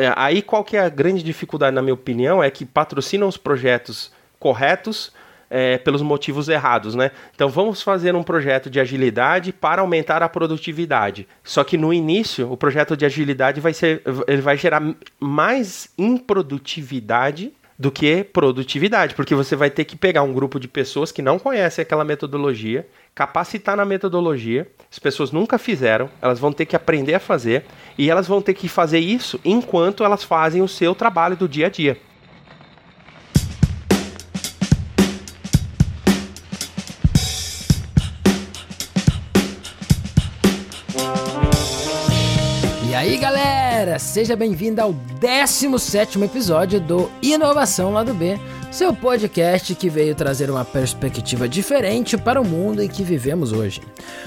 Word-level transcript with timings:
É, 0.00 0.14
aí 0.16 0.40
qual 0.40 0.64
que 0.64 0.78
é 0.78 0.80
a 0.80 0.88
grande 0.88 1.22
dificuldade, 1.22 1.74
na 1.74 1.82
minha 1.82 1.92
opinião, 1.92 2.42
é 2.42 2.50
que 2.50 2.64
patrocinam 2.64 3.28
os 3.28 3.36
projetos 3.36 4.10
corretos 4.38 5.12
é, 5.50 5.76
pelos 5.76 6.00
motivos 6.00 6.48
errados, 6.48 6.94
né? 6.94 7.10
Então 7.34 7.50
vamos 7.50 7.82
fazer 7.82 8.14
um 8.14 8.22
projeto 8.22 8.70
de 8.70 8.80
agilidade 8.80 9.52
para 9.52 9.82
aumentar 9.82 10.22
a 10.22 10.28
produtividade. 10.28 11.28
Só 11.44 11.62
que 11.62 11.76
no 11.76 11.92
início 11.92 12.50
o 12.50 12.56
projeto 12.56 12.96
de 12.96 13.04
agilidade 13.04 13.60
vai 13.60 13.74
ser, 13.74 14.02
ele 14.26 14.40
vai 14.40 14.56
gerar 14.56 14.82
mais 15.18 15.92
improdutividade 15.98 17.52
do 17.80 17.90
que 17.90 18.22
produtividade, 18.22 19.14
porque 19.14 19.34
você 19.34 19.56
vai 19.56 19.70
ter 19.70 19.86
que 19.86 19.96
pegar 19.96 20.22
um 20.22 20.34
grupo 20.34 20.60
de 20.60 20.68
pessoas 20.68 21.10
que 21.10 21.22
não 21.22 21.38
conhecem 21.38 21.80
aquela 21.80 22.04
metodologia, 22.04 22.86
capacitar 23.14 23.74
na 23.74 23.86
metodologia, 23.86 24.70
as 24.92 24.98
pessoas 24.98 25.32
nunca 25.32 25.56
fizeram, 25.56 26.10
elas 26.20 26.38
vão 26.38 26.52
ter 26.52 26.66
que 26.66 26.76
aprender 26.76 27.14
a 27.14 27.18
fazer 27.18 27.64
e 27.96 28.10
elas 28.10 28.28
vão 28.28 28.42
ter 28.42 28.52
que 28.52 28.68
fazer 28.68 28.98
isso 28.98 29.40
enquanto 29.42 30.04
elas 30.04 30.22
fazem 30.22 30.60
o 30.60 30.68
seu 30.68 30.94
trabalho 30.94 31.38
do 31.38 31.48
dia 31.48 31.68
a 31.68 31.70
dia. 31.70 31.96
aí, 42.94 43.16
galera? 43.16 43.69
Seja 43.98 44.36
bem-vindo 44.36 44.82
ao 44.82 44.92
17 44.92 46.22
episódio 46.22 46.78
do 46.78 47.10
Inovação 47.22 47.90
Lado 47.90 48.12
B, 48.12 48.38
seu 48.70 48.94
podcast 48.94 49.74
que 49.74 49.88
veio 49.88 50.14
trazer 50.14 50.50
uma 50.50 50.66
perspectiva 50.66 51.48
diferente 51.48 52.18
para 52.18 52.38
o 52.38 52.44
mundo 52.44 52.82
em 52.82 52.88
que 52.88 53.02
vivemos 53.02 53.52
hoje. 53.52 53.80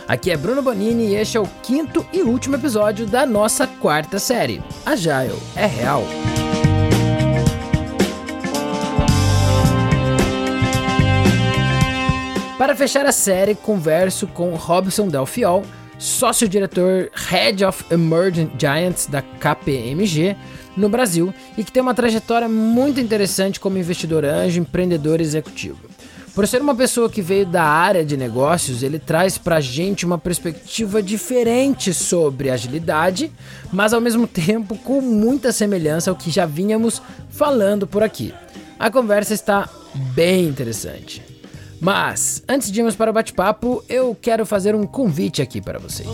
Aqui 0.07 0.31
é 0.31 0.37
Bruno 0.37 0.63
Bonini 0.63 1.09
e 1.09 1.15
este 1.15 1.37
é 1.37 1.39
o 1.39 1.47
quinto 1.61 2.03
e 2.11 2.23
último 2.23 2.55
episódio 2.55 3.05
da 3.05 3.27
nossa 3.27 3.67
quarta 3.67 4.17
série. 4.17 4.59
Agile 4.83 5.37
é 5.55 5.67
real. 5.67 6.03
Para 12.57 12.75
fechar 12.75 13.05
a 13.05 13.11
série, 13.11 13.53
converso 13.53 14.25
com 14.25 14.55
Robson 14.55 15.09
Delfiol 15.09 15.63
sócio-diretor 16.03 17.09
Head 17.13 17.63
of 17.63 17.85
Emerging 17.89 18.51
Giants 18.59 19.07
da 19.07 19.21
KPMG 19.21 20.35
no 20.75 20.89
Brasil 20.89 21.33
e 21.57 21.63
que 21.63 21.71
tem 21.71 21.81
uma 21.81 21.93
trajetória 21.93 22.49
muito 22.49 22.99
interessante 22.99 23.57
como 23.57 23.77
investidor 23.77 24.25
anjo, 24.25 24.59
empreendedor 24.59 25.21
executivo. 25.21 25.77
Por 26.35 26.45
ser 26.45 26.61
uma 26.61 26.75
pessoa 26.75 27.09
que 27.09 27.21
veio 27.21 27.45
da 27.45 27.63
área 27.63 28.03
de 28.03 28.17
negócios, 28.17 28.83
ele 28.83 28.99
traz 28.99 29.37
pra 29.37 29.61
gente 29.61 30.05
uma 30.05 30.17
perspectiva 30.17 31.01
diferente 31.01 31.93
sobre 31.93 32.49
agilidade, 32.49 33.31
mas 33.71 33.93
ao 33.93 34.01
mesmo 34.01 34.27
tempo 34.27 34.75
com 34.75 34.99
muita 34.99 35.53
semelhança 35.53 36.09
ao 36.09 36.17
que 36.17 36.29
já 36.29 36.45
vínhamos 36.45 37.01
falando 37.29 37.87
por 37.87 38.03
aqui. 38.03 38.33
A 38.77 38.91
conversa 38.91 39.33
está 39.33 39.69
bem 40.13 40.47
interessante. 40.47 41.32
Mas, 41.83 42.41
antes 42.47 42.71
de 42.71 42.79
irmos 42.79 42.95
para 42.95 43.11
o 43.11 43.13
bate-papo, 43.13 43.83
eu 43.89 44.15
quero 44.21 44.45
fazer 44.45 44.73
um 44.73 44.85
convite 44.85 45.41
aqui 45.41 45.59
para 45.59 45.77
vocês. 45.77 46.07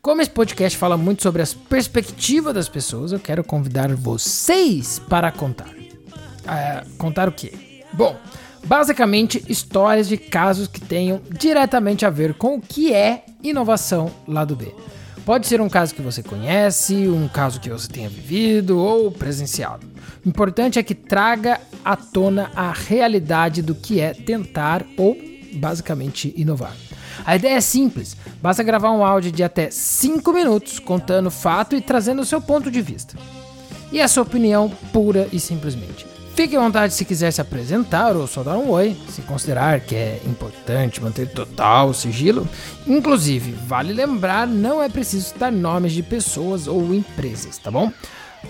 Como 0.00 0.22
esse 0.22 0.30
podcast 0.30 0.78
fala 0.78 0.96
muito 0.96 1.22
sobre 1.22 1.42
as 1.42 1.52
perspectivas 1.52 2.54
das 2.54 2.66
pessoas, 2.66 3.12
eu 3.12 3.20
quero 3.20 3.44
convidar 3.44 3.94
vocês 3.94 4.98
para 4.98 5.30
contar. 5.30 5.68
Uh, 5.68 6.96
contar 6.96 7.28
o 7.28 7.32
quê? 7.32 7.82
Bom, 7.92 8.16
basicamente 8.64 9.44
histórias 9.46 10.08
de 10.08 10.16
casos 10.16 10.66
que 10.66 10.80
tenham 10.80 11.20
diretamente 11.28 12.06
a 12.06 12.10
ver 12.10 12.32
com 12.32 12.56
o 12.56 12.60
que 12.62 12.94
é 12.94 13.26
inovação 13.42 14.10
lado 14.26 14.56
B. 14.56 14.74
Pode 15.26 15.46
ser 15.46 15.60
um 15.60 15.68
caso 15.68 15.94
que 15.94 16.00
você 16.00 16.22
conhece, 16.22 17.06
um 17.06 17.28
caso 17.28 17.60
que 17.60 17.68
você 17.68 17.86
tenha 17.86 18.08
vivido 18.08 18.78
ou 18.78 19.12
presenciado. 19.12 19.95
O 20.26 20.28
importante 20.28 20.76
é 20.76 20.82
que 20.82 20.92
traga 20.92 21.60
à 21.84 21.94
tona 21.94 22.50
a 22.56 22.72
realidade 22.72 23.62
do 23.62 23.76
que 23.76 24.00
é 24.00 24.12
tentar 24.12 24.84
ou 24.98 25.16
basicamente 25.54 26.34
inovar. 26.36 26.74
A 27.24 27.36
ideia 27.36 27.54
é 27.54 27.60
simples, 27.60 28.16
basta 28.42 28.64
gravar 28.64 28.90
um 28.90 29.04
áudio 29.04 29.30
de 29.30 29.44
até 29.44 29.70
5 29.70 30.32
minutos 30.32 30.80
contando 30.80 31.28
o 31.28 31.30
fato 31.30 31.76
e 31.76 31.80
trazendo 31.80 32.22
o 32.22 32.24
seu 32.24 32.40
ponto 32.40 32.72
de 32.72 32.82
vista. 32.82 33.16
E 33.92 34.00
a 34.00 34.08
sua 34.08 34.24
opinião 34.24 34.68
pura 34.92 35.28
e 35.32 35.38
simplesmente. 35.38 36.04
Fique 36.34 36.56
à 36.56 36.60
vontade 36.60 36.92
se 36.92 37.04
quiser 37.04 37.30
se 37.30 37.40
apresentar 37.40 38.16
ou 38.16 38.26
só 38.26 38.42
dar 38.42 38.58
um 38.58 38.70
oi, 38.70 38.96
se 39.08 39.22
considerar 39.22 39.78
que 39.78 39.94
é 39.94 40.20
importante 40.26 41.00
manter 41.00 41.28
total 41.28 41.94
sigilo. 41.94 42.48
Inclusive, 42.84 43.52
vale 43.52 43.92
lembrar, 43.92 44.44
não 44.44 44.82
é 44.82 44.88
preciso 44.88 45.28
citar 45.28 45.52
nomes 45.52 45.92
de 45.92 46.02
pessoas 46.02 46.66
ou 46.66 46.92
empresas, 46.92 47.58
tá 47.58 47.70
bom? 47.70 47.92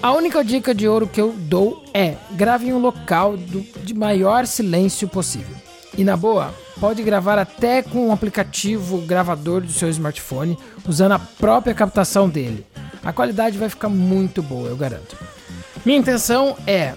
A 0.03 0.13
única 0.13 0.45
dica 0.45 0.75
de 0.75 0.87
ouro 0.87 1.07
que 1.07 1.21
eu 1.21 1.33
dou 1.33 1.85
é 1.93 2.17
grave 2.33 2.69
em 2.69 2.73
um 2.73 2.79
local 2.79 3.37
do, 3.37 3.61
de 3.83 3.95
maior 3.95 4.47
silêncio 4.47 5.09
possível. 5.09 5.57
E 5.97 6.05
na 6.05 6.17
boa, 6.17 6.55
pode 6.79 7.03
gravar 7.03 7.39
até 7.39 7.83
com 7.83 8.09
um 8.09 8.13
aplicativo 8.13 9.01
gravador 9.03 9.63
do 9.63 9.73
seu 9.73 9.89
smartphone, 9.89 10.59
usando 10.87 11.13
a 11.13 11.19
própria 11.19 11.75
captação 11.75 12.29
dele. 12.29 12.67
A 13.03 13.13
qualidade 13.13 13.59
vai 13.59 13.69
ficar 13.69 13.89
muito 13.89 14.43
boa, 14.43 14.69
eu 14.69 14.77
garanto. 14.77 15.17
Minha 15.85 15.99
intenção 15.99 16.57
é 16.67 16.95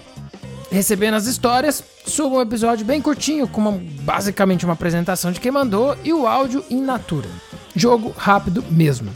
recebendo 0.70 1.14
as 1.14 1.26
histórias, 1.26 1.82
suba 2.06 2.36
um 2.36 2.42
episódio 2.42 2.86
bem 2.86 3.00
curtinho, 3.00 3.48
com 3.48 3.60
uma, 3.60 3.80
basicamente 4.02 4.64
uma 4.64 4.74
apresentação 4.74 5.32
de 5.32 5.40
quem 5.40 5.50
mandou 5.50 5.96
e 6.04 6.12
o 6.12 6.26
áudio 6.26 6.64
in 6.70 6.80
natura. 6.80 7.28
Jogo 7.74 8.14
rápido 8.16 8.64
mesmo. 8.70 9.10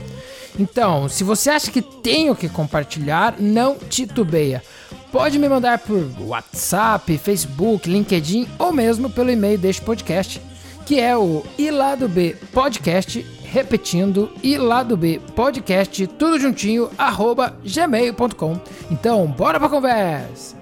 Então, 0.59 1.09
se 1.09 1.25
você 1.25 1.51
acha 1.51 1.71
que 1.71 1.83
tenho 1.83 2.35
que 2.37 2.49
compartilhar, 2.49 3.35
não 3.39 3.77
titubeia. 3.77 4.63
Pode 5.11 5.39
me 5.39 5.49
mandar 5.49 5.79
por 5.79 6.09
WhatsApp, 6.21 7.17
Facebook, 7.19 7.89
LinkedIn 7.89 8.49
ou 8.59 8.73
mesmo 8.73 9.09
pelo 9.09 9.31
e-mail 9.31 9.59
deste 9.59 9.83
podcast, 9.83 10.41
que 10.85 10.99
é 11.01 11.17
o 11.17 11.45
ilado 11.57 12.09
B 12.09 12.37
podcast, 12.53 13.25
repetindo 13.45 14.31
ilado 14.43 14.97
B 14.97 15.21
podcast, 15.35 16.07
tudo 16.07 16.39
juntinho, 16.39 16.91
arroba 16.99 17.57
gmail.com. 17.65 18.61
Então, 18.91 19.27
bora 19.27 19.59
pra 19.61 19.69
conversa! 19.69 20.57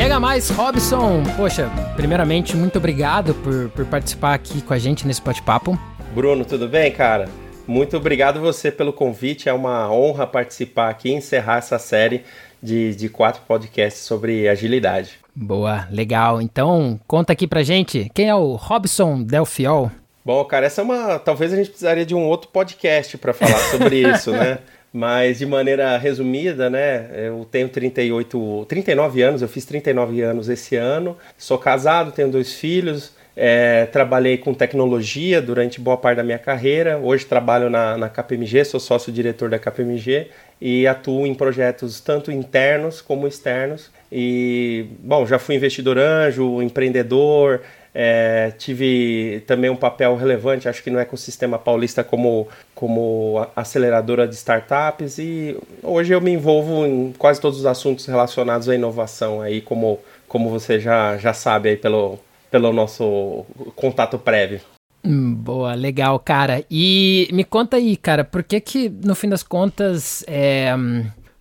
Chega 0.00 0.18
mais, 0.18 0.48
Robson! 0.48 1.22
Poxa, 1.36 1.70
primeiramente, 1.94 2.56
muito 2.56 2.78
obrigado 2.78 3.34
por, 3.34 3.68
por 3.68 3.84
participar 3.84 4.32
aqui 4.32 4.62
com 4.62 4.72
a 4.72 4.78
gente 4.78 5.06
nesse 5.06 5.20
bate-papo. 5.20 5.78
Bruno, 6.14 6.42
tudo 6.42 6.66
bem, 6.66 6.90
cara? 6.90 7.28
Muito 7.66 7.98
obrigado 7.98 8.40
você 8.40 8.72
pelo 8.72 8.94
convite. 8.94 9.46
É 9.46 9.52
uma 9.52 9.92
honra 9.92 10.26
participar 10.26 10.88
aqui 10.88 11.10
e 11.10 11.12
encerrar 11.12 11.58
essa 11.58 11.78
série 11.78 12.24
de, 12.62 12.94
de 12.94 13.10
quatro 13.10 13.42
podcasts 13.46 14.02
sobre 14.02 14.48
agilidade. 14.48 15.18
Boa, 15.36 15.86
legal. 15.90 16.40
Então, 16.40 16.98
conta 17.06 17.34
aqui 17.34 17.46
pra 17.46 17.62
gente, 17.62 18.10
quem 18.14 18.26
é 18.26 18.34
o 18.34 18.54
Robson 18.54 19.22
Delfiol? 19.22 19.92
Bom, 20.24 20.42
cara, 20.46 20.64
essa 20.64 20.80
é 20.80 20.84
uma. 20.84 21.18
Talvez 21.18 21.52
a 21.52 21.56
gente 21.56 21.68
precisaria 21.68 22.06
de 22.06 22.14
um 22.14 22.24
outro 22.24 22.48
podcast 22.48 23.18
para 23.18 23.34
falar 23.34 23.58
sobre 23.70 24.00
isso, 24.10 24.30
né? 24.30 24.60
Mas 24.92 25.38
de 25.38 25.46
maneira 25.46 25.96
resumida, 25.96 26.68
né, 26.68 27.08
eu 27.14 27.46
tenho 27.48 27.68
38, 27.68 28.66
39 28.68 29.22
anos, 29.22 29.42
eu 29.42 29.48
fiz 29.48 29.64
39 29.64 30.20
anos 30.20 30.48
esse 30.48 30.74
ano, 30.74 31.16
sou 31.38 31.56
casado, 31.58 32.10
tenho 32.10 32.28
dois 32.28 32.54
filhos, 32.54 33.12
é, 33.36 33.86
trabalhei 33.86 34.36
com 34.36 34.52
tecnologia 34.52 35.40
durante 35.40 35.80
boa 35.80 35.96
parte 35.96 36.16
da 36.16 36.24
minha 36.24 36.38
carreira, 36.38 36.98
hoje 36.98 37.24
trabalho 37.24 37.70
na, 37.70 37.96
na 37.96 38.08
KPMG, 38.08 38.64
sou 38.64 38.80
sócio-diretor 38.80 39.48
da 39.48 39.58
KPMG 39.58 40.26
e 40.60 40.86
atuo 40.86 41.26
em 41.26 41.34
projetos 41.34 42.00
tanto 42.00 42.30
internos 42.30 43.00
como 43.00 43.26
externos. 43.26 43.90
E, 44.12 44.86
bom, 44.98 45.24
já 45.24 45.38
fui 45.38 45.54
investidor 45.54 45.96
anjo, 45.96 46.60
empreendedor, 46.60 47.62
é, 47.94 48.52
tive 48.56 49.42
também 49.46 49.70
um 49.70 49.76
papel 49.76 50.16
relevante, 50.16 50.68
acho 50.68 50.82
que 50.82 50.90
no 50.90 50.98
ecossistema 50.98 51.58
paulista 51.58 52.04
como, 52.04 52.48
como 52.74 53.46
aceleradora 53.54 54.28
de 54.28 54.34
startups 54.34 55.18
e 55.18 55.56
hoje 55.82 56.12
eu 56.12 56.20
me 56.20 56.30
envolvo 56.30 56.86
em 56.86 57.12
quase 57.18 57.40
todos 57.40 57.58
os 57.58 57.66
assuntos 57.66 58.06
relacionados 58.06 58.68
à 58.68 58.74
inovação 58.74 59.40
aí, 59.40 59.60
como, 59.60 59.98
como 60.28 60.48
você 60.48 60.78
já, 60.78 61.16
já 61.16 61.32
sabe 61.32 61.70
aí 61.70 61.76
pelo, 61.76 62.18
pelo 62.50 62.72
nosso 62.72 63.44
contato 63.74 64.18
prévio. 64.18 64.60
Hum, 65.02 65.34
boa, 65.34 65.74
legal, 65.74 66.18
cara. 66.18 66.62
E 66.70 67.28
me 67.32 67.42
conta 67.42 67.78
aí, 67.78 67.96
cara, 67.96 68.22
por 68.22 68.42
que 68.42 68.60
que 68.60 68.88
no 68.88 69.14
fim 69.14 69.30
das 69.30 69.42
contas 69.42 70.22
é, 70.28 70.74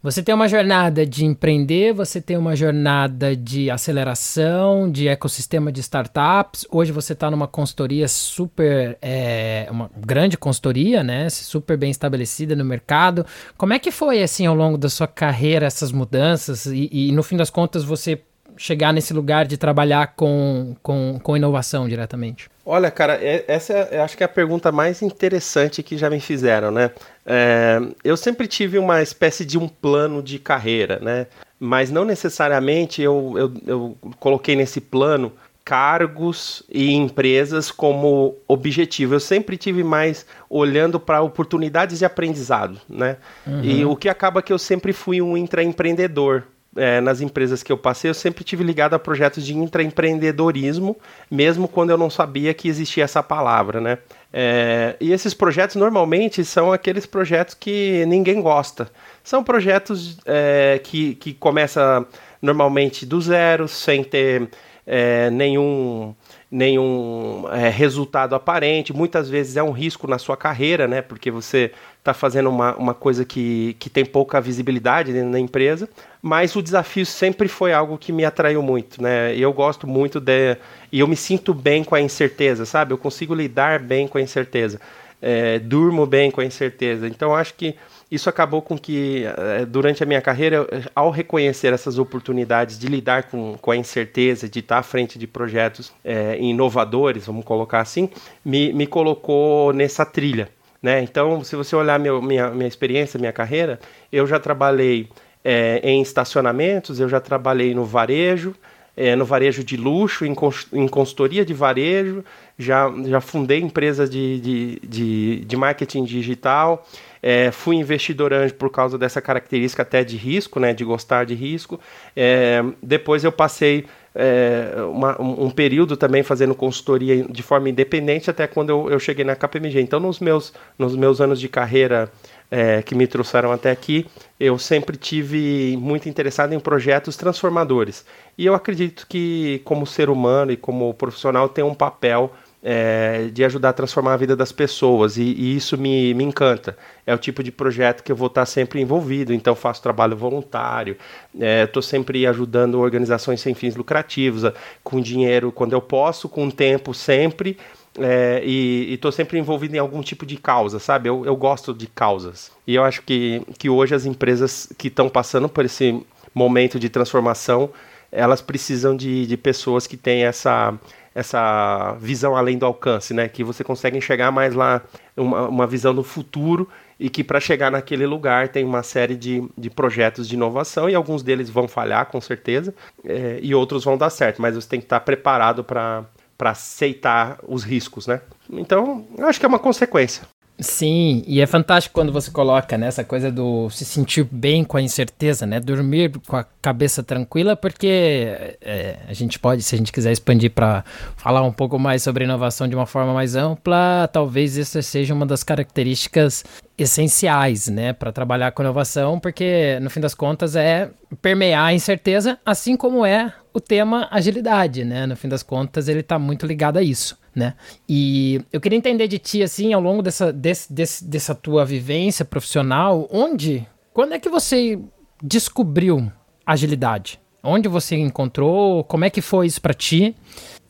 você 0.01 0.24
tem 0.24 0.34
uma 0.34 0.48
jornada 0.48 1.06
de 1.06 1.25
empreender, 1.25 1.94
você 1.94 2.22
tem 2.22 2.38
uma 2.38 2.56
jornada 2.56 3.36
de 3.36 3.69
aceleração, 3.69 4.90
de 4.90 5.10
ecossistema 5.10 5.74
de 5.74 5.81
startups. 5.81 6.66
Hoje 6.72 6.94
você 6.94 7.12
está 7.12 7.30
numa 7.30 7.48
consultoria 7.48 8.07
super, 8.07 8.98
é, 9.01 9.68
uma 9.69 9.92
grande 9.98 10.38
consultoria, 10.38 11.04
né? 11.04 11.30
Super 11.30 11.75
bem 11.78 11.92
estabelecida 11.92 12.56
no 12.56 12.63
mercado. 12.63 13.25
Como 13.57 13.74
é 13.74 13.80
que 13.80 13.92
foi 13.92 14.24
assim 14.24 14.46
ao 14.46 14.56
longo 14.56 14.78
da 14.78 14.88
sua 14.88 15.07
carreira 15.07 15.66
essas 15.66 15.92
mudanças 15.92 16.66
e, 16.66 16.90
e 16.90 17.12
no 17.12 17.22
fim 17.22 17.36
das 17.36 17.50
contas 17.50 17.84
você 17.84 18.22
chegar 18.59 18.91
nesse 18.91 19.13
lugar 19.13 19.45
de 19.45 19.57
trabalhar 19.57 20.15
com, 20.17 20.75
com, 20.83 21.17
com 21.23 21.38
inovação 21.38 21.88
diretamente? 21.88 22.50
Olha, 22.65 22.91
cara, 22.91 23.13
é, 23.15 23.45
essa 23.47 23.73
é, 23.73 24.01
acho 24.01 24.17
que 24.17 24.21
é 24.21 24.25
a 24.25 24.29
pergunta 24.29 24.69
mais 24.69 25.01
interessante 25.01 25.81
que 25.81 25.97
já 25.97 26.09
me 26.09 26.19
fizeram, 26.19 26.69
né? 26.69 26.91
É, 27.25 27.79
eu 28.03 28.17
sempre 28.17 28.47
tive 28.47 28.77
uma 28.77 29.01
espécie 29.01 29.45
de 29.45 29.57
um 29.57 29.67
plano 29.67 30.21
de 30.21 30.38
carreira, 30.38 31.00
né? 31.00 31.27
Mas 31.57 31.89
não 31.89 32.03
necessariamente 32.03 33.01
eu, 33.01 33.33
eu, 33.38 33.53
eu 33.65 33.97
coloquei 34.19 34.57
nesse 34.57 34.81
plano 34.81 35.31
cargos 35.63 36.63
e 36.69 36.91
empresas 36.91 37.71
como 37.71 38.35
objetivo. 38.47 39.15
Eu 39.15 39.19
sempre 39.19 39.55
tive 39.55 39.83
mais 39.83 40.25
olhando 40.50 41.00
para 41.00 41.21
oportunidades 41.21 42.00
de 42.00 42.05
aprendizado, 42.05 42.79
né? 42.89 43.17
Uhum. 43.47 43.63
E 43.63 43.85
o 43.85 43.95
que 43.95 44.09
acaba 44.09 44.41
que 44.41 44.51
eu 44.51 44.59
sempre 44.59 44.91
fui 44.91 45.21
um 45.21 45.38
intraempreendedor. 45.38 46.44
É, 46.75 47.01
nas 47.01 47.19
empresas 47.19 47.63
que 47.63 47.71
eu 47.71 47.77
passei, 47.77 48.12
eu 48.12 48.13
sempre 48.13 48.44
tive 48.44 48.63
ligado 48.63 48.94
a 48.94 49.00
projetos 49.00 49.44
de 49.44 49.57
intraempreendedorismo, 49.57 50.95
mesmo 51.30 51.68
quando 51.68 51.89
eu 51.89 51.98
não 51.98 52.12
sabia 52.12 52.54
que 52.54 52.68
existia 52.68 53.04
essa 53.04 53.24
palavra, 53.24 53.81
né? 53.81 53.98
É, 54.31 54.95
e 55.01 55.12
esses 55.12 55.33
projetos 55.33 55.75
normalmente 55.75 56.45
são 56.45 56.71
aqueles 56.71 57.07
projetos 57.07 57.56
que 57.56 58.06
ninguém 58.06 58.39
gosta. 58.39 58.89
São 59.24 59.44
projetos 59.44 60.19
é, 60.25 60.80
que, 60.83 61.16
que 61.16 61.33
começa 61.33 62.06
normalmente 62.42 63.06
do 63.06 63.19
zero, 63.19 63.68
sem 63.68 64.04
ter 64.04 64.50
é, 64.86 65.30
nenhum, 65.30 66.15
nenhum 66.50 67.45
é, 67.51 67.69
resultado 67.69 68.33
aparente. 68.36 68.92
Muitas 68.92 69.30
vezes 69.30 69.57
é 69.57 69.63
um 69.63 69.72
risco 69.72 70.07
na 70.07 70.18
sua 70.18 70.36
carreira, 70.36 70.88
né? 70.88 71.01
Porque 71.01 71.30
você 71.30 71.72
está 72.00 72.13
fazendo 72.13 72.50
uma, 72.50 72.75
uma 72.75 72.94
coisa 72.94 73.24
que, 73.24 73.75
que 73.78 73.90
tem 73.90 74.06
pouca 74.06 74.42
visibilidade 74.42 75.13
dentro 75.13 75.31
da 75.31 75.40
empresa. 75.40 75.88
Mas 76.22 76.56
o 76.56 76.62
desafio 76.62 77.06
sempre 77.06 77.48
foi 77.48 77.72
algo 77.72 77.98
que 77.98 78.12
me 78.12 78.25
atraiu 78.25 78.62
muito, 78.62 79.01
né? 79.01 79.36
Eu 79.36 79.54
gosto 79.54 79.86
muito 79.86 80.19
de. 80.19 80.57
E 80.92 81.00
eu 81.00 81.07
me 81.07 81.16
sinto 81.16 81.54
bem 81.54 81.84
com 81.84 81.96
a 81.96 82.01
incerteza, 82.01 82.66
sabe? 82.66 82.94
Eu 82.94 82.98
consigo 82.98 83.34
lidar 83.34 83.80
bem 83.80 84.07
com 84.07 84.18
a 84.18 84.22
incerteza. 84.22 84.80
É, 85.22 85.60
durmo 85.60 86.06
bem 86.06 86.31
com 86.31 86.42
a 86.42 86.46
incerteza. 86.46 87.07
Então 87.07 87.36
acho 87.36 87.54
que 87.54 87.75
isso 88.12 88.28
acabou 88.28 88.62
com 88.62 88.78
que, 88.78 89.24
eh, 89.25 89.66
durante 89.66 90.01
a 90.01 90.06
minha 90.06 90.22
carreira, 90.22 90.68
ao 90.96 91.12
reconhecer 91.12 91.72
essas 91.74 92.00
oportunidades 92.00 92.80
de 92.80 92.88
lidar 92.88 93.24
com, 93.24 93.56
com 93.62 93.69
a 93.69 93.78
incerteza, 93.78 94.50
de 94.50 94.60
estar 94.60 94.80
à 94.80 94.84
frente 94.84 95.19
de 95.19 95.28
projetos 95.28 95.92
é, 96.04 96.36
inovadores, 96.40 97.28
vamos 97.28 97.46
colocar 97.46 97.81
assim, 97.81 98.10
me, 98.44 98.74
me 98.74 98.88
colocou 98.88 99.72
nessa 99.74 100.06
trilha. 100.06 100.50
Né? 100.81 101.01
Então, 101.01 101.43
se 101.43 101.55
você 101.55 101.75
olhar 101.75 101.99
meu, 101.99 102.21
minha, 102.21 102.49
minha 102.49 102.67
experiência, 102.67 103.19
minha 103.19 103.33
carreira, 103.33 103.79
eu 104.11 104.25
já 104.25 104.39
trabalhei 104.39 105.09
é, 105.43 105.81
em 105.83 106.01
estacionamentos, 106.01 106.99
eu 106.99 107.09
já 107.09 107.19
trabalhei 107.19 107.73
no 107.73 107.83
varejo, 107.83 108.55
é, 108.95 109.15
no 109.15 109.23
varejo 109.23 109.63
de 109.63 109.77
luxo, 109.77 110.25
em, 110.25 110.35
em 110.73 110.87
consultoria 110.87 111.45
de 111.45 111.53
varejo, 111.53 112.23
já, 112.57 112.91
já 113.05 113.21
fundei 113.21 113.59
empresas 113.61 114.09
de, 114.09 114.39
de, 114.41 114.79
de, 114.83 115.45
de 115.45 115.57
marketing 115.57 116.03
digital, 116.03 116.85
é, 117.23 117.51
fui 117.51 117.77
investidor 117.77 118.33
anjo 118.33 118.53
por 118.55 118.69
causa 118.69 118.97
dessa 118.97 119.21
característica 119.21 119.83
até 119.83 120.03
de 120.03 120.17
risco, 120.17 120.59
né, 120.59 120.73
de 120.73 120.83
gostar 120.83 121.25
de 121.25 121.33
risco. 121.33 121.79
É, 122.15 122.61
depois 122.83 123.23
eu 123.23 123.31
passei 123.31 123.85
é, 124.13 124.73
uma, 124.91 125.21
um 125.21 125.50
período 125.50 125.95
também 125.95 126.23
fazendo 126.23 126.56
consultoria 126.56 127.23
de 127.23 127.44
forma 127.44 127.69
independente 127.69 128.29
até 128.29 128.47
quando 128.47 128.69
eu, 128.69 128.89
eu 128.89 129.00
cheguei 129.00 129.23
na 129.23 129.35
KPMG. 129.35 129.79
Então, 129.81 130.00
nos 130.00 130.19
meus, 130.19 130.53
nos 130.77 130.95
meus 130.95 131.21
anos 131.21 131.39
de 131.39 131.47
carreira 131.47 132.11
é, 132.50 132.81
que 132.81 132.95
me 132.95 133.06
trouxeram 133.07 133.51
até 133.51 133.71
aqui, 133.71 134.06
eu 134.39 134.57
sempre 134.57 134.97
tive 134.97 135.77
muito 135.77 136.09
interessado 136.09 136.53
em 136.53 136.59
projetos 136.59 137.15
transformadores. 137.15 138.06
E 138.38 138.45
eu 138.45 138.53
acredito 138.56 139.06
que, 139.07 139.61
como 139.63 139.85
ser 139.85 140.09
humano 140.09 140.51
e 140.51 140.57
como 140.57 140.94
profissional, 140.94 141.47
tem 141.47 141.63
um 141.63 141.75
papel 141.75 142.33
é, 142.61 143.29
de 143.31 143.44
ajudar 143.44 143.69
a 143.69 143.73
transformar 143.73 144.13
a 144.13 144.17
vida 144.17 144.35
das 144.35 144.51
pessoas 144.51 145.17
e, 145.17 145.23
e, 145.23 145.56
isso 145.56 145.77
me, 145.77 146.13
me 146.13 146.23
encanta. 146.23 146.77
É 147.06 147.13
o 147.13 147.17
tipo 147.17 147.41
de 147.41 147.51
projeto 147.51 148.03
que 148.03 148.11
eu 148.11 148.15
vou 148.15 148.27
estar 148.27 148.45
sempre 148.45 148.81
envolvido, 148.81 149.33
então 149.33 149.56
faço 149.56 149.81
trabalho 149.81 150.15
voluntário, 150.15 150.97
estou 151.33 151.79
é, 151.79 151.83
sempre 151.83 152.27
ajudando 152.27 152.79
organizações 152.79 153.41
sem 153.41 153.53
fins 153.53 153.75
lucrativos, 153.75 154.44
com 154.83 155.00
dinheiro 155.01 155.51
quando 155.51 155.73
eu 155.73 155.81
posso, 155.81 156.27
com 156.27 156.50
tempo 156.50 156.94
sempre. 156.94 157.57
É, 157.97 158.41
e 158.45 158.94
estou 158.94 159.12
sempre 159.12 159.39
envolvido 159.39 159.75
em 159.75 159.79
algum 159.79 160.01
tipo 160.01 160.25
de 160.25 160.38
causa, 160.38 160.79
sabe? 160.79 161.09
Eu, 161.09 161.25
eu 161.25 161.35
gosto 161.35 161.73
de 161.73 161.88
causas. 161.88 162.51
E 162.65 162.75
eu 162.75 162.83
acho 162.83 163.01
que, 163.01 163.41
que 163.57 163.67
hoje 163.67 163.95
as 163.95 164.05
empresas 164.05 164.71
que 164.77 164.88
estão 164.88 165.09
passando 165.09 165.50
por 165.50 165.65
esse 165.65 166.05
momento 166.33 166.79
de 166.79 166.88
transformação, 166.88 167.69
elas 168.12 168.41
precisam 168.41 168.95
de, 168.95 169.25
de 169.25 169.35
pessoas 169.35 169.88
que 169.88 169.97
têm 169.97 170.23
essa, 170.23 170.77
essa 171.19 171.95
visão 172.00 172.36
além 172.36 172.57
do 172.57 172.66
alcance, 172.66 173.13
né? 173.13 173.27
Que 173.27 173.44
você 173.44 173.63
consegue 173.63 173.98
enxergar 173.98 174.31
mais 174.31 174.54
lá 174.54 174.81
uma, 175.16 175.48
uma 175.48 175.68
visão 175.68 175.94
do 175.94 176.04
futuro 176.04 176.68
e 177.00 177.10
que 177.10 177.24
para 177.24 177.39
chegar 177.39 177.69
naquele 177.69 178.06
lugar 178.06 178.48
tem 178.50 178.63
uma 178.63 178.83
série 178.83 179.16
de, 179.16 179.44
de 179.57 179.69
projetos 179.69 180.27
de 180.27 180.36
inovação 180.36 180.89
e 180.89 180.95
alguns 180.95 181.21
deles 181.21 181.50
vão 181.50 181.68
falhar 181.68 182.06
com 182.07 182.19
certeza 182.21 182.74
é, 183.06 183.39
e 183.42 183.54
outros 183.54 183.83
vão 183.83 183.98
dar 183.98 184.10
certo, 184.10 184.42
mas 184.42 184.56
você 184.56 184.68
tem 184.68 184.80
que 184.80 184.86
estar 184.86 185.00
preparado 185.01 185.63
para 185.63 186.06
aceitar 186.39 187.38
os 187.48 187.63
riscos, 187.63 188.07
né? 188.07 188.22
Então, 188.50 189.06
acho 189.19 189.39
que 189.39 189.45
é 189.45 189.50
uma 189.50 189.60
consequência. 189.60 190.24
Sim, 190.61 191.23
e 191.25 191.39
é 191.39 191.47
fantástico 191.47 191.94
quando 191.94 192.11
você 192.11 192.29
coloca 192.29 192.77
né, 192.77 192.88
essa 192.88 193.01
coisa 193.01 193.31
do 193.31 193.69
se 193.69 193.85
sentir 193.85 194.27
bem 194.29 194.65
com 194.65 194.75
a 194.75 194.81
incerteza, 194.81 195.45
né? 195.45 195.57
Dormir 195.57 196.11
com 196.27 196.35
a 196.35 196.45
cabeça 196.61 197.01
tranquila, 197.01 197.56
porque 197.56 198.57
é, 198.61 198.97
a 199.07 199.13
gente 199.13 199.39
pode, 199.39 199.63
se 199.63 199.73
a 199.73 199.77
gente 199.77 199.94
quiser 199.94 200.11
expandir 200.11 200.51
para 200.51 200.83
falar 201.15 201.44
um 201.44 201.51
pouco 201.51 201.79
mais 201.79 202.03
sobre 202.03 202.25
inovação 202.25 202.67
de 202.67 202.75
uma 202.75 202.85
forma 202.85 203.13
mais 203.13 203.35
ampla, 203.35 204.09
talvez 204.11 204.57
essa 204.57 204.81
seja 204.81 205.13
uma 205.13 205.25
das 205.25 205.44
características 205.44 206.44
essenciais, 206.77 207.69
né, 207.69 207.94
para 207.94 208.12
trabalhar 208.12 208.51
com 208.51 208.62
inovação, 208.62 209.17
porque 209.17 209.79
no 209.81 209.89
fim 209.89 210.01
das 210.01 210.13
contas 210.13 210.57
é 210.57 210.89
permear 211.21 211.67
a 211.67 211.73
incerteza, 211.73 212.38
assim 212.45 212.75
como 212.75 213.05
é 213.05 213.33
o 213.59 213.61
tema 213.61 214.07
agilidade, 214.09 214.83
né? 214.83 215.06
No 215.06 215.15
fim 215.15 215.29
das 215.29 215.44
contas, 215.44 215.88
ele 215.88 216.00
está 216.00 216.17
muito 216.17 216.45
ligado 216.45 216.77
a 216.77 216.83
isso 216.83 217.19
né? 217.39 217.53
E 217.88 218.41
eu 218.51 218.59
queria 218.59 218.77
entender 218.77 219.07
de 219.07 219.17
ti, 219.17 219.41
assim, 219.41 219.73
ao 219.73 219.81
longo 219.81 220.01
dessa, 220.01 220.31
desse, 220.31 220.71
desse, 220.71 221.06
dessa 221.06 221.33
tua 221.33 221.65
vivência 221.65 222.25
profissional, 222.25 223.07
onde, 223.11 223.65
quando 223.94 224.13
é 224.13 224.19
que 224.19 224.29
você 224.29 224.79
descobriu 225.23 226.11
agilidade? 226.45 227.19
Onde 227.41 227.69
você 227.69 227.95
encontrou? 227.95 228.83
Como 228.83 229.06
é 229.06 229.09
que 229.09 229.21
foi 229.21 229.47
isso 229.47 229.62
para 229.62 229.73
ti? 229.73 230.15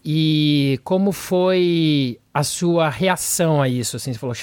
E 0.04 0.80
como 0.84 1.12
foi 1.12 2.20
a 2.34 2.44
sua 2.44 2.90
reação 2.90 3.62
a 3.62 3.68
isso? 3.68 3.98
Assim, 3.98 4.14
você 4.14 4.20
falou, 4.20 4.36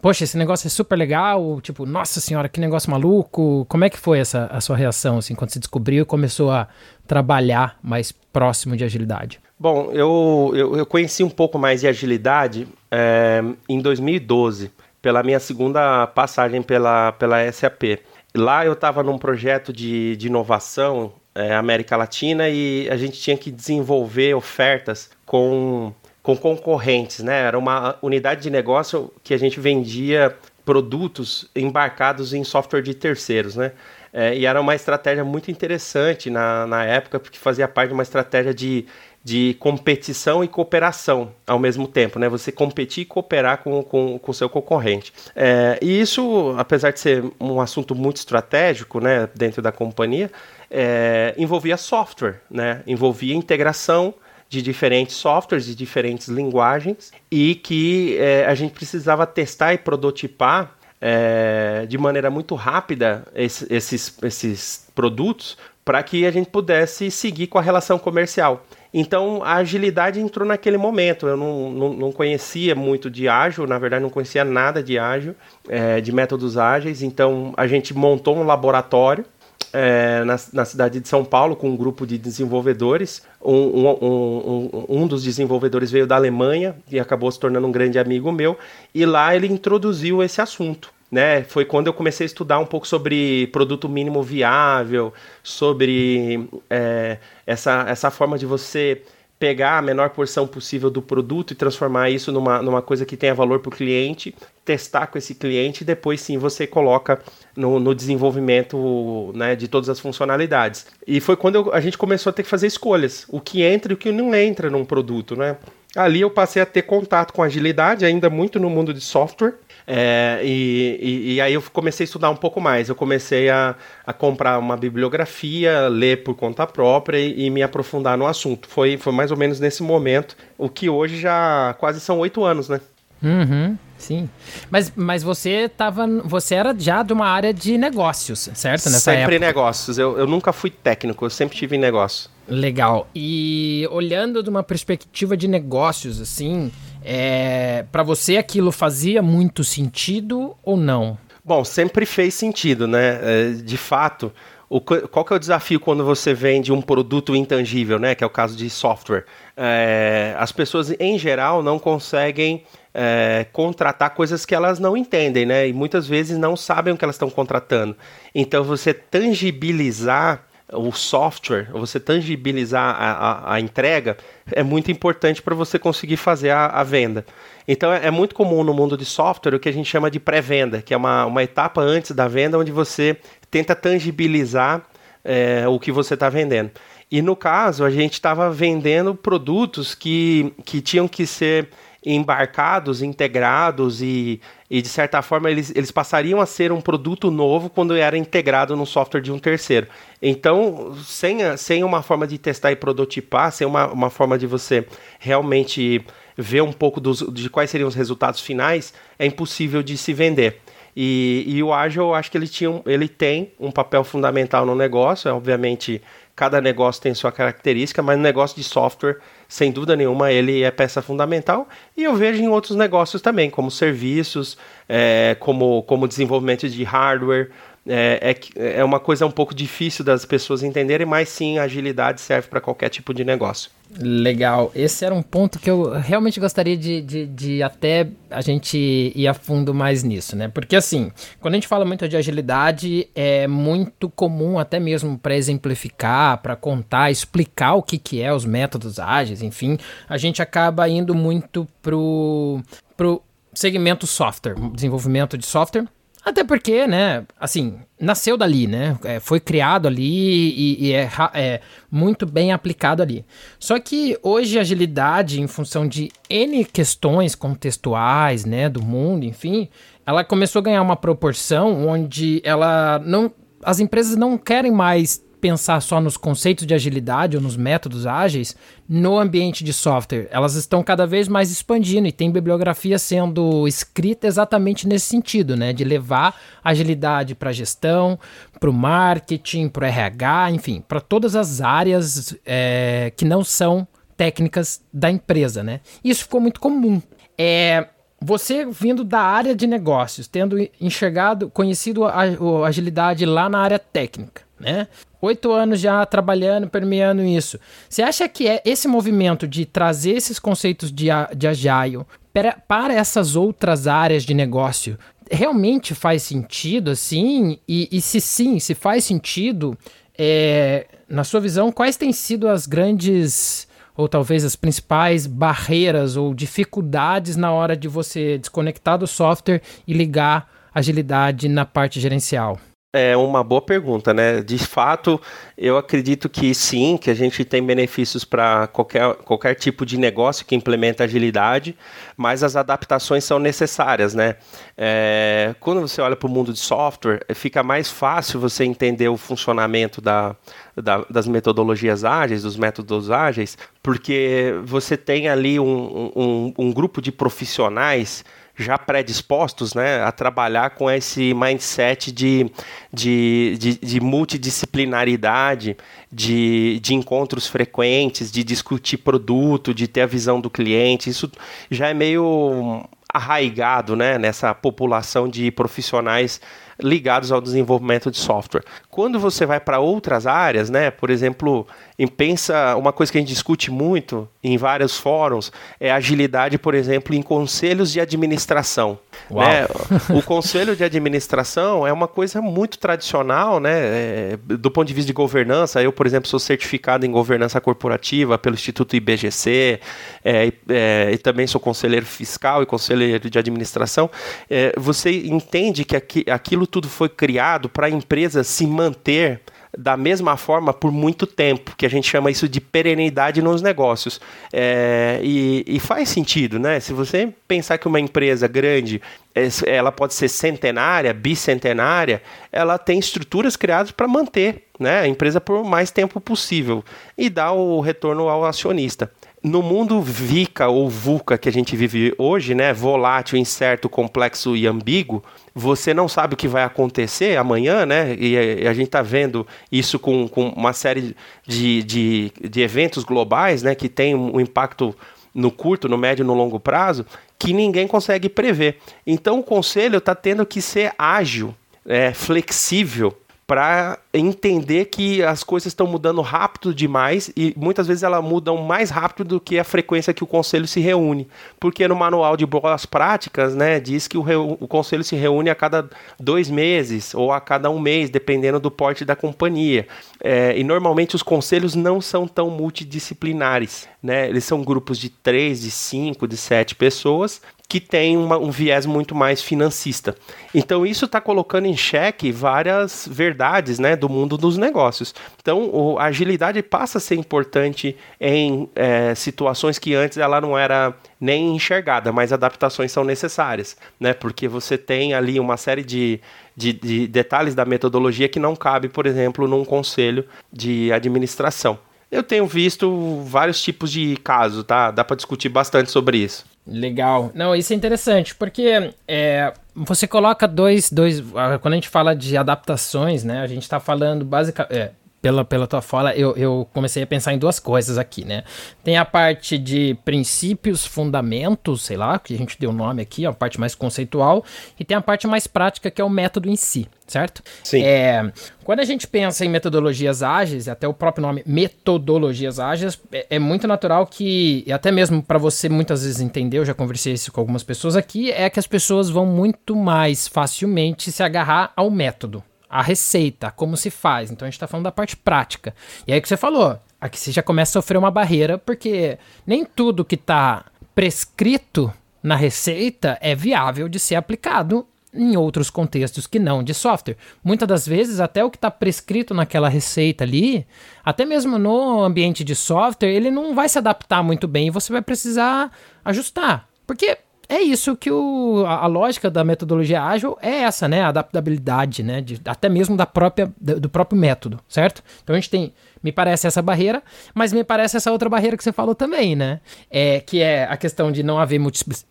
poxa, 0.00 0.24
esse 0.24 0.38
negócio 0.38 0.66
é 0.66 0.70
super 0.70 0.96
legal, 0.96 1.60
tipo, 1.60 1.84
nossa 1.84 2.20
senhora, 2.20 2.48
que 2.48 2.58
negócio 2.60 2.90
maluco. 2.90 3.66
Como 3.68 3.84
é 3.84 3.90
que 3.90 3.98
foi 3.98 4.18
essa 4.18 4.46
a 4.46 4.60
sua 4.60 4.76
reação, 4.76 5.18
assim, 5.18 5.34
quando 5.34 5.50
você 5.50 5.58
descobriu 5.58 6.02
e 6.02 6.06
começou 6.06 6.50
a 6.50 6.68
trabalhar 7.06 7.78
mais 7.82 8.12
próximo 8.12 8.76
de 8.76 8.84
agilidade? 8.84 9.40
Bom, 9.58 9.90
eu, 9.92 10.52
eu, 10.54 10.76
eu 10.76 10.86
conheci 10.86 11.22
um 11.22 11.30
pouco 11.30 11.58
mais 11.58 11.82
de 11.82 11.86
agilidade 11.86 12.66
é, 12.90 13.42
em 13.68 13.80
2012, 13.80 14.72
pela 15.00 15.22
minha 15.22 15.38
segunda 15.38 16.06
passagem 16.06 16.62
pela, 16.62 17.12
pela 17.12 17.50
SAP. 17.52 18.00
Lá 18.34 18.64
eu 18.64 18.72
estava 18.72 19.02
num 19.02 19.18
projeto 19.18 19.72
de, 19.72 20.16
de 20.16 20.26
inovação 20.26 21.12
é, 21.34 21.54
América 21.54 21.96
Latina 21.96 22.48
e 22.48 22.88
a 22.90 22.96
gente 22.96 23.20
tinha 23.20 23.36
que 23.36 23.50
desenvolver 23.50 24.34
ofertas 24.34 25.10
com, 25.24 25.92
com 26.22 26.36
concorrentes, 26.36 27.20
né? 27.20 27.42
Era 27.42 27.58
uma 27.58 27.96
unidade 28.02 28.42
de 28.42 28.50
negócio 28.50 29.12
que 29.22 29.32
a 29.32 29.38
gente 29.38 29.58
vendia 29.58 30.36
produtos 30.64 31.50
embarcados 31.56 32.32
em 32.32 32.44
software 32.44 32.82
de 32.82 32.94
terceiros, 32.94 33.56
né? 33.56 33.72
É, 34.12 34.36
e 34.36 34.44
era 34.44 34.60
uma 34.60 34.74
estratégia 34.74 35.24
muito 35.24 35.50
interessante 35.50 36.28
na, 36.28 36.66
na 36.66 36.84
época, 36.84 37.18
porque 37.18 37.38
fazia 37.38 37.66
parte 37.66 37.88
de 37.88 37.94
uma 37.94 38.02
estratégia 38.02 38.52
de 38.52 38.84
de 39.24 39.54
competição 39.60 40.42
e 40.42 40.48
cooperação 40.48 41.32
ao 41.46 41.58
mesmo 41.58 41.86
tempo, 41.86 42.18
né? 42.18 42.28
Você 42.28 42.50
competir 42.50 43.02
e 43.02 43.04
cooperar 43.04 43.58
com 43.58 43.78
o 43.78 43.84
com, 43.84 44.18
com 44.18 44.32
seu 44.32 44.48
concorrente. 44.48 45.12
É, 45.36 45.78
e 45.80 46.00
isso, 46.00 46.54
apesar 46.58 46.90
de 46.90 46.98
ser 46.98 47.24
um 47.40 47.60
assunto 47.60 47.94
muito 47.94 48.16
estratégico, 48.16 49.00
né, 49.00 49.28
dentro 49.34 49.62
da 49.62 49.70
companhia, 49.70 50.30
é, 50.70 51.34
envolvia 51.38 51.76
software, 51.76 52.40
né? 52.50 52.82
Envolvia 52.86 53.34
integração 53.34 54.14
de 54.48 54.60
diferentes 54.60 55.16
softwares, 55.16 55.64
de 55.64 55.74
diferentes 55.74 56.28
linguagens 56.28 57.12
e 57.30 57.54
que 57.54 58.18
é, 58.18 58.44
a 58.44 58.54
gente 58.54 58.72
precisava 58.72 59.26
testar 59.26 59.72
e 59.72 59.78
prototipar 59.78 60.76
é, 61.00 61.86
de 61.88 61.96
maneira 61.96 62.30
muito 62.30 62.54
rápida 62.54 63.24
esses, 63.34 64.14
esses 64.22 64.86
produtos 64.94 65.56
para 65.84 66.02
que 66.02 66.26
a 66.26 66.30
gente 66.30 66.50
pudesse 66.50 67.10
seguir 67.10 67.46
com 67.46 67.58
a 67.58 67.62
relação 67.62 67.98
comercial. 67.98 68.64
Então 68.92 69.42
a 69.42 69.54
agilidade 69.54 70.20
entrou 70.20 70.46
naquele 70.46 70.76
momento. 70.76 71.26
Eu 71.26 71.36
não, 71.36 71.70
não, 71.70 71.92
não 71.94 72.12
conhecia 72.12 72.74
muito 72.74 73.10
de 73.10 73.28
ágil, 73.28 73.66
na 73.66 73.78
verdade 73.78 74.02
não 74.02 74.10
conhecia 74.10 74.44
nada 74.44 74.82
de 74.82 74.98
ágil, 74.98 75.34
é, 75.68 76.00
de 76.00 76.12
métodos 76.12 76.58
ágeis. 76.58 77.02
Então 77.02 77.54
a 77.56 77.66
gente 77.66 77.94
montou 77.94 78.36
um 78.36 78.44
laboratório 78.44 79.24
é, 79.72 80.22
na, 80.24 80.36
na, 80.52 80.64
cidade 80.64 81.00
de 81.00 81.08
São 81.08 81.24
Paulo 81.24 81.56
com 81.56 81.70
um 81.70 81.76
grupo 81.76 82.06
de 82.06 82.18
desenvolvedores. 82.18 83.22
Um, 83.42 83.54
um, 83.54 83.88
um, 84.02 84.84
um, 84.88 85.06
dos 85.06 85.22
desenvolvedores 85.22 85.90
veio 85.90 86.06
da 86.06 86.16
Alemanha 86.16 86.76
e 86.90 87.00
acabou 87.00 87.30
se 87.30 87.40
tornando 87.40 87.66
um 87.66 87.72
grande 87.72 87.98
amigo 87.98 88.30
meu. 88.30 88.58
E 88.94 89.06
lá 89.06 89.34
ele 89.34 89.46
introduziu 89.46 90.22
esse 90.22 90.40
assunto. 90.40 90.92
Né, 91.12 91.44
foi 91.44 91.66
quando 91.66 91.88
eu 91.88 91.92
comecei 91.92 92.24
a 92.24 92.26
estudar 92.26 92.58
um 92.58 92.64
pouco 92.64 92.88
sobre 92.88 93.46
produto 93.48 93.86
mínimo 93.86 94.22
viável, 94.22 95.12
sobre 95.42 96.48
é, 96.70 97.18
essa, 97.46 97.84
essa 97.86 98.10
forma 98.10 98.38
de 98.38 98.46
você 98.46 99.02
pegar 99.42 99.78
a 99.78 99.82
menor 99.82 100.10
porção 100.10 100.46
possível 100.46 100.88
do 100.88 101.02
produto 101.02 101.50
e 101.50 101.56
transformar 101.56 102.08
isso 102.08 102.30
numa, 102.30 102.62
numa 102.62 102.80
coisa 102.80 103.04
que 103.04 103.16
tenha 103.16 103.34
valor 103.34 103.58
para 103.58 103.70
o 103.70 103.72
cliente, 103.72 104.32
testar 104.64 105.08
com 105.08 105.18
esse 105.18 105.34
cliente 105.34 105.82
e 105.82 105.84
depois 105.84 106.20
sim 106.20 106.38
você 106.38 106.64
coloca 106.64 107.20
no, 107.56 107.80
no 107.80 107.92
desenvolvimento 107.92 109.32
né, 109.34 109.56
de 109.56 109.66
todas 109.66 109.88
as 109.88 109.98
funcionalidades. 109.98 110.86
E 111.04 111.20
foi 111.20 111.34
quando 111.34 111.56
eu, 111.56 111.74
a 111.74 111.80
gente 111.80 111.98
começou 111.98 112.30
a 112.30 112.32
ter 112.32 112.44
que 112.44 112.48
fazer 112.48 112.68
escolhas, 112.68 113.26
o 113.28 113.40
que 113.40 113.62
entra 113.62 113.92
e 113.92 113.94
o 113.94 113.98
que 113.98 114.12
não 114.12 114.32
entra 114.32 114.70
num 114.70 114.84
produto, 114.84 115.34
né? 115.34 115.56
Ali 115.96 116.20
eu 116.20 116.30
passei 116.30 116.62
a 116.62 116.66
ter 116.66 116.82
contato 116.82 117.32
com 117.32 117.42
agilidade, 117.42 118.04
ainda 118.04 118.30
muito 118.30 118.60
no 118.60 118.70
mundo 118.70 118.94
de 118.94 119.00
software, 119.00 119.54
é, 119.86 120.40
e, 120.42 120.98
e, 121.00 121.34
e, 121.34 121.40
aí 121.40 121.54
eu 121.54 121.62
comecei 121.72 122.04
a 122.04 122.06
estudar 122.06 122.30
um 122.30 122.36
pouco 122.36 122.60
mais. 122.60 122.88
Eu 122.88 122.94
comecei 122.94 123.50
a, 123.50 123.74
a 124.06 124.12
comprar 124.12 124.58
uma 124.58 124.76
bibliografia, 124.76 125.88
ler 125.88 126.22
por 126.22 126.34
conta 126.34 126.66
própria 126.66 127.18
e, 127.18 127.46
e, 127.46 127.50
me 127.50 127.62
aprofundar 127.62 128.16
no 128.16 128.26
assunto. 128.26 128.68
Foi, 128.68 128.96
foi 128.96 129.12
mais 129.12 129.30
ou 129.30 129.36
menos 129.36 129.58
nesse 129.58 129.82
momento, 129.82 130.36
o 130.56 130.68
que 130.68 130.88
hoje 130.88 131.18
já 131.18 131.74
quase 131.78 132.00
são 132.00 132.18
oito 132.18 132.44
anos, 132.44 132.68
né? 132.68 132.80
Uhum, 133.22 133.78
sim. 133.96 134.28
Mas, 134.68 134.92
mas 134.96 135.22
você 135.22 135.68
tava. 135.68 136.06
Você 136.24 136.56
era 136.56 136.74
já 136.76 137.04
de 137.04 137.12
uma 137.12 137.26
área 137.26 137.54
de 137.54 137.78
negócios, 137.78 138.50
certo? 138.54 138.86
Nessa 138.86 138.98
sempre 138.98 139.36
época. 139.36 139.38
negócios. 139.38 139.96
Eu, 139.96 140.18
eu 140.18 140.26
nunca 140.26 140.52
fui 140.52 140.70
técnico, 140.70 141.24
eu 141.24 141.30
sempre 141.30 141.56
tive 141.56 141.76
em 141.76 141.78
negócio. 141.78 142.28
Legal. 142.48 143.08
E 143.14 143.86
olhando 143.92 144.42
de 144.42 144.50
uma 144.50 144.64
perspectiva 144.64 145.36
de 145.36 145.46
negócios, 145.46 146.20
assim, 146.20 146.72
é, 147.04 147.84
para 147.90 148.02
você 148.02 148.36
aquilo 148.36 148.72
fazia 148.72 149.22
muito 149.22 149.64
sentido 149.64 150.56
ou 150.62 150.76
não? 150.76 151.18
Bom, 151.44 151.64
sempre 151.64 152.06
fez 152.06 152.34
sentido, 152.34 152.86
né? 152.86 153.18
É, 153.22 153.50
de 153.52 153.76
fato, 153.76 154.32
o, 154.68 154.80
qual 154.80 155.24
que 155.24 155.32
é 155.32 155.36
o 155.36 155.38
desafio 155.38 155.78
quando 155.78 156.04
você 156.04 156.32
vende 156.32 156.72
um 156.72 156.80
produto 156.80 157.36
intangível, 157.36 157.98
né? 157.98 158.14
Que 158.14 158.24
é 158.24 158.26
o 158.26 158.30
caso 158.30 158.56
de 158.56 158.70
software. 158.70 159.24
É, 159.56 160.34
as 160.38 160.52
pessoas, 160.52 160.94
em 160.98 161.18
geral, 161.18 161.62
não 161.62 161.78
conseguem 161.78 162.64
é, 162.94 163.44
contratar 163.52 164.14
coisas 164.14 164.46
que 164.46 164.54
elas 164.54 164.78
não 164.78 164.96
entendem, 164.96 165.44
né? 165.44 165.68
E 165.68 165.72
muitas 165.72 166.06
vezes 166.06 166.38
não 166.38 166.56
sabem 166.56 166.94
o 166.94 166.96
que 166.96 167.04
elas 167.04 167.16
estão 167.16 167.28
contratando. 167.28 167.96
Então, 168.34 168.64
você 168.64 168.94
tangibilizar 168.94 170.46
o 170.72 170.92
software, 170.92 171.68
você 171.72 172.00
tangibilizar 172.00 172.96
a, 172.98 173.12
a, 173.12 173.54
a 173.54 173.60
entrega, 173.60 174.16
é 174.50 174.62
muito 174.62 174.90
importante 174.90 175.42
para 175.42 175.54
você 175.54 175.78
conseguir 175.78 176.16
fazer 176.16 176.50
a, 176.50 176.66
a 176.66 176.82
venda. 176.82 177.24
Então 177.66 177.92
é, 177.92 178.06
é, 178.06 178.10
muito 178.10 178.34
comum 178.34 178.64
no 178.64 178.74
mundo 178.74 178.96
de 178.96 179.04
software 179.04 179.54
o 179.54 179.60
que 179.60 179.68
a 179.68 179.72
gente 179.72 179.88
chama 179.88 180.10
de 180.10 180.18
pré-venda, 180.18 180.82
que 180.82 180.94
é 180.94 180.96
uma, 180.96 181.26
uma 181.26 181.42
etapa 181.42 181.80
antes 181.80 182.10
da 182.12 182.26
venda 182.26 182.58
onde 182.58 182.72
você 182.72 183.16
tenta 183.50 183.74
tangibilizar 183.74 184.82
é, 185.24 185.66
o 185.68 185.78
que 185.78 185.92
você 185.92 186.14
está 186.14 186.28
vendendo. 186.28 186.70
E 187.10 187.20
no 187.20 187.36
caso, 187.36 187.84
a 187.84 187.90
gente 187.90 188.14
estava 188.14 188.50
vendendo 188.50 189.14
produtos 189.14 189.94
que, 189.94 190.52
que 190.64 190.80
tinham 190.80 191.06
que 191.06 191.26
ser 191.26 191.68
embarcados, 192.04 193.00
integrados 193.00 194.02
e, 194.02 194.40
e 194.68 194.82
de 194.82 194.88
certa 194.88 195.22
forma 195.22 195.50
eles, 195.50 195.72
eles 195.74 195.90
passariam 195.90 196.40
a 196.40 196.46
ser 196.46 196.72
um 196.72 196.80
produto 196.80 197.30
novo 197.30 197.70
quando 197.70 197.94
era 197.94 198.16
integrado 198.16 198.76
no 198.76 198.84
software 198.84 199.20
de 199.20 199.30
um 199.30 199.38
terceiro. 199.38 199.86
Então, 200.20 200.94
sem, 201.04 201.56
sem 201.56 201.84
uma 201.84 202.02
forma 202.02 202.26
de 202.26 202.38
testar 202.38 202.72
e 202.72 202.76
prototipar, 202.76 203.52
sem 203.52 203.66
uma, 203.66 203.86
uma 203.86 204.10
forma 204.10 204.36
de 204.36 204.46
você 204.46 204.86
realmente 205.18 206.04
ver 206.36 206.62
um 206.62 206.72
pouco 206.72 207.00
dos, 207.00 207.20
de 207.32 207.48
quais 207.48 207.70
seriam 207.70 207.88
os 207.88 207.94
resultados 207.94 208.40
finais, 208.40 208.92
é 209.18 209.26
impossível 209.26 209.82
de 209.82 209.96
se 209.96 210.12
vender. 210.12 210.60
E, 210.94 211.44
e 211.46 211.62
o 211.62 211.72
Agile, 211.72 212.04
eu 212.04 212.14
acho 212.14 212.30
que 212.30 212.36
ele, 212.36 212.48
tinha, 212.48 212.82
ele 212.84 213.08
tem 213.08 213.52
um 213.58 213.70
papel 213.70 214.04
fundamental 214.04 214.66
no 214.66 214.74
negócio, 214.74 215.28
é, 215.28 215.32
obviamente 215.32 216.02
cada 216.34 216.60
negócio 216.60 217.02
tem 217.02 217.14
sua 217.14 217.30
característica, 217.30 218.02
mas 218.02 218.16
no 218.16 218.22
negócio 218.22 218.56
de 218.56 218.64
software, 218.64 219.18
sem 219.52 219.70
dúvida 219.70 219.94
nenhuma, 219.94 220.32
ele 220.32 220.62
é 220.62 220.70
peça 220.70 221.02
fundamental. 221.02 221.68
E 221.94 222.04
eu 222.04 222.14
vejo 222.14 222.42
em 222.42 222.48
outros 222.48 222.74
negócios 222.74 223.20
também, 223.20 223.50
como 223.50 223.70
serviços, 223.70 224.56
é, 224.88 225.36
como, 225.38 225.82
como 225.82 226.08
desenvolvimento 226.08 226.66
de 226.66 226.82
hardware. 226.82 227.50
É, 227.86 228.36
é, 228.56 228.78
é 228.78 228.84
uma 228.84 229.00
coisa 229.00 229.26
um 229.26 229.30
pouco 229.30 229.52
difícil 229.52 230.04
das 230.04 230.24
pessoas 230.24 230.62
entenderem, 230.62 231.06
mas 231.06 231.28
sim, 231.28 231.58
agilidade 231.58 232.20
serve 232.20 232.46
para 232.46 232.60
qualquer 232.60 232.88
tipo 232.88 233.12
de 233.12 233.24
negócio. 233.24 233.70
Legal. 233.98 234.70
Esse 234.74 235.04
era 235.04 235.14
um 235.14 235.22
ponto 235.22 235.58
que 235.58 235.68
eu 235.68 235.90
realmente 235.98 236.38
gostaria 236.38 236.76
de, 236.76 237.02
de, 237.02 237.26
de, 237.26 237.62
até 237.62 238.08
a 238.30 238.40
gente 238.40 239.12
ir 239.14 239.26
a 239.26 239.34
fundo 239.34 239.74
mais 239.74 240.02
nisso, 240.02 240.36
né? 240.36 240.48
Porque 240.48 240.76
assim, 240.76 241.10
quando 241.40 241.54
a 241.54 241.56
gente 241.56 241.68
fala 241.68 241.84
muito 241.84 242.08
de 242.08 242.16
agilidade, 242.16 243.08
é 243.14 243.46
muito 243.48 244.08
comum 244.08 244.58
até 244.58 244.78
mesmo 244.78 245.18
para 245.18 245.36
exemplificar, 245.36 246.38
para 246.38 246.54
contar, 246.54 247.10
explicar 247.10 247.74
o 247.74 247.82
que, 247.82 247.98
que 247.98 248.22
é 248.22 248.32
os 248.32 248.44
métodos 248.44 248.98
ágeis, 248.98 249.42
enfim, 249.42 249.76
a 250.08 250.16
gente 250.16 250.40
acaba 250.40 250.88
indo 250.88 251.14
muito 251.14 251.66
pro, 251.82 252.62
pro 252.96 253.20
segmento 253.52 254.06
software, 254.06 254.54
desenvolvimento 254.72 255.36
de 255.36 255.44
software 255.44 255.86
até 256.24 256.44
porque, 256.44 256.86
né, 256.86 257.24
assim, 257.38 257.80
nasceu 258.00 258.36
dali, 258.36 258.66
né? 258.68 258.96
É, 259.04 259.18
foi 259.18 259.40
criado 259.40 259.88
ali 259.88 260.02
e, 260.04 260.86
e 260.86 260.92
é, 260.92 261.10
é, 261.34 261.60
muito 261.90 262.24
bem 262.24 262.52
aplicado 262.52 263.02
ali. 263.02 263.24
Só 263.58 263.78
que 263.80 264.16
hoje 264.22 264.56
a 264.56 264.60
agilidade, 264.60 265.40
em 265.40 265.46
função 265.48 265.86
de 265.86 266.10
N 266.30 266.64
questões 266.64 267.34
contextuais, 267.34 268.44
né, 268.44 268.68
do 268.68 268.82
mundo, 268.82 269.24
enfim, 269.24 269.68
ela 270.06 270.22
começou 270.22 270.60
a 270.60 270.62
ganhar 270.62 270.82
uma 270.82 270.96
proporção 270.96 271.88
onde 271.88 272.40
ela 272.44 273.00
não. 273.00 273.32
As 273.64 273.80
empresas 273.80 274.16
não 274.16 274.38
querem 274.38 274.70
mais 274.72 275.24
pensar 275.42 275.80
só 275.82 276.00
nos 276.00 276.16
conceitos 276.16 276.64
de 276.64 276.72
agilidade 276.72 277.36
ou 277.36 277.42
nos 277.42 277.56
métodos 277.56 278.06
ágeis 278.06 278.56
no 278.88 279.18
ambiente 279.18 279.64
de 279.64 279.72
software. 279.72 280.28
Elas 280.30 280.54
estão 280.54 280.84
cada 280.84 281.04
vez 281.04 281.26
mais 281.26 281.50
expandindo 281.50 282.06
e 282.06 282.12
tem 282.12 282.30
bibliografia 282.30 282.96
sendo 282.96 283.66
escrita 283.66 284.28
exatamente 284.28 284.86
nesse 284.86 285.06
sentido, 285.06 285.56
né? 285.56 285.72
De 285.72 285.82
levar 285.82 286.40
agilidade 286.62 287.34
para 287.34 287.50
a 287.50 287.52
gestão, 287.52 288.16
para 288.60 288.70
o 288.70 288.72
marketing, 288.72 289.68
para 289.68 289.84
o 289.84 289.88
RH, 289.88 290.52
enfim, 290.52 290.80
para 290.86 291.00
todas 291.00 291.34
as 291.34 291.60
áreas 291.60 292.36
é, 292.46 293.12
que 293.16 293.24
não 293.24 293.42
são 293.42 293.86
técnicas 294.16 294.80
da 294.92 295.10
empresa, 295.10 295.64
né? 295.64 295.80
Isso 296.04 296.22
ficou 296.22 296.40
muito 296.40 296.60
comum. 296.60 297.02
É, 297.36 297.88
você 298.20 298.64
vindo 298.64 299.02
da 299.02 299.18
área 299.18 299.56
de 299.56 299.66
negócios, 299.66 300.28
tendo 300.28 300.56
enxergado, 300.80 301.50
conhecido 301.50 302.04
a, 302.04 302.12
a 302.12 302.66
agilidade 302.68 303.26
lá 303.26 303.48
na 303.48 303.58
área 303.58 303.80
técnica, 303.80 304.42
né? 304.60 304.86
Oito 305.22 305.52
anos 305.52 305.78
já 305.78 306.04
trabalhando, 306.04 306.68
permeando 306.68 307.22
isso. 307.22 307.58
Você 307.88 308.02
acha 308.02 308.28
que 308.28 308.48
é 308.48 308.60
esse 308.64 308.88
movimento 308.88 309.46
de 309.46 309.64
trazer 309.64 310.16
esses 310.16 310.40
conceitos 310.40 310.90
de, 310.90 311.06
de 311.36 311.46
agile 311.46 312.04
para, 312.34 312.54
para 312.66 312.92
essas 312.92 313.36
outras 313.36 313.86
áreas 313.86 314.24
de 314.24 314.34
negócio 314.34 314.98
realmente 315.30 315.94
faz 315.94 316.24
sentido 316.24 316.90
assim? 316.90 317.58
E, 317.68 317.88
e 317.90 318.00
se 318.00 318.20
sim, 318.20 318.58
se 318.58 318.74
faz 318.74 319.04
sentido, 319.04 319.78
é, 320.18 320.86
na 321.08 321.24
sua 321.24 321.40
visão, 321.40 321.72
quais 321.72 321.96
têm 321.96 322.12
sido 322.12 322.48
as 322.48 322.66
grandes 322.66 323.68
ou 323.96 324.08
talvez 324.08 324.44
as 324.44 324.56
principais 324.56 325.26
barreiras 325.26 326.16
ou 326.16 326.34
dificuldades 326.34 327.36
na 327.36 327.52
hora 327.52 327.76
de 327.76 327.88
você 327.88 328.38
desconectar 328.38 328.98
do 328.98 329.06
software 329.06 329.62
e 329.86 329.92
ligar 329.92 330.50
agilidade 330.74 331.48
na 331.48 331.64
parte 331.64 332.00
gerencial? 332.00 332.58
É 332.94 333.16
uma 333.16 333.42
boa 333.42 333.62
pergunta, 333.62 334.12
né? 334.12 334.42
De 334.42 334.58
fato, 334.58 335.18
eu 335.56 335.78
acredito 335.78 336.28
que 336.28 336.54
sim, 336.54 336.98
que 336.98 337.08
a 337.08 337.14
gente 337.14 337.42
tem 337.42 337.64
benefícios 337.64 338.22
para 338.22 338.66
qualquer, 338.66 339.14
qualquer 339.14 339.54
tipo 339.54 339.86
de 339.86 339.96
negócio 339.96 340.44
que 340.44 340.54
implementa 340.54 341.04
agilidade, 341.04 341.74
mas 342.18 342.42
as 342.42 342.54
adaptações 342.54 343.24
são 343.24 343.38
necessárias, 343.38 344.12
né? 344.12 344.36
É, 344.76 345.54
quando 345.58 345.80
você 345.80 346.02
olha 346.02 346.14
para 346.14 346.26
o 346.26 346.30
mundo 346.30 346.52
de 346.52 346.58
software, 346.58 347.24
fica 347.34 347.62
mais 347.62 347.90
fácil 347.90 348.38
você 348.38 348.62
entender 348.62 349.08
o 349.08 349.16
funcionamento 349.16 350.02
da, 350.02 350.36
da, 350.76 351.02
das 351.08 351.26
metodologias 351.26 352.04
ágeis, 352.04 352.42
dos 352.42 352.58
métodos 352.58 353.10
ágeis, 353.10 353.56
porque 353.82 354.52
você 354.66 354.98
tem 354.98 355.30
ali 355.30 355.58
um, 355.58 356.12
um, 356.14 356.54
um 356.58 356.70
grupo 356.70 357.00
de 357.00 357.10
profissionais 357.10 358.22
já 358.56 358.76
predispostos 358.78 359.74
né, 359.74 360.02
a 360.02 360.12
trabalhar 360.12 360.70
com 360.70 360.90
esse 360.90 361.32
mindset 361.34 362.12
de, 362.12 362.50
de, 362.92 363.56
de, 363.58 363.78
de 363.78 364.00
multidisciplinaridade, 364.00 365.76
de, 366.10 366.78
de 366.80 366.94
encontros 366.94 367.46
frequentes, 367.46 368.30
de 368.30 368.44
discutir 368.44 368.98
produto, 368.98 369.72
de 369.72 369.88
ter 369.88 370.02
a 370.02 370.06
visão 370.06 370.40
do 370.40 370.50
cliente. 370.50 371.08
Isso 371.08 371.30
já 371.70 371.88
é 371.88 371.94
meio 371.94 372.84
arraigado 373.12 373.94
né, 373.94 374.18
nessa 374.18 374.54
população 374.54 375.28
de 375.28 375.50
profissionais 375.50 376.40
ligados 376.82 377.30
ao 377.30 377.40
desenvolvimento 377.40 378.10
de 378.10 378.18
software. 378.18 378.64
Quando 378.90 379.18
você 379.18 379.46
vai 379.46 379.60
para 379.60 379.78
outras 379.78 380.26
áreas, 380.26 380.68
né, 380.68 380.90
por 380.90 381.10
exemplo, 381.10 381.66
em 381.98 382.06
pensa 382.06 382.76
uma 382.76 382.92
coisa 382.92 383.12
que 383.12 383.18
a 383.18 383.20
gente 383.20 383.32
discute 383.32 383.70
muito 383.70 384.28
em 384.42 384.56
vários 384.56 384.98
fóruns 384.98 385.52
é 385.78 385.90
agilidade, 385.92 386.58
por 386.58 386.74
exemplo, 386.74 387.14
em 387.14 387.22
conselhos 387.22 387.92
de 387.92 388.00
administração. 388.00 388.98
Né? 389.30 389.66
O 390.10 390.22
conselho 390.22 390.74
de 390.74 390.82
administração 390.82 391.86
é 391.86 391.92
uma 391.92 392.08
coisa 392.08 392.42
muito 392.42 392.78
tradicional, 392.78 393.60
né, 393.60 393.72
é, 393.72 394.38
do 394.44 394.70
ponto 394.70 394.88
de 394.88 394.94
vista 394.94 395.06
de 395.06 395.12
governança. 395.12 395.82
Eu, 395.82 395.92
por 395.92 396.06
exemplo, 396.06 396.28
sou 396.28 396.40
certificado 396.40 397.06
em 397.06 397.10
governança 397.10 397.60
corporativa 397.60 398.36
pelo 398.36 398.54
Instituto 398.54 398.96
IBGC 398.96 399.80
é, 400.24 400.52
é, 400.68 401.10
e 401.12 401.18
também 401.18 401.46
sou 401.46 401.60
conselheiro 401.60 402.06
fiscal 402.06 402.62
e 402.62 402.66
conselheiro 402.66 403.30
de 403.30 403.38
administração. 403.38 404.10
É, 404.50 404.72
você 404.76 405.10
entende 405.26 405.84
que 405.84 405.96
aqui, 405.96 406.24
aquilo 406.28 406.66
tudo 406.72 406.88
foi 406.88 407.10
criado 407.10 407.68
para 407.68 407.86
a 407.86 407.90
empresa 407.90 408.42
se 408.42 408.66
manter 408.66 409.42
da 409.76 409.96
mesma 409.96 410.36
forma 410.36 410.72
por 410.72 410.90
muito 410.90 411.26
tempo, 411.26 411.74
que 411.76 411.86
a 411.86 411.88
gente 411.88 412.08
chama 412.08 412.30
isso 412.30 412.48
de 412.48 412.60
perenidade 412.60 413.40
nos 413.40 413.62
negócios. 413.62 414.20
É, 414.52 415.18
e, 415.22 415.64
e, 415.66 415.80
faz 415.80 416.08
sentido, 416.08 416.58
né? 416.58 416.78
Se 416.78 416.92
você 416.92 417.32
pensar 417.48 417.78
que 417.78 417.88
uma 417.88 418.00
empresa 418.00 418.46
grande 418.46 419.00
é, 419.34 419.48
ela 419.66 419.90
pode 419.90 420.14
ser 420.14 420.28
centenária, 420.28 421.12
bicentenária, 421.14 422.22
ela 422.50 422.76
tem 422.76 422.98
estruturas 422.98 423.56
criadas 423.56 423.90
para 423.90 424.08
manter 424.08 424.68
né, 424.78 425.00
a 425.00 425.08
empresa 425.08 425.40
por 425.40 425.64
mais 425.64 425.90
tempo 425.90 426.20
possível 426.20 426.84
e 427.16 427.30
dar 427.30 427.52
o 427.52 427.80
retorno 427.80 428.28
ao 428.28 428.44
acionista 428.44 429.10
no 429.42 429.60
mundo 429.60 430.00
VICA 430.00 430.68
ou 430.68 430.88
VUCA 430.88 431.36
que 431.36 431.48
a 431.48 431.52
gente 431.52 431.76
vive 431.76 432.14
hoje, 432.16 432.54
né, 432.54 432.72
volátil, 432.72 433.36
incerto, 433.36 433.88
complexo 433.88 434.56
e 434.56 434.66
ambíguo, 434.66 435.22
você 435.52 435.92
não 435.92 436.08
sabe 436.08 436.34
o 436.34 436.36
que 436.36 436.46
vai 436.46 436.62
acontecer 436.62 437.36
amanhã, 437.36 437.84
né? 437.84 438.14
E 438.18 438.66
a, 438.66 438.72
gente 438.72 438.86
está 438.86 439.02
vendo 439.02 439.46
isso 439.70 439.98
com, 439.98 440.28
com 440.28 440.48
uma 440.50 440.72
série 440.72 441.16
de, 441.46 441.82
de, 441.82 442.32
de, 442.40 442.60
eventos 442.60 443.02
globais, 443.02 443.62
né, 443.62 443.74
que 443.74 443.88
tem 443.88 444.14
um 444.14 444.40
impacto 444.40 444.94
no 445.34 445.50
curto, 445.50 445.88
no 445.88 445.98
médio 445.98 446.24
no 446.24 446.34
longo 446.34 446.60
prazo, 446.60 447.04
que 447.38 447.52
ninguém 447.52 447.88
consegue 447.88 448.28
prever. 448.28 448.78
Então 449.06 449.40
o 449.40 449.42
conselho 449.42 449.98
está 449.98 450.14
tendo 450.14 450.46
que 450.46 450.62
ser 450.62 450.94
ágil, 450.96 451.54
é, 451.84 452.12
flexível 452.14 453.16
para 453.46 453.98
entender 454.14 454.86
que 454.86 455.22
as 455.22 455.42
coisas 455.42 455.66
estão 455.66 455.86
mudando 455.86 456.20
rápido 456.20 456.74
demais 456.74 457.30
e 457.36 457.52
muitas 457.56 457.86
vezes 457.86 458.02
elas 458.02 458.22
mudam 458.22 458.56
mais 458.58 458.88
rápido 458.88 459.28
do 459.28 459.40
que 459.40 459.58
a 459.58 459.64
frequência 459.64 460.14
que 460.14 460.24
o 460.24 460.26
conselho 460.26 460.66
se 460.66 460.80
reúne. 460.80 461.28
Porque 461.58 461.86
no 461.88 461.96
manual 461.96 462.36
de 462.36 462.46
boas 462.46 462.86
práticas, 462.86 463.54
né, 463.54 463.80
diz 463.80 464.06
que 464.06 464.16
o, 464.16 464.22
o 464.60 464.68
conselho 464.68 465.02
se 465.02 465.16
reúne 465.16 465.50
a 465.50 465.54
cada 465.54 465.88
dois 466.18 466.48
meses 466.48 467.14
ou 467.14 467.32
a 467.32 467.40
cada 467.40 467.68
um 467.68 467.78
mês, 467.78 468.08
dependendo 468.10 468.60
do 468.60 468.70
porte 468.70 469.04
da 469.04 469.16
companhia. 469.16 469.86
É, 470.22 470.56
e 470.56 470.62
normalmente 470.62 471.16
os 471.16 471.22
conselhos 471.22 471.74
não 471.74 472.00
são 472.00 472.28
tão 472.28 472.48
multidisciplinares, 472.48 473.88
né? 474.02 474.28
Eles 474.28 474.44
são 474.44 474.62
grupos 474.62 474.98
de 474.98 475.08
três, 475.08 475.60
de 475.62 475.70
cinco, 475.70 476.28
de 476.28 476.36
sete 476.36 476.74
pessoas 476.74 477.40
que 477.72 477.80
tem 477.80 478.18
uma, 478.18 478.36
um 478.36 478.50
viés 478.50 478.84
muito 478.84 479.14
mais 479.14 479.40
financista. 479.40 480.14
Então 480.54 480.84
isso 480.84 481.06
está 481.06 481.22
colocando 481.22 481.64
em 481.64 481.74
xeque 481.74 482.30
várias 482.30 483.08
verdades 483.10 483.78
né, 483.78 483.96
do 483.96 484.10
mundo 484.10 484.36
dos 484.36 484.58
negócios. 484.58 485.14
Então 485.40 485.70
o, 485.72 485.98
a 485.98 486.04
agilidade 486.04 486.62
passa 486.62 486.98
a 486.98 487.00
ser 487.00 487.14
importante 487.14 487.96
em 488.20 488.68
é, 488.74 489.14
situações 489.14 489.78
que 489.78 489.94
antes 489.94 490.18
ela 490.18 490.38
não 490.38 490.58
era 490.58 490.92
nem 491.18 491.56
enxergada, 491.56 492.12
mas 492.12 492.30
adaptações 492.30 492.92
são 492.92 493.04
necessárias, 493.04 493.74
né? 493.98 494.12
Porque 494.12 494.46
você 494.46 494.76
tem 494.76 495.14
ali 495.14 495.40
uma 495.40 495.56
série 495.56 495.82
de, 495.82 496.20
de, 496.54 496.74
de 496.74 497.06
detalhes 497.06 497.54
da 497.54 497.64
metodologia 497.64 498.28
que 498.28 498.38
não 498.38 498.54
cabe, 498.54 498.90
por 498.90 499.06
exemplo, 499.06 499.48
num 499.48 499.64
conselho 499.64 500.26
de 500.52 500.92
administração. 500.92 501.78
Eu 502.10 502.22
tenho 502.22 502.46
visto 502.46 503.22
vários 503.24 503.62
tipos 503.62 503.90
de 503.90 504.18
casos, 504.18 504.62
tá? 504.62 504.90
Dá 504.90 505.02
para 505.02 505.16
discutir 505.16 505.48
bastante 505.48 505.90
sobre 505.90 506.18
isso. 506.18 506.51
Legal. 506.66 507.30
Não, 507.34 507.56
isso 507.56 507.72
é 507.72 507.76
interessante, 507.76 508.34
porque 508.34 508.92
é, 509.08 509.52
você 509.74 510.06
coloca 510.06 510.46
dois, 510.46 510.90
dois. 510.90 511.20
Quando 511.60 511.72
a 511.72 511.76
gente 511.76 511.88
fala 511.88 512.14
de 512.14 512.36
adaptações, 512.36 513.24
né? 513.24 513.40
A 513.40 513.46
gente 513.46 513.62
está 513.62 513.80
falando 513.80 514.24
basicamente. 514.24 514.78
É, 514.78 514.92
pela, 515.22 515.44
pela 515.44 515.68
tua 515.68 515.80
fala, 515.80 516.14
eu, 516.16 516.36
eu 516.36 516.68
comecei 516.74 517.04
a 517.04 517.06
pensar 517.06 517.32
em 517.32 517.38
duas 517.38 517.60
coisas 517.60 517.96
aqui, 517.96 518.24
né? 518.24 518.42
Tem 518.82 518.96
a 518.96 519.04
parte 519.04 519.56
de 519.56 519.96
princípios, 520.04 520.84
fundamentos, 520.84 521.82
sei 521.82 521.96
lá, 521.96 522.18
que 522.18 522.34
a 522.34 522.38
gente 522.38 522.58
deu 522.58 522.70
o 522.70 522.72
nome 522.72 523.00
aqui, 523.00 523.24
a 523.24 523.32
parte 523.32 523.60
mais 523.60 523.72
conceitual, 523.72 524.44
e 524.78 524.84
tem 524.84 524.96
a 524.96 525.00
parte 525.00 525.28
mais 525.28 525.46
prática, 525.46 525.92
que 525.92 526.02
é 526.02 526.04
o 526.04 526.10
método 526.10 526.50
em 526.50 526.56
si, 526.56 526.88
certo? 527.06 527.40
Sim. 527.62 527.84
É, 527.84 528.32
quando 528.64 528.80
a 528.80 528.84
gente 528.84 529.06
pensa 529.06 529.44
em 529.44 529.48
metodologias 529.48 530.24
ágeis, 530.24 530.68
até 530.68 530.88
o 530.88 530.92
próprio 530.92 531.22
nome 531.22 531.44
metodologias 531.46 532.58
ágeis, 532.58 533.00
é, 533.12 533.26
é 533.30 533.38
muito 533.38 533.68
natural 533.68 534.08
que, 534.08 534.64
e 534.66 534.72
até 534.72 534.90
mesmo 534.90 535.22
para 535.22 535.38
você 535.38 535.68
muitas 535.68 536.02
vezes 536.02 536.20
entender, 536.20 536.58
eu 536.58 536.64
já 536.64 536.74
conversei 536.74 537.12
isso 537.12 537.30
com 537.30 537.40
algumas 537.40 537.62
pessoas 537.62 537.94
aqui, 537.94 538.32
é 538.32 538.50
que 538.50 538.58
as 538.58 538.66
pessoas 538.66 539.08
vão 539.08 539.24
muito 539.24 539.76
mais 539.76 540.26
facilmente 540.26 541.12
se 541.12 541.22
agarrar 541.22 541.72
ao 541.76 541.88
método 541.92 542.42
a 542.72 542.80
receita, 542.80 543.50
como 543.50 543.76
se 543.76 543.90
faz. 543.90 544.30
Então 544.30 544.46
a 544.46 544.48
gente 544.48 544.56
está 544.56 544.66
falando 544.66 544.84
da 544.84 544.92
parte 544.92 545.14
prática. 545.14 545.74
E 546.06 546.12
aí 546.12 546.20
que 546.22 546.26
você 546.26 546.38
falou, 546.38 546.80
aqui 546.98 547.18
você 547.18 547.30
já 547.30 547.42
começa 547.42 547.78
a 547.78 547.82
sofrer 547.82 547.98
uma 547.98 548.10
barreira, 548.10 548.56
porque 548.56 549.18
nem 549.46 549.62
tudo 549.62 550.06
que 550.06 550.14
está 550.14 550.64
prescrito 550.94 551.92
na 552.22 552.34
receita 552.34 553.18
é 553.20 553.34
viável 553.34 553.90
de 553.90 553.98
ser 553.98 554.14
aplicado 554.14 554.86
em 555.12 555.36
outros 555.36 555.68
contextos 555.68 556.26
que 556.26 556.38
não 556.38 556.64
de 556.64 556.72
software. 556.72 557.18
Muitas 557.44 557.68
das 557.68 557.86
vezes, 557.86 558.20
até 558.20 558.42
o 558.42 558.50
que 558.50 558.56
está 558.56 558.70
prescrito 558.70 559.34
naquela 559.34 559.68
receita 559.68 560.24
ali, 560.24 560.66
até 561.04 561.26
mesmo 561.26 561.58
no 561.58 562.02
ambiente 562.02 562.42
de 562.42 562.54
software, 562.54 563.12
ele 563.12 563.30
não 563.30 563.54
vai 563.54 563.68
se 563.68 563.76
adaptar 563.76 564.22
muito 564.22 564.48
bem 564.48 564.68
e 564.68 564.70
você 564.70 564.90
vai 564.90 565.02
precisar 565.02 565.70
ajustar. 566.02 566.66
Porque 566.86 567.18
é 567.52 567.60
isso 567.60 567.94
que 567.94 568.10
o, 568.10 568.64
a, 568.66 568.84
a, 568.84 568.86
lógica 568.86 569.30
da 569.30 569.44
metodologia 569.44 570.02
ágil 570.02 570.38
é 570.40 570.62
essa, 570.62 570.88
né? 570.88 571.02
A 571.02 571.08
adaptabilidade, 571.08 572.02
né? 572.02 572.22
De, 572.22 572.40
até 572.46 572.66
mesmo 572.66 572.96
da 572.96 573.04
própria, 573.04 573.52
do, 573.60 573.90
próprio 573.90 574.18
método, 574.18 574.58
certo? 574.66 575.02
Então 575.22 575.36
a 575.36 575.38
gente 575.38 575.50
tem, 575.50 575.74
me 576.02 576.10
parece 576.10 576.46
essa 576.46 576.62
barreira, 576.62 577.02
mas 577.34 577.52
me 577.52 577.62
parece 577.62 577.98
essa 577.98 578.10
outra 578.10 578.30
barreira 578.30 578.56
que 578.56 578.64
você 578.64 578.72
falou 578.72 578.94
também, 578.94 579.36
né? 579.36 579.60
É, 579.90 580.20
que 580.20 580.40
é 580.40 580.64
a 580.64 580.78
questão 580.78 581.12
de 581.12 581.22
não 581.22 581.38
haver 581.38 581.60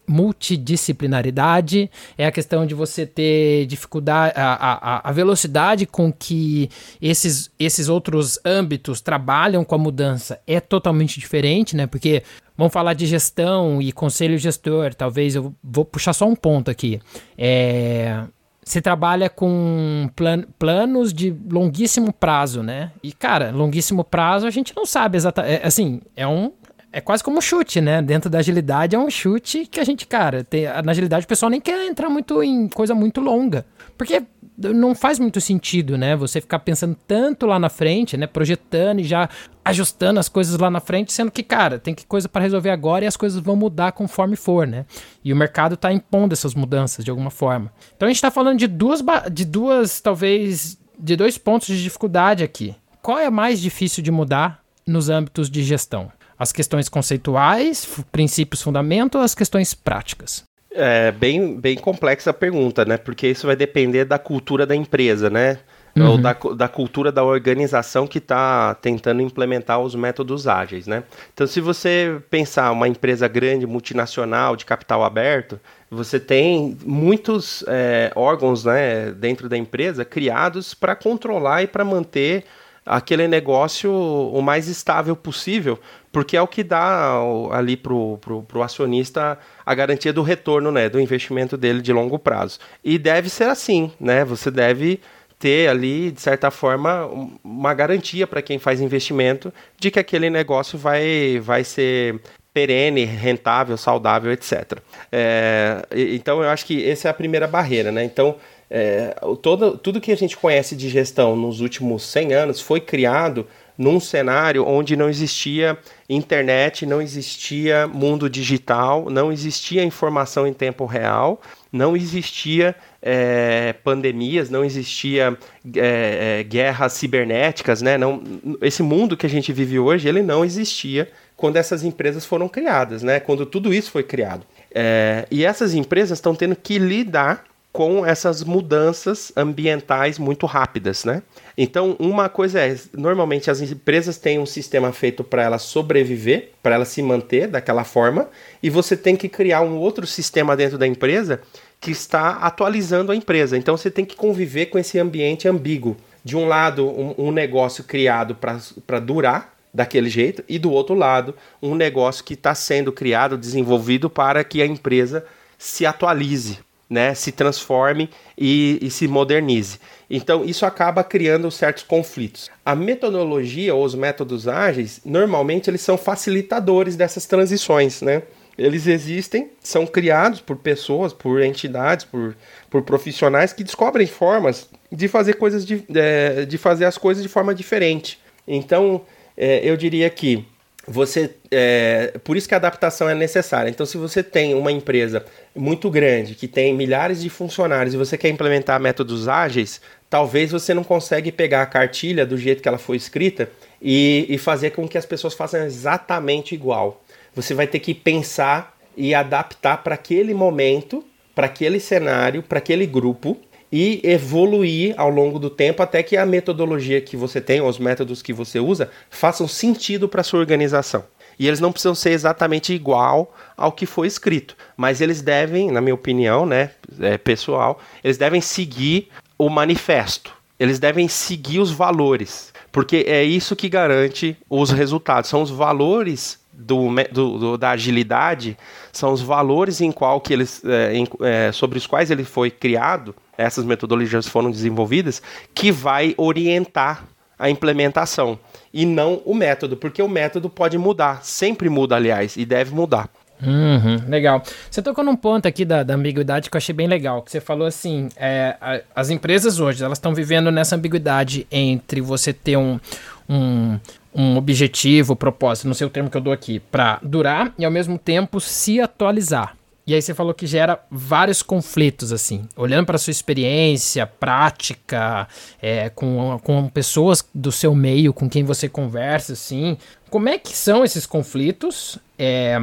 multidisciplinaridade, 0.08 1.90
é 2.16 2.28
a 2.28 2.32
questão 2.32 2.64
de 2.64 2.76
você 2.76 3.08
ter 3.08 3.66
dificuldade, 3.66 4.34
a, 4.36 4.54
a, 4.54 5.10
a 5.10 5.12
velocidade 5.12 5.88
com 5.88 6.14
que 6.14 6.70
esses, 7.02 7.50
esses 7.60 7.90
outros 7.90 8.40
âmbitos 8.46 9.02
trabalham 9.02 9.64
com 9.64 9.74
a 9.74 9.80
mudança 9.80 10.40
é 10.46 10.60
totalmente 10.60 11.20
diferente, 11.20 11.76
né? 11.76 11.88
Porque 11.88 12.22
Vamos 12.62 12.74
falar 12.74 12.94
de 12.94 13.08
gestão 13.08 13.82
e 13.82 13.92
conselho 13.92 14.38
gestor. 14.38 14.94
Talvez 14.94 15.34
eu 15.34 15.52
vou 15.64 15.84
puxar 15.84 16.14
só 16.14 16.28
um 16.28 16.36
ponto 16.36 16.70
aqui. 16.70 17.02
É, 17.36 18.24
você 18.64 18.80
trabalha 18.80 19.32
com 19.32 20.08
plan, 20.16 20.44
planos 20.60 21.12
de 21.12 21.36
longuíssimo 21.50 22.14
prazo, 22.14 22.62
né? 22.62 22.92
E, 23.02 23.14
cara, 23.14 23.50
longuíssimo 23.50 24.04
prazo 24.04 24.46
a 24.46 24.52
gente 24.52 24.76
não 24.76 24.86
sabe 24.86 25.18
exatamente. 25.18 25.54
É, 25.56 25.66
assim, 25.66 26.02
é 26.16 26.28
um. 26.28 26.54
É 26.94 27.00
quase 27.00 27.24
como 27.24 27.38
um 27.38 27.42
chute, 27.42 27.80
né? 27.80 28.02
Dentro 28.02 28.30
da 28.30 28.40
agilidade 28.40 28.96
é 28.96 29.00
um 29.00 29.10
chute 29.10 29.66
que 29.66 29.80
a 29.80 29.84
gente, 29.84 30.06
cara, 30.06 30.44
tem, 30.44 30.66
na 30.84 30.92
agilidade 30.92 31.26
o 31.26 31.28
pessoal 31.28 31.50
nem 31.50 31.62
quer 31.62 31.88
entrar 31.88 32.10
muito 32.10 32.44
em 32.44 32.68
coisa 32.68 32.94
muito 32.94 33.22
longa. 33.22 33.66
Porque 33.98 34.24
não 34.58 34.94
faz 34.94 35.18
muito 35.18 35.40
sentido, 35.40 35.98
né? 35.98 36.16
Você 36.16 36.42
ficar 36.42 36.60
pensando 36.60 36.96
tanto 37.08 37.46
lá 37.46 37.58
na 37.58 37.70
frente, 37.70 38.18
né? 38.18 38.28
Projetando 38.28 39.00
e 39.00 39.04
já 39.04 39.30
ajustando 39.64 40.20
as 40.20 40.28
coisas 40.28 40.58
lá 40.58 40.70
na 40.70 40.80
frente, 40.80 41.14
sendo 41.14 41.32
que, 41.32 41.44
cara, 41.44 41.80
tem 41.80 41.96
que 41.96 42.06
coisa 42.06 42.28
para 42.28 42.42
resolver 42.42 42.70
agora 42.70 43.06
e 43.06 43.08
as 43.08 43.16
coisas 43.16 43.40
vão 43.40 43.56
mudar 43.56 43.94
conforme 43.94 44.36
for, 44.36 44.68
né? 44.68 44.86
E 45.24 45.32
o 45.32 45.36
mercado 45.36 45.76
está 45.76 45.94
impondo 45.94 46.34
essas 46.34 46.54
mudanças 46.54 47.06
de 47.06 47.10
alguma 47.10 47.32
forma. 47.32 47.72
Então 47.96 48.08
a 48.08 48.10
gente 48.10 48.18
está 48.18 48.32
falando 48.32 48.60
de 48.60 48.68
duas, 48.68 49.02
de 49.32 49.46
duas, 49.46 50.02
talvez, 50.02 50.78
de 51.00 51.16
dois 51.16 51.38
pontos 51.38 51.68
de 51.68 51.82
dificuldade 51.82 52.44
aqui. 52.44 52.76
Qual 53.02 53.18
é 53.18 53.30
mais 53.30 53.60
difícil 53.60 54.04
de 54.04 54.12
mudar 54.12 54.62
nos 54.86 55.10
âmbitos 55.10 55.50
de 55.50 55.64
gestão? 55.64 56.12
As 56.42 56.52
questões 56.52 56.90
conceituais, 56.90 57.88
princípios, 58.12 58.64
fundamentos 58.64 59.20
ou 59.20 59.24
as 59.24 59.36
questões 59.36 59.76
práticas? 59.76 60.44
É 60.72 61.12
bem, 61.12 61.60
bem 61.60 61.78
complexa 61.78 62.32
a 62.32 62.34
pergunta, 62.34 62.84
né? 62.84 62.98
Porque 62.98 63.28
isso 63.28 63.46
vai 63.46 63.56
depender 63.56 64.06
da 64.06 64.18
cultura 64.18 64.66
da 64.66 64.76
empresa, 64.76 65.30
né? 65.30 65.60
Uhum. 65.96 66.12
Ou 66.12 66.18
da, 66.18 66.34
da 66.34 66.68
cultura 66.68 67.12
da 67.12 67.24
organização 67.24 68.08
que 68.08 68.18
está 68.18 68.74
tentando 68.74 69.22
implementar 69.22 69.80
os 69.80 69.94
métodos 69.94 70.48
ágeis, 70.48 70.88
né? 70.88 71.04
Então, 71.32 71.46
se 71.46 71.62
você 71.62 72.20
pensar 72.32 72.72
uma 72.72 72.88
empresa 72.88 73.28
grande, 73.28 73.68
multinacional, 73.68 74.56
de 74.56 74.66
capital 74.66 75.04
aberto, 75.04 75.60
você 75.92 76.20
tem 76.20 76.76
muitos 76.84 77.64
é, 77.68 78.12
órgãos 78.16 78.66
né, 78.66 79.12
dentro 79.12 79.48
da 79.48 79.58
empresa 79.58 80.04
criados 80.04 80.74
para 80.74 80.96
controlar 80.96 81.62
e 81.62 81.68
para 81.68 81.86
manter 81.86 82.46
aquele 82.86 83.28
negócio 83.28 83.92
o 83.92 84.42
mais 84.42 84.68
estável 84.68 85.16
possível 85.16 85.80
porque 86.12 86.36
é 86.36 86.42
o 86.42 86.48
que 86.48 86.64
dá 86.64 87.20
ali 87.52 87.78
para 87.78 87.94
o 87.94 88.64
acionista 88.64 89.40
a 89.66 89.74
garantia 89.74 90.12
do 90.12 90.22
retorno 90.22 90.72
né, 90.72 90.90
do 90.90 91.00
investimento 91.00 91.56
dele 91.56 91.82
de 91.82 91.94
longo 91.94 92.20
prazo. 92.20 92.60
E 92.84 92.98
deve 92.98 93.30
ser 93.30 93.46
assim, 93.46 93.92
né? 94.00 94.26
Você 94.26 94.52
deve 94.52 95.00
ter 95.40 95.70
ali, 95.70 96.12
de 96.12 96.22
certa 96.22 96.52
forma, 96.52 97.10
uma 97.44 97.74
garantia 97.74 98.28
para 98.28 98.42
quem 98.42 98.60
faz 98.60 98.80
investimento 98.80 99.52
de 99.80 99.90
que 99.90 100.00
aquele 100.00 100.30
negócio 100.30 100.78
vai, 100.78 101.40
vai 101.42 101.64
ser 101.64 102.22
perene, 102.54 103.06
rentável, 103.06 103.76
saudável, 103.78 104.32
etc. 104.32 104.78
É, 105.12 105.84
então, 105.92 106.44
eu 106.44 106.50
acho 106.50 106.66
que 106.66 106.88
essa 106.88 107.08
é 107.08 107.12
a 107.12 107.14
primeira 107.14 107.48
barreira, 107.48 107.92
né? 107.92 108.04
Então, 108.04 108.36
é, 108.70 109.16
todo, 109.42 109.78
tudo 109.78 110.00
que 110.00 110.12
a 110.12 110.18
gente 110.18 110.38
conhece 110.38 110.76
de 110.76 110.90
gestão 110.90 111.36
nos 111.36 111.60
últimos 111.60 112.04
100 112.04 112.34
anos 112.34 112.62
foi 112.62 112.80
criado 112.80 113.48
num 113.78 114.00
cenário 114.00 114.66
onde 114.66 114.96
não 114.96 115.10
existia 115.10 115.78
internet, 116.10 116.86
não 116.86 117.02
existia 117.02 117.88
mundo 117.88 118.30
digital, 118.30 119.10
não 119.10 119.32
existia 119.32 119.84
informação 119.84 120.46
em 120.46 120.54
tempo 120.54 120.86
real, 120.86 121.42
não 121.72 121.96
existia 121.96 122.76
é, 123.02 123.74
pandemias, 123.84 124.50
não 124.50 124.64
existia 124.64 125.38
é, 125.76 126.44
guerras 126.44 126.94
cibernéticas, 126.94 127.82
né? 127.82 127.98
Não, 127.98 128.22
esse 128.62 128.84
mundo 128.84 129.16
que 129.16 129.26
a 129.26 129.30
gente 129.30 129.54
vive 129.54 129.80
hoje, 129.80 130.08
ele 130.08 130.22
não 130.22 130.44
existia 130.44 131.10
quando 131.38 131.56
essas 131.56 131.84
empresas 131.84 132.26
foram 132.26 132.48
criadas, 132.48 133.02
né? 133.02 133.20
Quando 133.20 133.46
tudo 133.46 133.74
isso 133.74 133.90
foi 133.90 134.04
criado. 134.04 134.46
É, 134.74 135.26
e 135.32 135.44
essas 135.44 135.74
empresas 135.74 136.20
estão 136.20 136.36
tendo 136.36 136.56
que 136.56 136.78
lidar 136.78 137.46
com 137.72 138.06
essas 138.06 138.44
mudanças 138.44 139.32
ambientais 139.36 140.20
muito 140.20 140.46
rápidas, 140.46 141.06
né? 141.06 141.24
Então, 141.58 141.96
uma 142.00 142.28
coisa 142.28 142.60
é, 142.60 142.78
normalmente 142.94 143.50
as 143.50 143.62
empresas 143.62 144.18
têm 144.18 144.40
um 144.40 144.46
sistema 144.46 144.92
feito 144.92 145.24
para 145.24 145.44
ela 145.44 145.58
sobreviver, 145.58 146.52
para 146.62 146.76
ela 146.76 146.86
se 146.86 147.02
manter 147.02 147.48
daquela 147.48 147.84
forma, 147.84 148.30
e 148.62 148.70
você 148.70 148.98
tem 148.98 149.16
que 149.16 149.30
criar 149.30 149.62
um 149.62 149.78
outro 149.78 150.06
sistema 150.06 150.56
dentro 150.56 150.78
da 150.78 150.86
empresa 150.86 151.42
que 151.80 151.92
está 151.92 152.32
atualizando 152.38 153.12
a 153.12 153.16
empresa. 153.16 153.58
Então, 153.58 153.78
você 153.78 153.90
tem 153.90 154.04
que 154.04 154.16
conviver 154.16 154.68
com 154.68 154.78
esse 154.78 155.00
ambiente 155.00 155.48
ambíguo. 155.48 155.96
De 156.24 156.38
um 156.38 156.48
lado, 156.48 156.88
um, 156.88 157.16
um 157.18 157.32
negócio 157.32 157.84
criado 157.84 158.36
para 158.36 159.00
durar, 159.00 159.56
daquele 159.74 160.10
jeito, 160.10 160.44
e 160.50 160.60
do 160.60 160.70
outro 160.70 160.94
lado, 160.94 161.34
um 161.62 161.76
negócio 161.76 162.26
que 162.26 162.34
está 162.34 162.54
sendo 162.54 162.92
criado, 162.92 163.38
desenvolvido 163.38 164.10
para 164.10 164.44
que 164.44 164.62
a 164.62 164.66
empresa 164.66 165.26
se 165.58 165.86
atualize, 165.86 166.60
né, 166.92 167.16
se 167.16 167.32
transforme 167.32 168.10
e, 168.38 168.78
e, 168.82 168.92
se 168.92 169.08
modernize. 169.08 169.80
Então, 170.10 170.44
isso 170.44 170.66
acaba 170.66 171.06
criando 171.06 171.50
certos 171.50 171.84
conflitos. 171.84 172.50
A 172.66 172.76
metodologia 172.76 173.74
ou 173.74 173.86
os 173.86 173.96
métodos 173.96 174.46
ágeis, 174.46 175.00
normalmente, 175.06 175.70
eles 175.70 175.80
são 175.80 175.98
facilitadores 175.98 176.98
dessas 176.98 177.26
transições, 177.26 178.02
né? 178.02 178.24
Eles 178.58 178.88
existem, 178.88 179.52
são 179.64 179.88
criados 179.88 180.42
por 180.42 180.58
pessoas, 180.58 181.14
por 181.14 181.42
entidades, 181.42 182.04
por, 182.04 182.36
por 182.70 182.82
profissionais 182.82 183.54
que 183.54 183.64
descobrem 183.64 184.06
formas 184.06 184.70
de 184.92 185.08
fazer 185.08 185.36
coisas 185.36 185.66
de, 185.66 185.86
de, 185.88 186.46
de 186.46 186.58
fazer 186.58 186.84
as 186.84 186.98
coisas 186.98 187.24
de 187.24 187.30
forma 187.30 187.56
diferente. 187.56 188.20
Então, 188.46 189.04
é, 189.38 189.62
eu 189.64 189.78
diria 189.78 190.10
que 190.10 190.46
você 190.88 191.36
é, 191.52 192.14
por 192.24 192.36
isso 192.36 192.48
que 192.48 192.54
a 192.54 192.58
adaptação 192.58 193.08
é 193.08 193.14
necessária. 193.14 193.70
Então, 193.70 193.86
se 193.86 193.98
você 193.98 194.24
tem 194.24 194.54
uma 194.56 194.72
empresa 194.72 195.24
muito 195.56 195.90
grande 195.90 196.34
que 196.34 196.48
tem 196.48 196.74
milhares 196.74 197.22
de 197.22 197.30
funcionários 197.30 197.94
e 197.94 197.98
você 197.98 198.18
quer 198.18 198.30
implementar 198.30 198.80
métodos 198.80 199.28
ágeis, 199.28 199.80
talvez 200.10 200.52
você 200.52 200.74
não 200.74 200.84
consegue 200.84 201.32
pegar 201.32 201.62
a 201.62 201.66
cartilha 201.66 202.26
do 202.26 202.38
jeito 202.38 202.62
que 202.62 202.68
ela 202.68 202.80
foi 202.80 202.98
escrita 202.98 203.50
e, 203.82 204.26
e 204.28 204.38
fazer 204.38 204.72
com 204.72 204.88
que 204.88 204.98
as 204.98 205.06
pessoas 205.06 205.34
façam 205.34 205.64
exatamente 205.64 206.56
igual. 206.56 207.04
Você 207.36 207.54
vai 207.54 207.68
ter 207.68 207.80
que 207.80 207.94
pensar 207.94 208.78
e 208.98 209.14
adaptar 209.14 209.84
para 209.84 209.96
aquele 209.96 210.34
momento, 210.34 211.04
para 211.34 211.46
aquele 211.46 211.80
cenário, 211.80 212.44
para 212.44 212.58
aquele 212.58 212.86
grupo 212.86 213.38
e 213.72 214.02
evoluir 214.04 214.94
ao 214.98 215.10
longo 215.10 215.40
do 215.40 215.50
tempo 215.50 215.82
até 215.82 216.04
que 216.04 216.18
a 216.18 216.26
metodologia 216.26 217.00
que 217.00 217.16
você 217.16 217.40
tem, 217.40 217.62
ou 217.62 217.70
os 217.70 217.80
métodos 217.80 218.22
que 218.22 218.34
você 218.34 218.60
usa, 218.60 218.90
façam 219.10 219.48
sentido 219.48 220.10
para 220.10 220.24
sua 220.24 220.40
organização. 220.40 221.04
E 221.40 221.48
eles 221.48 221.60
não 221.60 221.72
precisam 221.72 221.96
ser 221.96 222.12
exatamente 222.12 222.74
igual 222.74 223.34
ao 223.56 223.72
que 223.72 223.86
foi 223.86 224.08
escrito, 224.08 224.56
mas 224.76 225.02
eles 225.02 225.22
devem, 225.22 225.72
na 225.72 225.82
minha 225.82 225.96
opinião, 225.96 226.46
né, 226.46 226.72
é, 227.00 227.18
pessoal, 227.18 227.80
eles 228.04 228.18
devem 228.18 228.42
seguir 228.42 229.08
o 229.38 229.50
manifesto. 229.50 230.34
Eles 230.60 230.78
devem 230.78 231.08
seguir 231.08 231.58
os 231.58 231.72
valores, 231.72 232.54
porque 232.72 233.06
é 233.08 233.24
isso 233.24 233.56
que 233.56 233.68
garante 233.68 234.38
os 234.48 234.70
resultados. 234.70 235.28
São 235.28 235.42
os 235.42 235.50
valores 235.50 236.41
do, 236.62 236.90
do, 237.12 237.38
do, 237.38 237.58
da 237.58 237.72
agilidade 237.72 238.58
são 238.92 239.12
os 239.12 239.22
valores 239.22 239.82
em 239.82 239.92
qual 239.92 240.22
que 240.22 240.34
eles, 240.34 240.64
é, 240.64 240.94
em, 240.94 241.08
é, 241.22 241.52
sobre 241.52 241.78
os 241.78 241.88
quais 241.88 242.12
ele 242.12 242.24
foi 242.24 242.52
criado, 242.52 243.16
essas 243.38 243.66
metodologias 243.66 244.28
foram 244.28 244.52
desenvolvidas, 244.52 245.22
que 245.54 245.72
vai 245.72 246.14
orientar 246.18 247.06
a 247.38 247.50
implementação 247.50 248.38
e 248.72 248.86
não 248.86 249.22
o 249.26 249.34
método, 249.34 249.76
porque 249.76 250.02
o 250.02 250.08
método 250.08 250.50
pode 250.50 250.78
mudar, 250.78 251.24
sempre 251.24 251.70
muda, 251.70 251.96
aliás, 251.96 252.38
e 252.38 252.46
deve 252.46 252.74
mudar. 252.74 253.10
Uhum, 253.44 254.08
legal. 254.08 254.44
Você 254.70 254.84
tocou 254.84 255.04
num 255.04 255.16
ponto 255.16 255.48
aqui 255.48 255.66
da, 255.66 255.82
da, 255.82 255.96
ambiguidade 255.96 256.48
que 256.48 256.56
eu 256.56 256.60
achei 256.60 256.76
bem 256.76 256.88
legal, 256.88 257.24
que 257.24 257.32
você 257.32 257.42
falou 257.42 257.66
assim, 257.66 258.10
é, 258.16 258.56
a, 258.62 258.82
as 258.96 259.10
empresas 259.10 259.60
hoje, 259.60 259.84
elas 259.84 259.98
estão 259.98 260.14
vivendo 260.14 260.52
nessa 260.52 260.76
ambiguidade 260.76 261.48
entre 261.52 262.02
você 262.02 262.32
ter 262.32 262.56
um, 262.56 262.80
um, 263.28 263.80
um 264.14 264.38
objetivo, 264.38 265.16
propósito, 265.16 265.68
não 265.68 265.74
sei 265.74 265.88
o 265.88 265.90
termo 265.90 266.10
que 266.10 266.18
eu 266.18 266.22
dou 266.22 266.34
aqui, 266.34 266.60
para 266.60 267.00
durar 267.02 267.54
e 267.58 267.66
ao 267.66 267.72
mesmo 267.72 267.98
tempo 267.98 268.40
se 268.40 268.80
atualizar. 268.80 269.56
E 269.86 269.96
aí 269.96 270.02
você 270.02 270.14
falou 270.14 270.34
que 270.34 270.46
gera 270.46 270.80
vários 270.90 271.42
conflitos, 271.42 272.14
assim. 272.14 272.48
Olhando 272.56 272.86
para 272.86 272.98
sua 272.98 273.12
experiência, 273.12 274.06
prática, 274.06 275.28
é, 275.62 275.90
com, 275.90 276.40
com 276.44 276.70
pessoas 276.70 277.28
do 277.34 277.52
seu 277.52 277.74
meio, 277.74 278.14
com 278.14 278.30
quem 278.30 278.44
você 278.44 278.70
conversa, 278.70 279.34
assim. 279.34 279.78
Como 280.10 280.30
é 280.30 280.38
que 280.38 280.56
são 280.56 280.86
esses 280.86 281.06
conflitos? 281.06 281.98
É, 282.18 282.58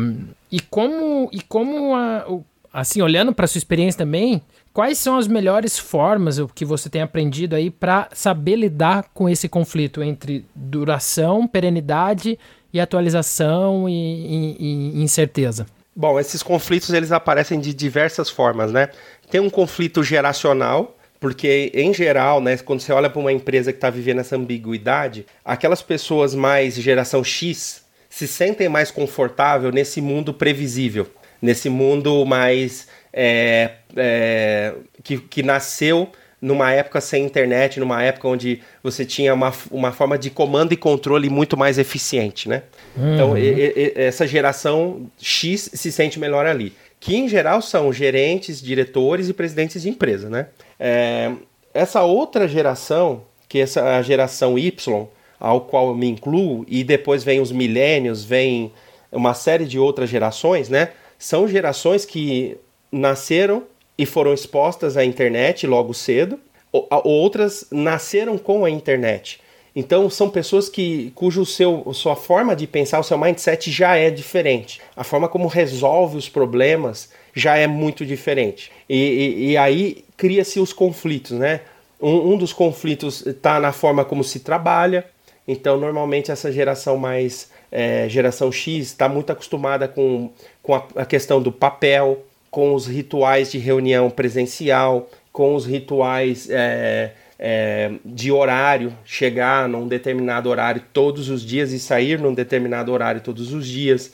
e 0.51 0.61
como, 0.61 1.29
e 1.33 1.43
como 1.43 1.95
a, 1.95 2.25
assim, 2.73 3.03
olhando 3.03 3.33
para 3.33 3.47
sua 3.47 3.59
experiência 3.59 3.99
também, 3.99 4.41
quais 4.73 4.99
são 4.99 5.17
as 5.17 5.27
melhores 5.27 5.79
formas 5.79 6.39
que 6.55 6.65
você 6.65 6.89
tem 6.89 7.03
aprendido 7.03 7.55
aí 7.55 7.71
para 7.71 8.09
saber 8.13 8.57
lidar 8.57 9.11
com 9.15 9.29
esse 9.29 9.49
conflito 9.49 10.03
entre 10.03 10.45
duração, 10.55 11.47
perenidade 11.47 12.39
e 12.73 12.81
atualização 12.81 13.89
e, 13.89 13.93
e, 13.93 14.99
e 14.99 15.03
incerteza? 15.03 15.67
Bom, 15.95 16.19
esses 16.21 16.43
conflitos 16.43 16.91
eles 16.91 17.11
aparecem 17.11 17.59
de 17.59 17.75
diversas 17.75 18.31
formas, 18.31 18.71
né? 18.71 18.89
Tem 19.31 19.41
um 19.41 19.51
conflito 19.51 20.03
geracional, 20.03 20.97
porque 21.19 21.73
em 21.75 21.93
geral, 21.93 22.41
né, 22.41 22.57
quando 22.59 22.81
você 22.81 22.93
olha 22.93 23.11
para 23.11 23.19
uma 23.19 23.33
empresa 23.33 23.73
que 23.73 23.79
está 23.79 23.91
vivendo 23.91 24.21
essa 24.21 24.37
ambiguidade, 24.37 25.27
aquelas 25.45 25.83
pessoas 25.83 26.35
mais 26.35 26.75
geração 26.75 27.25
X 27.25 27.83
se 28.09 28.27
sentem 28.27 28.69
mais 28.69 28.91
confortável 28.91 29.71
nesse 29.71 30.01
mundo 30.01 30.33
previsível, 30.33 31.07
nesse 31.43 31.69
mundo 31.69 32.25
mais 32.25 32.87
é, 33.21 33.71
é, 33.97 34.75
que, 35.03 35.19
que 35.19 35.43
nasceu 35.43 36.09
numa 36.41 36.71
época 36.73 37.01
sem 37.01 37.25
internet, 37.25 37.81
numa 37.81 38.01
época 38.01 38.29
onde 38.29 38.63
você 38.81 39.05
tinha 39.05 39.35
uma, 39.35 39.53
uma 39.73 39.91
forma 39.91 40.17
de 40.17 40.31
comando 40.31 40.73
e 40.73 40.77
controle 40.77 41.29
muito 41.29 41.57
mais 41.57 41.79
eficiente, 41.79 42.49
né? 42.49 42.63
Uhum. 42.97 43.15
Então, 43.15 43.37
e, 43.37 43.43
e, 43.43 43.93
essa 43.97 44.25
geração 44.25 45.11
X 45.19 45.69
se 45.75 45.91
sente 45.91 46.21
melhor 46.21 46.47
ali. 46.47 46.73
Que, 47.01 47.17
em 47.17 47.29
geral, 47.29 47.61
são 47.61 47.93
gerentes, 47.93 48.63
diretores 48.63 49.29
e 49.29 49.33
presidentes 49.33 49.83
de 49.83 49.89
empresa, 49.89 50.31
né? 50.31 50.47
É, 50.79 51.33
essa 51.75 52.05
outra 52.05 52.47
geração, 52.47 53.23
que 53.49 53.59
é 53.59 53.63
essa 53.63 53.97
a 53.97 54.03
geração 54.03 54.57
Y, 54.57 55.09
ao 55.41 55.63
qual 55.63 55.89
eu 55.89 55.97
me 55.97 56.07
incluo, 56.07 56.65
e 56.69 56.85
depois 56.85 57.25
vem 57.25 57.41
os 57.41 57.51
milênios, 57.51 58.23
vem 58.23 58.73
uma 59.11 59.35
série 59.35 59.65
de 59.65 59.77
outras 59.77 60.09
gerações, 60.09 60.69
né? 60.69 60.91
São 61.19 61.49
gerações 61.49 62.05
que 62.05 62.57
nasceram 62.91 63.65
e 63.97 64.07
foram 64.07 64.33
expostas 64.33 64.97
à 64.97 65.05
internet 65.05 65.67
logo 65.67 65.93
cedo, 65.93 66.39
outras 66.73 67.67
nasceram 67.71 68.39
com 68.39 68.65
a 68.65 68.71
internet. 68.71 69.41
Então 69.75 70.09
são 70.11 70.29
pessoas 70.29 70.69
que 70.69 71.13
cujo 71.15 71.45
seu 71.47 71.93
sua 71.93 72.17
forma 72.17 72.57
de 72.57 72.67
pensar, 72.67 72.99
o 72.99 73.05
seu 73.05 73.19
mindset 73.19 73.71
já 73.71 73.97
é 73.97 74.11
diferente. 74.11 74.81
A 74.97 75.05
forma 75.05 75.29
como 75.29 75.47
resolve 75.47 76.17
os 76.17 76.29
problemas 76.29 77.11
já 77.35 77.57
é 77.57 77.67
muito 77.67 78.05
diferente. 78.05 78.73
E, 78.89 78.97
e, 78.97 79.51
e 79.51 79.57
aí 79.57 80.05
cria-se 80.17 80.59
os 80.59 80.73
conflitos, 80.73 81.33
né? 81.33 81.61
Um, 82.01 82.33
um 82.33 82.37
dos 82.37 82.53
conflitos 82.53 83.25
está 83.27 83.61
na 83.61 83.73
forma 83.73 84.05
como 84.05 84.25
se 84.25 84.41
trabalha. 84.41 85.05
Então 85.47 85.77
normalmente 85.77 86.31
essa 86.31 86.51
geração 86.51 86.97
mais 86.97 87.51
é, 87.71 88.09
geração 88.09 88.51
X 88.51 88.87
está 88.87 89.09
muito 89.09 89.31
acostumada 89.31 89.87
com, 89.87 90.31
com 90.63 90.75
a, 90.75 90.83
a 90.97 91.05
questão 91.05 91.41
do 91.41 91.53
papel, 91.53 92.25
com 92.59 92.75
os 92.75 92.89
rituais 92.89 93.53
de 93.53 93.59
reunião 93.59 94.11
presencial, 94.11 95.09
com 95.31 95.55
os 95.55 95.65
rituais 95.65 96.51
é, 96.51 97.13
é, 97.39 97.93
de 98.05 98.33
horário, 98.33 98.93
chegar 99.05 99.69
num 99.69 99.87
determinado 99.87 100.51
horário 100.51 100.83
todos 100.93 101.29
os 101.29 101.47
dias 101.47 101.71
e 101.71 101.79
sair 101.79 102.19
num 102.19 102.35
determinado 102.35 102.93
horário 102.93 103.21
todos 103.21 103.55
os 103.55 103.65
dias. 103.65 104.11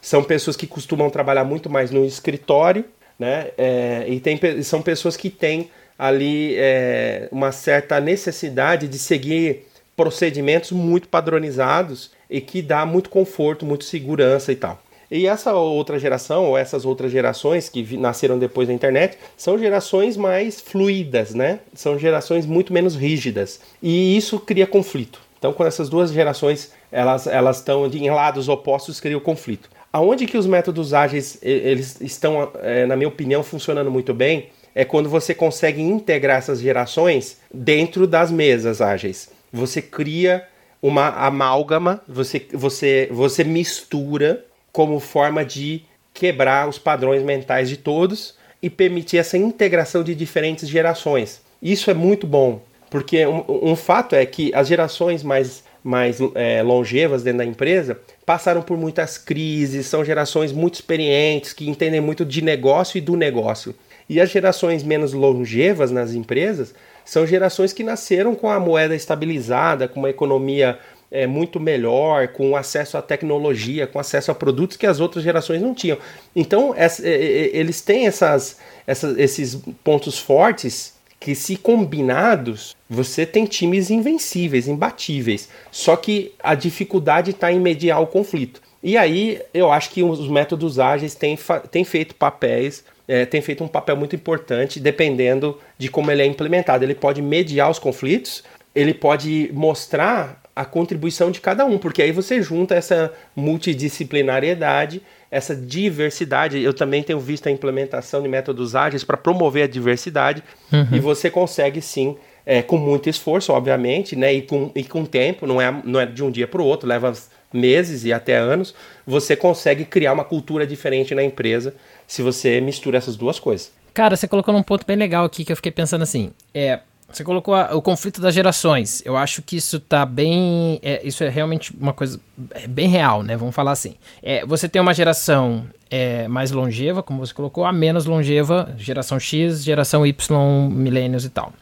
São 0.00 0.22
pessoas 0.22 0.56
que 0.56 0.64
costumam 0.64 1.10
trabalhar 1.10 1.42
muito 1.42 1.68
mais 1.68 1.90
no 1.90 2.04
escritório, 2.04 2.84
né? 3.18 3.48
É, 3.58 4.04
e 4.06 4.20
tem, 4.20 4.62
são 4.62 4.80
pessoas 4.80 5.16
que 5.16 5.28
têm 5.28 5.68
ali 5.98 6.54
é, 6.56 7.28
uma 7.32 7.50
certa 7.50 7.98
necessidade 7.98 8.86
de 8.86 8.96
seguir 8.96 9.66
procedimentos 9.96 10.70
muito 10.70 11.08
padronizados 11.08 12.12
e 12.30 12.40
que 12.40 12.62
dá 12.62 12.86
muito 12.86 13.10
conforto, 13.10 13.66
muito 13.66 13.82
segurança 13.82 14.52
e 14.52 14.54
tal. 14.54 14.80
E 15.10 15.26
essa 15.26 15.54
outra 15.54 15.98
geração, 15.98 16.46
ou 16.46 16.58
essas 16.58 16.84
outras 16.84 17.10
gerações 17.10 17.68
que 17.68 17.96
nasceram 17.96 18.38
depois 18.38 18.68
da 18.68 18.74
internet, 18.74 19.16
são 19.36 19.58
gerações 19.58 20.16
mais 20.16 20.60
fluidas, 20.60 21.34
né? 21.34 21.60
São 21.72 21.98
gerações 21.98 22.44
muito 22.44 22.72
menos 22.72 22.94
rígidas. 22.94 23.60
E 23.82 24.16
isso 24.16 24.38
cria 24.38 24.66
conflito. 24.66 25.20
Então, 25.38 25.52
quando 25.52 25.68
essas 25.68 25.88
duas 25.88 26.12
gerações 26.12 26.72
elas 26.90 27.26
elas 27.26 27.58
estão 27.58 27.86
em 27.86 28.10
lados 28.10 28.48
opostos, 28.48 29.00
cria 29.00 29.16
o 29.16 29.20
conflito. 29.20 29.70
Aonde 29.92 30.26
que 30.26 30.36
os 30.36 30.46
métodos 30.46 30.92
ágeis 30.92 31.38
eles 31.42 32.00
estão, 32.00 32.50
é, 32.60 32.84
na 32.84 32.96
minha 32.96 33.08
opinião, 33.08 33.42
funcionando 33.42 33.90
muito 33.90 34.12
bem 34.12 34.48
é 34.74 34.84
quando 34.84 35.08
você 35.08 35.34
consegue 35.34 35.80
integrar 35.80 36.38
essas 36.38 36.60
gerações 36.60 37.38
dentro 37.52 38.06
das 38.06 38.30
mesas 38.30 38.80
ágeis. 38.80 39.30
Você 39.52 39.80
cria 39.80 40.46
uma 40.80 41.08
amálgama, 41.08 42.00
você, 42.06 42.46
você, 42.52 43.08
você 43.10 43.42
mistura 43.42 44.44
como 44.72 45.00
forma 45.00 45.44
de 45.44 45.82
quebrar 46.12 46.68
os 46.68 46.78
padrões 46.78 47.22
mentais 47.22 47.68
de 47.68 47.76
todos 47.76 48.34
e 48.62 48.68
permitir 48.68 49.18
essa 49.18 49.38
integração 49.38 50.02
de 50.02 50.14
diferentes 50.14 50.68
gerações. 50.68 51.40
Isso 51.62 51.90
é 51.90 51.94
muito 51.94 52.26
bom, 52.26 52.60
porque 52.90 53.26
um, 53.26 53.44
um 53.48 53.76
fato 53.76 54.14
é 54.14 54.24
que 54.26 54.52
as 54.54 54.68
gerações 54.68 55.22
mais, 55.22 55.62
mais 55.82 56.18
é, 56.34 56.62
longevas 56.62 57.22
dentro 57.22 57.38
da 57.38 57.44
empresa 57.44 58.00
passaram 58.26 58.62
por 58.62 58.76
muitas 58.76 59.16
crises, 59.16 59.86
são 59.86 60.04
gerações 60.04 60.52
muito 60.52 60.74
experientes, 60.74 61.52
que 61.52 61.68
entendem 61.68 62.00
muito 62.00 62.24
de 62.24 62.42
negócio 62.42 62.98
e 62.98 63.00
do 63.00 63.16
negócio. 63.16 63.74
E 64.08 64.20
as 64.20 64.30
gerações 64.30 64.82
menos 64.82 65.12
longevas 65.12 65.90
nas 65.90 66.14
empresas 66.14 66.74
são 67.04 67.26
gerações 67.26 67.72
que 67.72 67.82
nasceram 67.82 68.34
com 68.34 68.50
a 68.50 68.58
moeda 68.60 68.94
estabilizada, 68.94 69.86
com 69.86 70.00
uma 70.00 70.10
economia 70.10 70.78
é, 71.10 71.26
muito 71.26 71.58
melhor, 71.58 72.28
com 72.28 72.56
acesso 72.56 72.96
à 72.96 73.02
tecnologia, 73.02 73.86
com 73.86 73.98
acesso 73.98 74.30
a 74.30 74.34
produtos 74.34 74.76
que 74.76 74.86
as 74.86 75.00
outras 75.00 75.24
gerações 75.24 75.62
não 75.62 75.74
tinham. 75.74 75.98
Então, 76.34 76.74
essa, 76.76 77.06
é, 77.06 77.12
é, 77.12 77.56
eles 77.56 77.80
têm 77.80 78.06
essas, 78.06 78.58
essas, 78.86 79.18
esses 79.18 79.58
pontos 79.82 80.18
fortes 80.18 80.94
que, 81.18 81.34
se 81.34 81.56
combinados, 81.56 82.76
você 82.88 83.26
tem 83.26 83.44
times 83.44 83.90
invencíveis, 83.90 84.68
imbatíveis. 84.68 85.48
Só 85.70 85.96
que 85.96 86.32
a 86.42 86.54
dificuldade 86.54 87.30
está 87.32 87.50
em 87.52 87.58
mediar 87.60 88.00
o 88.00 88.06
conflito. 88.06 88.62
E 88.82 88.96
aí, 88.96 89.40
eu 89.52 89.72
acho 89.72 89.90
que 89.90 90.02
os 90.02 90.28
métodos 90.28 90.78
ágeis 90.78 91.14
têm, 91.14 91.36
têm 91.70 91.84
feito 91.84 92.14
papéis 92.14 92.84
é, 93.08 93.24
tem 93.24 93.40
feito 93.40 93.64
um 93.64 93.68
papel 93.68 93.96
muito 93.96 94.14
importante, 94.14 94.78
dependendo 94.78 95.58
de 95.78 95.88
como 95.88 96.10
ele 96.10 96.20
é 96.20 96.26
implementado. 96.26 96.84
Ele 96.84 96.94
pode 96.94 97.22
mediar 97.22 97.70
os 97.70 97.78
conflitos, 97.78 98.44
ele 98.74 98.92
pode 98.92 99.50
mostrar 99.54 100.42
a 100.58 100.64
contribuição 100.64 101.30
de 101.30 101.40
cada 101.40 101.64
um, 101.64 101.78
porque 101.78 102.02
aí 102.02 102.10
você 102.10 102.42
junta 102.42 102.74
essa 102.74 103.12
multidisciplinariedade, 103.36 105.00
essa 105.30 105.54
diversidade. 105.54 106.60
Eu 106.60 106.74
também 106.74 107.00
tenho 107.00 107.20
visto 107.20 107.46
a 107.46 107.50
implementação 107.52 108.20
de 108.20 108.28
métodos 108.28 108.74
ágeis 108.74 109.04
para 109.04 109.16
promover 109.16 109.62
a 109.62 109.66
diversidade, 109.68 110.42
uhum. 110.72 110.88
e 110.90 110.98
você 110.98 111.30
consegue 111.30 111.80
sim. 111.80 112.16
É, 112.44 112.62
com 112.62 112.78
muito 112.78 113.10
esforço, 113.10 113.52
obviamente, 113.52 114.16
né, 114.16 114.32
e 114.32 114.40
com, 114.40 114.72
e 114.74 114.82
com 114.82 115.04
tempo, 115.04 115.46
não 115.46 115.60
é, 115.60 115.82
não 115.84 116.00
é 116.00 116.06
de 116.06 116.24
um 116.24 116.30
dia 116.30 116.48
para 116.48 116.62
o 116.62 116.64
outro, 116.64 116.88
leva 116.88 117.12
meses 117.52 118.06
e 118.06 118.12
até 118.12 118.38
anos, 118.38 118.74
você 119.06 119.36
consegue 119.36 119.84
criar 119.84 120.14
uma 120.14 120.24
cultura 120.24 120.66
diferente 120.66 121.14
na 121.14 121.22
empresa 121.22 121.74
se 122.06 122.22
você 122.22 122.58
mistura 122.58 122.96
essas 122.96 123.16
duas 123.16 123.38
coisas. 123.38 123.70
Cara, 123.92 124.16
você 124.16 124.26
colocou 124.26 124.54
num 124.54 124.62
ponto 124.62 124.86
bem 124.86 124.96
legal 124.96 125.26
aqui 125.26 125.44
que 125.44 125.52
eu 125.52 125.56
fiquei 125.56 125.70
pensando 125.70 126.00
assim. 126.00 126.30
É, 126.54 126.80
você 127.10 127.24
colocou 127.24 127.54
a, 127.54 127.74
o 127.74 127.80
conflito 127.80 128.20
das 128.20 128.34
gerações. 128.34 129.02
Eu 129.04 129.16
acho 129.16 129.40
que 129.40 129.56
isso 129.56 129.80
tá 129.80 130.04
bem. 130.04 130.78
É, 130.82 131.00
isso 131.06 131.24
é 131.24 131.28
realmente 131.28 131.74
uma 131.80 131.92
coisa 131.92 132.20
é 132.50 132.66
bem 132.66 132.88
real, 132.88 133.22
né? 133.22 133.36
Vamos 133.36 133.54
falar 133.54 133.72
assim. 133.72 133.94
É, 134.22 134.44
você 134.44 134.68
tem 134.68 134.80
uma 134.80 134.92
geração 134.92 135.66
é, 135.90 136.28
mais 136.28 136.50
longeva, 136.50 137.02
como 137.02 137.24
você 137.24 137.32
colocou, 137.32 137.64
a 137.64 137.72
menos 137.72 138.04
longeva, 138.04 138.74
geração 138.76 139.18
X, 139.18 139.64
geração 139.64 140.06
Y, 140.06 140.68
milênios 140.70 141.24
e 141.24 141.30
tal. 141.30 141.52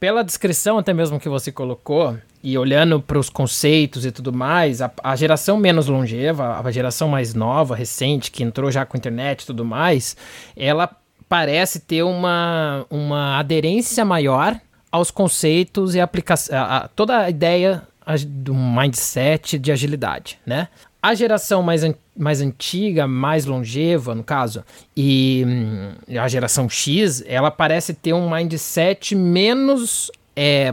Pela 0.00 0.22
descrição 0.22 0.78
até 0.78 0.92
mesmo 0.92 1.18
que 1.18 1.28
você 1.28 1.50
colocou, 1.50 2.16
e 2.42 2.56
olhando 2.56 3.00
para 3.00 3.18
os 3.18 3.28
conceitos 3.28 4.06
e 4.06 4.12
tudo 4.12 4.32
mais, 4.32 4.80
a, 4.80 4.90
a, 5.02 5.16
geração 5.16 5.56
menos 5.56 5.88
longeva, 5.88 6.60
a 6.60 6.70
geração 6.70 7.08
mais 7.08 7.34
nova, 7.34 7.74
recente, 7.74 8.30
que 8.30 8.44
entrou 8.44 8.70
já 8.70 8.86
com 8.86 8.96
a 8.96 8.98
internet 8.98 9.42
e 9.42 9.46
tudo 9.46 9.64
mais, 9.64 10.16
ela 10.56 10.88
parece 11.28 11.80
ter 11.80 12.02
uma, 12.04 12.86
uma 12.88 13.38
aderência 13.38 14.04
maior 14.04 14.58
aos 14.90 15.10
conceitos 15.10 15.94
e 15.94 16.00
aplicação, 16.00 16.56
a, 16.56 16.76
a, 16.76 16.88
toda 16.88 17.18
a 17.18 17.30
ideia 17.30 17.86
do 18.26 18.54
mindset 18.54 19.58
de 19.58 19.70
agilidade, 19.70 20.38
né? 20.46 20.68
A 21.00 21.14
geração 21.14 21.62
mais, 21.62 21.84
an 21.84 21.94
mais 22.16 22.40
antiga, 22.40 23.06
mais 23.06 23.44
longeva, 23.44 24.14
no 24.14 24.24
caso, 24.24 24.64
e 24.96 25.44
hum, 25.46 26.18
a 26.18 26.26
geração 26.26 26.68
X, 26.68 27.22
ela 27.26 27.50
parece 27.50 27.94
ter 27.94 28.12
um 28.12 28.28
mindset 28.28 29.14
menos 29.14 30.10
é, 30.34 30.72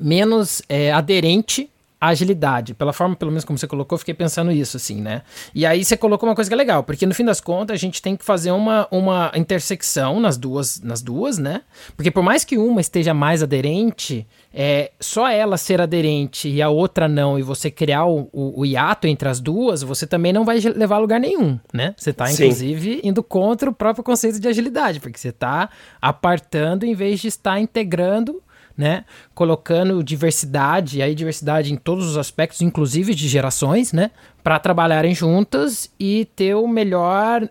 menos 0.00 0.62
é, 0.68 0.92
aderente 0.92 1.70
agilidade. 2.08 2.74
Pela 2.74 2.92
forma, 2.92 3.16
pelo 3.16 3.30
menos 3.30 3.44
como 3.44 3.58
você 3.58 3.66
colocou, 3.66 3.98
fiquei 3.98 4.14
pensando 4.14 4.50
isso, 4.50 4.76
assim, 4.76 5.00
né? 5.00 5.22
E 5.54 5.64
aí 5.64 5.84
você 5.84 5.96
colocou 5.96 6.28
uma 6.28 6.34
coisa 6.34 6.48
que 6.48 6.54
é 6.54 6.56
legal, 6.56 6.82
porque 6.82 7.06
no 7.06 7.14
fim 7.14 7.24
das 7.24 7.40
contas 7.40 7.74
a 7.74 7.78
gente 7.78 8.00
tem 8.00 8.16
que 8.16 8.24
fazer 8.24 8.50
uma, 8.50 8.86
uma 8.90 9.32
intersecção 9.34 10.20
nas 10.20 10.36
duas, 10.36 10.80
nas 10.80 11.02
duas, 11.02 11.38
né? 11.38 11.62
Porque 11.96 12.10
por 12.10 12.22
mais 12.22 12.44
que 12.44 12.58
uma 12.58 12.80
esteja 12.80 13.14
mais 13.14 13.42
aderente, 13.42 14.26
é, 14.52 14.92
só 15.00 15.28
ela 15.28 15.56
ser 15.56 15.80
aderente 15.80 16.48
e 16.48 16.62
a 16.62 16.68
outra 16.68 17.08
não, 17.08 17.38
e 17.38 17.42
você 17.42 17.70
criar 17.70 18.06
o, 18.06 18.28
o, 18.32 18.60
o 18.60 18.66
hiato 18.66 19.06
entre 19.06 19.28
as 19.28 19.40
duas, 19.40 19.82
você 19.82 20.06
também 20.06 20.32
não 20.32 20.44
vai 20.44 20.58
levar 20.60 20.96
a 20.96 20.98
lugar 20.98 21.20
nenhum, 21.20 21.58
né? 21.72 21.94
Você 21.96 22.10
está 22.10 22.30
inclusive, 22.30 23.00
indo 23.02 23.22
contra 23.22 23.68
o 23.68 23.74
próprio 23.74 24.04
conceito 24.04 24.38
de 24.38 24.48
agilidade, 24.48 25.00
porque 25.00 25.18
você 25.18 25.28
está 25.28 25.68
apartando 26.00 26.84
em 26.86 26.94
vez 26.94 27.20
de 27.20 27.28
estar 27.28 27.58
integrando 27.60 28.42
né? 28.76 29.04
Colocando 29.34 30.02
diversidade, 30.02 31.00
aí 31.00 31.14
diversidade 31.14 31.72
em 31.72 31.76
todos 31.76 32.06
os 32.08 32.16
aspectos, 32.16 32.60
inclusive 32.60 33.14
de 33.14 33.28
gerações, 33.28 33.92
né? 33.92 34.10
Para 34.42 34.58
trabalharem 34.58 35.14
juntas 35.14 35.90
e 35.98 36.26
ter 36.36 36.54
o 36.54 36.66
melhor, 36.66 37.42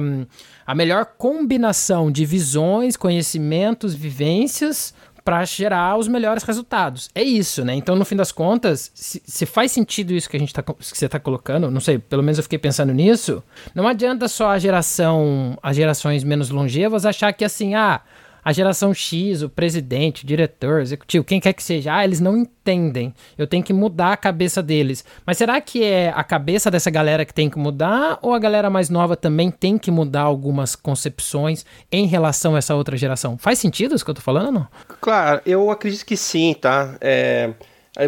um, 0.00 0.26
a 0.66 0.74
melhor 0.74 1.06
combinação 1.16 2.10
de 2.10 2.24
visões, 2.24 2.96
conhecimentos, 2.96 3.94
vivências 3.94 4.94
para 5.24 5.44
gerar 5.44 5.96
os 5.96 6.08
melhores 6.08 6.42
resultados. 6.42 7.08
É 7.14 7.22
isso, 7.22 7.64
né? 7.64 7.74
Então, 7.74 7.94
no 7.94 8.04
fim 8.04 8.16
das 8.16 8.32
contas, 8.32 8.90
se, 8.94 9.22
se 9.24 9.46
faz 9.46 9.70
sentido 9.70 10.12
isso 10.12 10.28
que 10.28 10.36
a 10.36 10.40
gente 10.40 10.52
tá, 10.52 10.62
que 10.62 10.74
você 10.80 11.06
está 11.06 11.20
colocando, 11.20 11.70
não 11.70 11.80
sei, 11.80 11.98
pelo 11.98 12.22
menos 12.22 12.38
eu 12.38 12.42
fiquei 12.42 12.58
pensando 12.58 12.92
nisso. 12.92 13.42
Não 13.74 13.86
adianta 13.86 14.26
só 14.26 14.50
a 14.50 14.58
geração, 14.58 15.56
as 15.62 15.76
gerações 15.76 16.24
menos 16.24 16.50
longevas 16.50 17.06
achar 17.06 17.32
que 17.32 17.44
assim, 17.44 17.74
ah, 17.74 18.00
a 18.44 18.52
geração 18.52 18.92
X, 18.92 19.42
o 19.42 19.48
presidente, 19.48 20.24
o 20.24 20.26
diretor, 20.26 20.78
o 20.78 20.82
executivo, 20.82 21.24
quem 21.24 21.40
quer 21.40 21.52
que 21.52 21.62
seja, 21.62 21.94
ah, 21.94 22.04
eles 22.04 22.20
não 22.20 22.36
entendem. 22.36 23.14
Eu 23.38 23.46
tenho 23.46 23.62
que 23.62 23.72
mudar 23.72 24.12
a 24.12 24.16
cabeça 24.16 24.62
deles. 24.62 25.04
Mas 25.24 25.38
será 25.38 25.60
que 25.60 25.84
é 25.84 26.12
a 26.14 26.24
cabeça 26.24 26.70
dessa 26.70 26.90
galera 26.90 27.24
que 27.24 27.34
tem 27.34 27.48
que 27.48 27.58
mudar 27.58 28.18
ou 28.22 28.34
a 28.34 28.38
galera 28.38 28.68
mais 28.68 28.90
nova 28.90 29.16
também 29.16 29.50
tem 29.50 29.78
que 29.78 29.90
mudar 29.90 30.22
algumas 30.22 30.74
concepções 30.74 31.64
em 31.90 32.06
relação 32.06 32.54
a 32.54 32.58
essa 32.58 32.74
outra 32.74 32.96
geração? 32.96 33.38
Faz 33.38 33.58
sentido 33.58 33.94
isso 33.94 34.04
que 34.04 34.10
eu 34.10 34.14
tô 34.14 34.20
falando? 34.20 34.66
Claro, 35.00 35.40
eu 35.46 35.70
acredito 35.70 36.04
que 36.04 36.16
sim, 36.16 36.54
tá? 36.54 36.96
É 37.00 37.50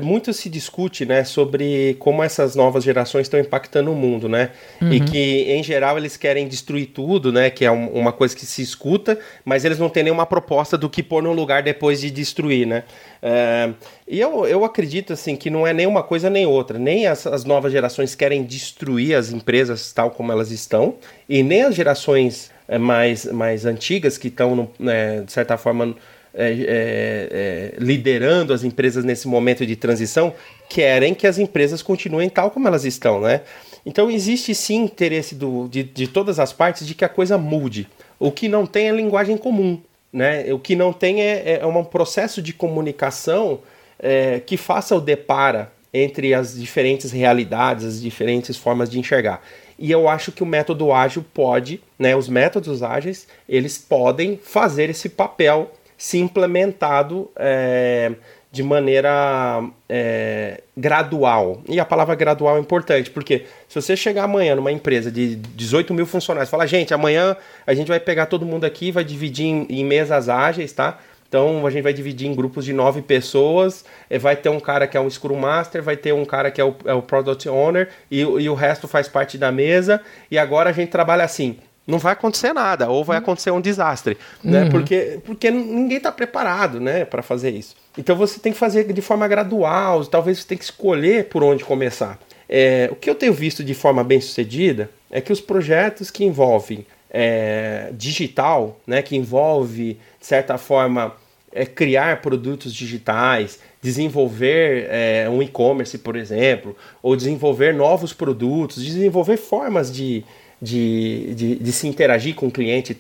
muito 0.00 0.32
se 0.32 0.48
discute 0.48 1.04
né, 1.04 1.24
sobre 1.24 1.94
como 1.98 2.22
essas 2.22 2.56
novas 2.56 2.82
gerações 2.82 3.26
estão 3.26 3.38
impactando 3.38 3.92
o 3.92 3.94
mundo, 3.94 4.30
né? 4.30 4.50
Uhum. 4.80 4.90
E 4.90 5.00
que, 5.00 5.52
em 5.52 5.62
geral, 5.62 5.98
eles 5.98 6.16
querem 6.16 6.48
destruir 6.48 6.86
tudo, 6.86 7.30
né? 7.30 7.50
Que 7.50 7.66
é 7.66 7.70
um, 7.70 7.88
uma 7.88 8.10
coisa 8.10 8.34
que 8.34 8.46
se 8.46 8.62
escuta, 8.62 9.18
mas 9.44 9.62
eles 9.62 9.78
não 9.78 9.90
têm 9.90 10.04
nenhuma 10.04 10.24
proposta 10.24 10.78
do 10.78 10.88
que 10.88 11.02
pôr 11.02 11.22
no 11.22 11.34
lugar 11.34 11.62
depois 11.62 12.00
de 12.00 12.10
destruir, 12.10 12.66
né? 12.66 12.84
É, 13.22 13.74
e 14.08 14.18
eu, 14.18 14.46
eu 14.46 14.64
acredito, 14.64 15.12
assim, 15.12 15.36
que 15.36 15.50
não 15.50 15.66
é 15.66 15.74
nem 15.74 15.86
uma 15.86 16.02
coisa 16.02 16.30
nem 16.30 16.46
outra. 16.46 16.78
Nem 16.78 17.06
as, 17.06 17.26
as 17.26 17.44
novas 17.44 17.70
gerações 17.70 18.14
querem 18.14 18.42
destruir 18.42 19.14
as 19.14 19.32
empresas 19.32 19.92
tal 19.92 20.10
como 20.10 20.32
elas 20.32 20.50
estão, 20.50 20.94
e 21.28 21.42
nem 21.42 21.62
as 21.62 21.74
gerações 21.74 22.50
é, 22.66 22.78
mais, 22.78 23.26
mais 23.26 23.66
antigas 23.66 24.16
que 24.16 24.28
estão, 24.28 24.70
né, 24.78 25.20
de 25.20 25.30
certa 25.30 25.58
forma 25.58 25.84
é, 25.86 25.94
é, 26.34 27.28
é, 27.30 27.74
liderando 27.78 28.52
as 28.52 28.64
empresas 28.64 29.04
nesse 29.04 29.28
momento 29.28 29.64
de 29.64 29.76
transição 29.76 30.34
querem 30.68 31.14
que 31.14 31.26
as 31.26 31.38
empresas 31.38 31.82
continuem 31.82 32.28
tal 32.28 32.50
como 32.50 32.66
elas 32.66 32.84
estão, 32.84 33.20
né? 33.20 33.42
Então 33.86 34.10
existe 34.10 34.54
sim 34.54 34.82
interesse 34.82 35.34
do, 35.34 35.68
de, 35.68 35.82
de 35.82 36.06
todas 36.08 36.38
as 36.38 36.52
partes 36.52 36.86
de 36.86 36.94
que 36.94 37.04
a 37.04 37.08
coisa 37.08 37.36
mude. 37.36 37.88
O 38.18 38.32
que 38.32 38.48
não 38.48 38.66
tem 38.66 38.88
é 38.88 38.92
linguagem 38.92 39.36
comum. 39.36 39.80
Né? 40.12 40.52
O 40.52 40.58
que 40.58 40.74
não 40.74 40.92
tem 40.92 41.22
é, 41.22 41.58
é 41.60 41.66
um 41.66 41.84
processo 41.84 42.40
de 42.40 42.52
comunicação 42.52 43.60
é, 43.98 44.40
que 44.40 44.56
faça 44.56 44.94
o 44.96 45.00
depara 45.00 45.72
entre 45.92 46.32
as 46.32 46.58
diferentes 46.58 47.10
realidades, 47.10 47.84
as 47.84 48.00
diferentes 48.00 48.56
formas 48.56 48.88
de 48.88 48.98
enxergar. 48.98 49.42
E 49.78 49.90
eu 49.90 50.08
acho 50.08 50.32
que 50.32 50.42
o 50.42 50.46
método 50.46 50.92
ágil 50.92 51.24
pode, 51.34 51.80
né, 51.98 52.16
os 52.16 52.28
métodos 52.28 52.82
ágeis, 52.82 53.26
eles 53.48 53.76
podem 53.76 54.36
fazer 54.36 54.88
esse 54.88 55.08
papel 55.08 55.70
se 55.96 56.18
implementado 56.18 57.30
é, 57.36 58.12
de 58.50 58.62
maneira 58.62 59.64
é, 59.88 60.62
gradual. 60.76 61.62
E 61.68 61.80
a 61.80 61.84
palavra 61.84 62.14
gradual 62.14 62.56
é 62.56 62.60
importante, 62.60 63.10
porque 63.10 63.46
se 63.68 63.80
você 63.80 63.96
chegar 63.96 64.24
amanhã 64.24 64.54
numa 64.54 64.70
empresa 64.70 65.10
de 65.10 65.36
18 65.36 65.92
mil 65.92 66.06
funcionários, 66.06 66.50
falar, 66.50 66.66
gente, 66.66 66.94
amanhã 66.94 67.36
a 67.66 67.74
gente 67.74 67.88
vai 67.88 67.98
pegar 67.98 68.26
todo 68.26 68.46
mundo 68.46 68.64
aqui, 68.64 68.92
vai 68.92 69.04
dividir 69.04 69.46
em, 69.46 69.66
em 69.68 69.84
mesas 69.84 70.28
ágeis, 70.28 70.72
tá? 70.72 70.98
Então 71.28 71.66
a 71.66 71.70
gente 71.70 71.82
vai 71.82 71.92
dividir 71.92 72.28
em 72.28 72.34
grupos 72.34 72.64
de 72.64 72.72
nove 72.72 73.02
pessoas. 73.02 73.84
Vai 74.20 74.36
ter 74.36 74.50
um 74.50 74.60
cara 74.60 74.86
que 74.86 74.96
é 74.96 75.00
um 75.00 75.10
Scrum 75.10 75.36
Master, 75.36 75.82
vai 75.82 75.96
ter 75.96 76.12
um 76.14 76.24
cara 76.24 76.48
que 76.48 76.60
é 76.60 76.64
o, 76.64 76.76
é 76.84 76.94
o 76.94 77.02
Product 77.02 77.48
Owner 77.48 77.88
e, 78.08 78.20
e 78.20 78.48
o 78.48 78.54
resto 78.54 78.86
faz 78.86 79.08
parte 79.08 79.36
da 79.36 79.50
mesa. 79.50 80.00
E 80.30 80.38
agora 80.38 80.70
a 80.70 80.72
gente 80.72 80.90
trabalha 80.90 81.24
assim 81.24 81.58
não 81.86 81.98
vai 81.98 82.12
acontecer 82.12 82.52
nada, 82.52 82.88
ou 82.88 83.04
vai 83.04 83.18
acontecer 83.18 83.50
um 83.50 83.60
desastre, 83.60 84.16
né? 84.42 84.64
Uhum. 84.64 84.70
Porque, 84.70 85.20
porque 85.24 85.50
ninguém 85.50 85.98
está 85.98 86.10
preparado, 86.10 86.80
né, 86.80 87.04
para 87.04 87.22
fazer 87.22 87.50
isso. 87.50 87.74
Então 87.96 88.16
você 88.16 88.40
tem 88.40 88.52
que 88.52 88.58
fazer 88.58 88.90
de 88.92 89.02
forma 89.02 89.28
gradual, 89.28 90.04
talvez 90.06 90.38
você 90.38 90.48
tenha 90.48 90.58
que 90.58 90.64
escolher 90.64 91.28
por 91.28 91.42
onde 91.42 91.64
começar. 91.64 92.18
É, 92.48 92.88
o 92.90 92.96
que 92.96 93.08
eu 93.08 93.14
tenho 93.14 93.32
visto 93.32 93.62
de 93.62 93.74
forma 93.74 94.02
bem 94.02 94.20
sucedida 94.20 94.90
é 95.10 95.20
que 95.20 95.32
os 95.32 95.40
projetos 95.40 96.10
que 96.10 96.24
envolvem 96.24 96.86
é, 97.10 97.90
digital, 97.92 98.80
né, 98.86 99.02
que 99.02 99.16
envolve, 99.16 99.94
de 100.20 100.26
certa 100.26 100.58
forma, 100.58 101.14
é, 101.52 101.64
criar 101.64 102.20
produtos 102.20 102.74
digitais, 102.74 103.60
desenvolver 103.80 104.88
é, 104.90 105.28
um 105.28 105.42
e-commerce, 105.42 105.96
por 105.98 106.16
exemplo, 106.16 106.76
ou 107.02 107.14
desenvolver 107.14 107.72
novos 107.72 108.12
produtos, 108.12 108.84
desenvolver 108.84 109.36
formas 109.36 109.92
de, 109.92 110.24
de, 110.60 111.34
de, 111.34 111.54
de 111.56 111.72
se 111.72 111.86
interagir 111.86 112.34
com 112.34 112.46
o 112.46 112.50
cliente 112.50 112.96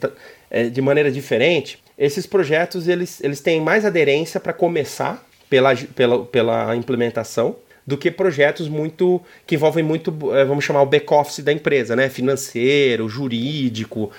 é, 0.50 0.64
de 0.68 0.80
maneira 0.80 1.10
diferente, 1.10 1.78
esses 1.98 2.26
projetos 2.26 2.88
eles, 2.88 3.22
eles 3.22 3.40
têm 3.40 3.60
mais 3.60 3.84
aderência 3.84 4.40
para 4.40 4.52
começar 4.52 5.24
pela, 5.48 5.74
pela, 5.76 6.24
pela 6.24 6.76
implementação 6.76 7.56
do 7.86 7.98
que 7.98 8.10
projetos 8.10 8.68
muito 8.68 9.20
que 9.46 9.56
envolvem 9.56 9.84
muito, 9.84 10.10
é, 10.34 10.44
vamos 10.44 10.64
chamar 10.64 10.82
o 10.82 10.86
back-office 10.86 11.44
da 11.44 11.52
empresa, 11.52 11.94
né? 11.94 12.08
Financeiro, 12.08 13.08
jurídico, 13.08 14.10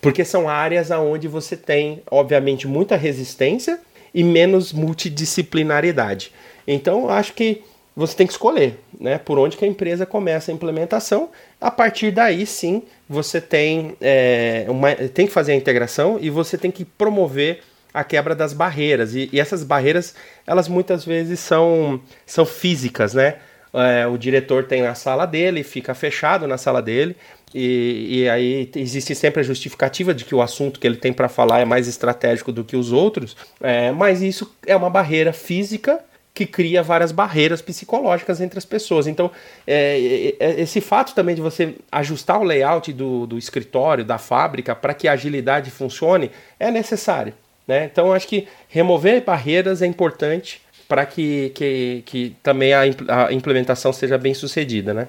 porque 0.00 0.24
são 0.24 0.48
áreas 0.48 0.90
onde 0.90 1.26
você 1.26 1.56
tem, 1.56 2.02
obviamente, 2.10 2.68
muita 2.68 2.96
resistência 2.96 3.80
e 4.12 4.22
menos 4.22 4.72
multidisciplinaridade. 4.72 6.32
Então, 6.66 7.08
acho 7.08 7.32
que 7.32 7.62
você 7.96 8.16
tem 8.16 8.26
que 8.26 8.32
escolher, 8.32 8.80
né? 8.98 9.18
Por 9.18 9.38
onde 9.38 9.56
que 9.56 9.64
a 9.64 9.68
empresa 9.68 10.04
começa 10.04 10.50
a 10.50 10.54
implementação. 10.54 11.28
A 11.60 11.70
partir 11.70 12.10
daí, 12.10 12.44
sim, 12.44 12.82
você 13.08 13.40
tem, 13.40 13.96
é, 14.00 14.66
uma, 14.68 14.94
tem 14.94 15.26
que 15.26 15.32
fazer 15.32 15.52
a 15.52 15.56
integração 15.56 16.18
e 16.20 16.28
você 16.28 16.58
tem 16.58 16.70
que 16.70 16.84
promover 16.84 17.62
a 17.92 18.02
quebra 18.02 18.34
das 18.34 18.52
barreiras. 18.52 19.14
E, 19.14 19.30
e 19.32 19.38
essas 19.38 19.62
barreiras, 19.62 20.14
elas 20.44 20.66
muitas 20.66 21.04
vezes 21.04 21.38
são, 21.38 22.00
são 22.26 22.44
físicas, 22.44 23.14
né? 23.14 23.36
É, 23.72 24.06
o 24.06 24.16
diretor 24.16 24.64
tem 24.64 24.82
na 24.82 24.94
sala 24.94 25.26
dele, 25.26 25.62
fica 25.62 25.94
fechado 25.94 26.46
na 26.46 26.56
sala 26.56 26.80
dele, 26.80 27.16
e, 27.52 28.20
e, 28.22 28.28
aí 28.28 28.70
existe 28.76 29.14
sempre 29.16 29.40
a 29.40 29.44
justificativa 29.44 30.14
de 30.14 30.24
que 30.24 30.34
o 30.34 30.42
assunto 30.42 30.78
que 30.78 30.86
ele 30.86 30.96
tem 30.96 31.12
para 31.12 31.28
falar 31.28 31.60
é 31.60 31.64
mais 31.64 31.88
estratégico 31.88 32.52
do 32.52 32.64
que 32.64 32.76
os 32.76 32.92
outros, 32.92 33.36
é, 33.60 33.90
mas 33.90 34.22
isso 34.22 34.52
é 34.64 34.76
uma 34.76 34.90
barreira 34.90 35.32
física 35.32 36.00
que 36.34 36.44
cria 36.44 36.82
várias 36.82 37.12
barreiras 37.12 37.62
psicológicas 37.62 38.40
entre 38.40 38.58
as 38.58 38.64
pessoas. 38.64 39.06
Então, 39.06 39.30
é, 39.64 40.34
é, 40.40 40.46
é, 40.46 40.60
esse 40.60 40.80
fato 40.80 41.14
também 41.14 41.36
de 41.36 41.40
você 41.40 41.76
ajustar 41.92 42.40
o 42.40 42.42
layout 42.42 42.92
do, 42.92 43.24
do 43.24 43.38
escritório, 43.38 44.04
da 44.04 44.18
fábrica, 44.18 44.74
para 44.74 44.92
que 44.92 45.06
a 45.06 45.12
agilidade 45.12 45.70
funcione, 45.70 46.32
é 46.58 46.72
necessário. 46.72 47.32
Né? 47.68 47.84
Então, 47.84 48.12
acho 48.12 48.26
que 48.26 48.48
remover 48.68 49.24
barreiras 49.24 49.80
é 49.80 49.86
importante 49.86 50.60
para 50.88 51.06
que, 51.06 51.50
que, 51.54 52.02
que 52.04 52.36
também 52.42 52.74
a, 52.74 52.84
implementação 53.32 53.92
seja 53.92 54.18
bem 54.18 54.34
sucedida. 54.34 54.92
Né? 54.92 55.08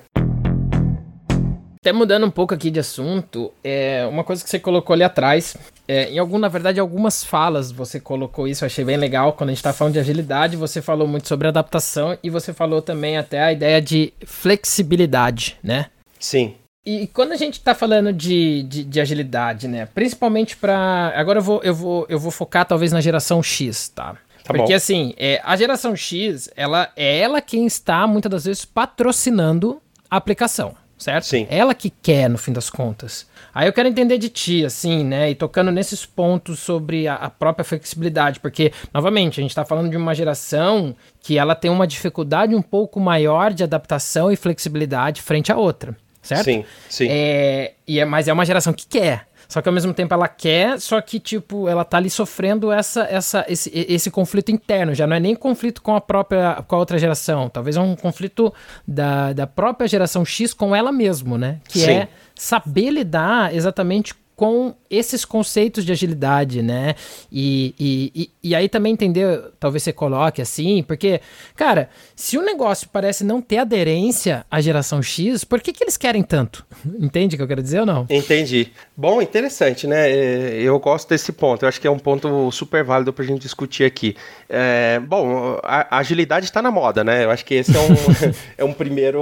Até 1.85 1.93
mudando 1.93 2.25
um 2.25 2.31
pouco 2.31 2.51
aqui 2.51 2.71
de 2.71 2.79
assunto, 2.79 3.53
é 3.63 4.07
uma 4.09 4.23
coisa 4.23 4.43
que 4.43 4.49
você 4.49 4.57
colocou 4.57 4.91
ali 4.95 5.03
atrás, 5.03 5.55
é, 5.87 6.09
em 6.09 6.17
algum, 6.17 6.39
na 6.39 6.47
verdade, 6.47 6.79
algumas 6.79 7.23
falas 7.23 7.71
você 7.71 7.99
colocou 7.99 8.47
isso, 8.47 8.63
eu 8.63 8.65
achei 8.65 8.83
bem 8.83 8.97
legal. 8.97 9.33
Quando 9.33 9.49
a 9.49 9.53
gente 9.53 9.59
está 9.59 9.71
falando 9.71 9.93
de 9.93 9.99
agilidade, 9.99 10.57
você 10.57 10.81
falou 10.81 11.07
muito 11.07 11.27
sobre 11.27 11.47
adaptação 11.47 12.17
e 12.23 12.29
você 12.31 12.51
falou 12.53 12.81
também 12.81 13.19
até 13.19 13.39
a 13.39 13.53
ideia 13.53 13.79
de 13.79 14.11
flexibilidade, 14.25 15.59
né? 15.61 15.85
Sim. 16.19 16.55
E 16.83 17.05
quando 17.05 17.33
a 17.33 17.37
gente 17.37 17.59
está 17.59 17.75
falando 17.75 18.11
de, 18.11 18.63
de, 18.63 18.83
de, 18.83 18.99
agilidade, 18.99 19.67
né? 19.67 19.87
Principalmente 19.93 20.57
para. 20.57 21.13
Agora 21.15 21.37
eu 21.37 21.43
vou, 21.43 21.61
eu, 21.61 21.75
vou, 21.75 22.05
eu 22.09 22.17
vou 22.17 22.31
focar 22.31 22.65
talvez 22.65 22.91
na 22.91 22.99
geração 22.99 23.43
X, 23.43 23.89
tá? 23.89 24.13
Tá 24.13 24.17
Porque 24.47 24.71
bom. 24.71 24.75
assim, 24.75 25.13
é, 25.17 25.39
a 25.43 25.55
geração 25.55 25.95
X, 25.95 26.49
ela 26.55 26.91
é 26.95 27.19
ela 27.19 27.41
quem 27.41 27.67
está 27.67 28.07
muitas 28.07 28.31
das 28.31 28.45
vezes 28.45 28.65
patrocinando 28.65 29.79
a 30.09 30.17
aplicação 30.17 30.75
certo? 30.97 31.25
Sim. 31.25 31.47
Ela 31.49 31.73
que 31.73 31.89
quer, 31.89 32.29
no 32.29 32.37
fim 32.37 32.53
das 32.53 32.69
contas. 32.69 33.27
Aí 33.53 33.67
eu 33.67 33.73
quero 33.73 33.87
entender 33.87 34.17
de 34.17 34.29
ti, 34.29 34.65
assim, 34.65 35.03
né? 35.03 35.29
E 35.29 35.35
tocando 35.35 35.71
nesses 35.71 36.05
pontos 36.05 36.59
sobre 36.59 37.07
a, 37.07 37.15
a 37.15 37.29
própria 37.29 37.63
flexibilidade, 37.63 38.39
porque, 38.39 38.71
novamente, 38.93 39.39
a 39.39 39.41
gente 39.41 39.51
está 39.51 39.63
falando 39.63 39.89
de 39.89 39.97
uma 39.97 40.13
geração 40.13 40.95
que 41.21 41.37
ela 41.37 41.55
tem 41.55 41.71
uma 41.71 41.87
dificuldade 41.87 42.55
um 42.55 42.61
pouco 42.61 42.99
maior 42.99 43.53
de 43.53 43.63
adaptação 43.63 44.31
e 44.31 44.35
flexibilidade 44.35 45.21
frente 45.21 45.51
à 45.51 45.57
outra, 45.57 45.95
certo? 46.21 46.45
Sim, 46.45 46.65
sim. 46.89 47.07
É, 47.09 47.73
e 47.87 47.99
é, 47.99 48.05
mas 48.05 48.27
é 48.27 48.33
uma 48.33 48.45
geração 48.45 48.73
que 48.73 48.85
quer. 48.87 49.27
Só 49.47 49.61
que 49.61 49.69
ao 49.69 49.73
mesmo 49.73 49.93
tempo 49.93 50.13
ela 50.13 50.27
quer, 50.27 50.79
só 50.79 50.99
que, 51.01 51.19
tipo, 51.19 51.67
ela 51.67 51.83
tá 51.83 51.97
ali 51.97 52.09
sofrendo 52.09 52.71
essa, 52.71 53.03
essa, 53.03 53.45
esse, 53.47 53.71
esse 53.73 54.11
conflito 54.11 54.51
interno. 54.51 54.93
Já 54.93 55.05
não 55.05 55.15
é 55.15 55.19
nem 55.19 55.35
conflito 55.35 55.81
com 55.81 55.95
a 55.95 56.01
própria, 56.01 56.63
com 56.67 56.75
a 56.75 56.79
outra 56.79 56.97
geração. 56.97 57.49
Talvez 57.49 57.75
é 57.75 57.81
um 57.81 57.95
conflito 57.95 58.53
da, 58.87 59.33
da 59.33 59.47
própria 59.47 59.87
geração 59.87 60.25
X 60.25 60.53
com 60.53 60.75
ela 60.75 60.91
mesmo, 60.91 61.37
né? 61.37 61.59
Que 61.67 61.79
Sim. 61.79 61.91
é 61.91 62.07
saber 62.33 62.89
lidar 62.89 63.53
exatamente 63.55 64.13
com 64.35 64.75
esses 64.89 65.23
conceitos 65.23 65.85
de 65.85 65.91
agilidade, 65.91 66.61
né? 66.61 66.95
E, 67.31 67.73
e, 67.79 68.11
e, 68.15 68.49
e, 68.49 68.55
aí 68.55 68.67
também 68.67 68.93
entender, 68.93 69.51
talvez 69.59 69.83
você 69.83 69.93
coloque 69.93 70.41
assim, 70.41 70.83
porque, 70.83 71.21
cara, 71.55 71.89
se 72.15 72.37
o 72.37 72.41
negócio 72.41 72.89
parece 72.91 73.23
não 73.23 73.41
ter 73.41 73.59
aderência 73.59 74.45
à 74.51 74.59
geração 74.59 75.01
X, 75.01 75.43
por 75.43 75.61
que, 75.61 75.71
que 75.71 75.83
eles 75.83 75.95
querem 75.95 76.21
tanto? 76.21 76.65
Entende 76.99 77.35
o 77.35 77.37
que 77.37 77.43
eu 77.43 77.47
quero 77.47 77.63
dizer 77.63 77.79
ou 77.79 77.85
não? 77.85 78.05
Entendi. 78.09 78.71
Bom, 78.95 79.21
interessante, 79.21 79.87
né? 79.87 80.11
É, 80.11 80.61
eu 80.61 80.77
gosto 80.79 81.09
desse 81.09 81.31
ponto, 81.31 81.63
eu 81.63 81.69
acho 81.69 81.79
que 81.79 81.87
é 81.87 81.91
um 81.91 81.99
ponto 81.99 82.51
super 82.51 82.83
válido 82.83 83.13
pra 83.13 83.23
gente 83.23 83.41
discutir 83.41 83.85
aqui. 83.85 84.15
É, 84.49 84.99
bom, 84.99 85.59
a, 85.63 85.95
a 85.95 85.99
agilidade 85.99 86.45
está 86.45 86.61
na 86.61 86.71
moda, 86.71 87.03
né? 87.03 87.23
Eu 87.23 87.31
acho 87.31 87.45
que 87.45 87.53
esse 87.53 87.75
é 87.75 87.79
um, 87.79 87.85
é 88.59 88.63
um 88.65 88.73
primeiro, 88.73 89.21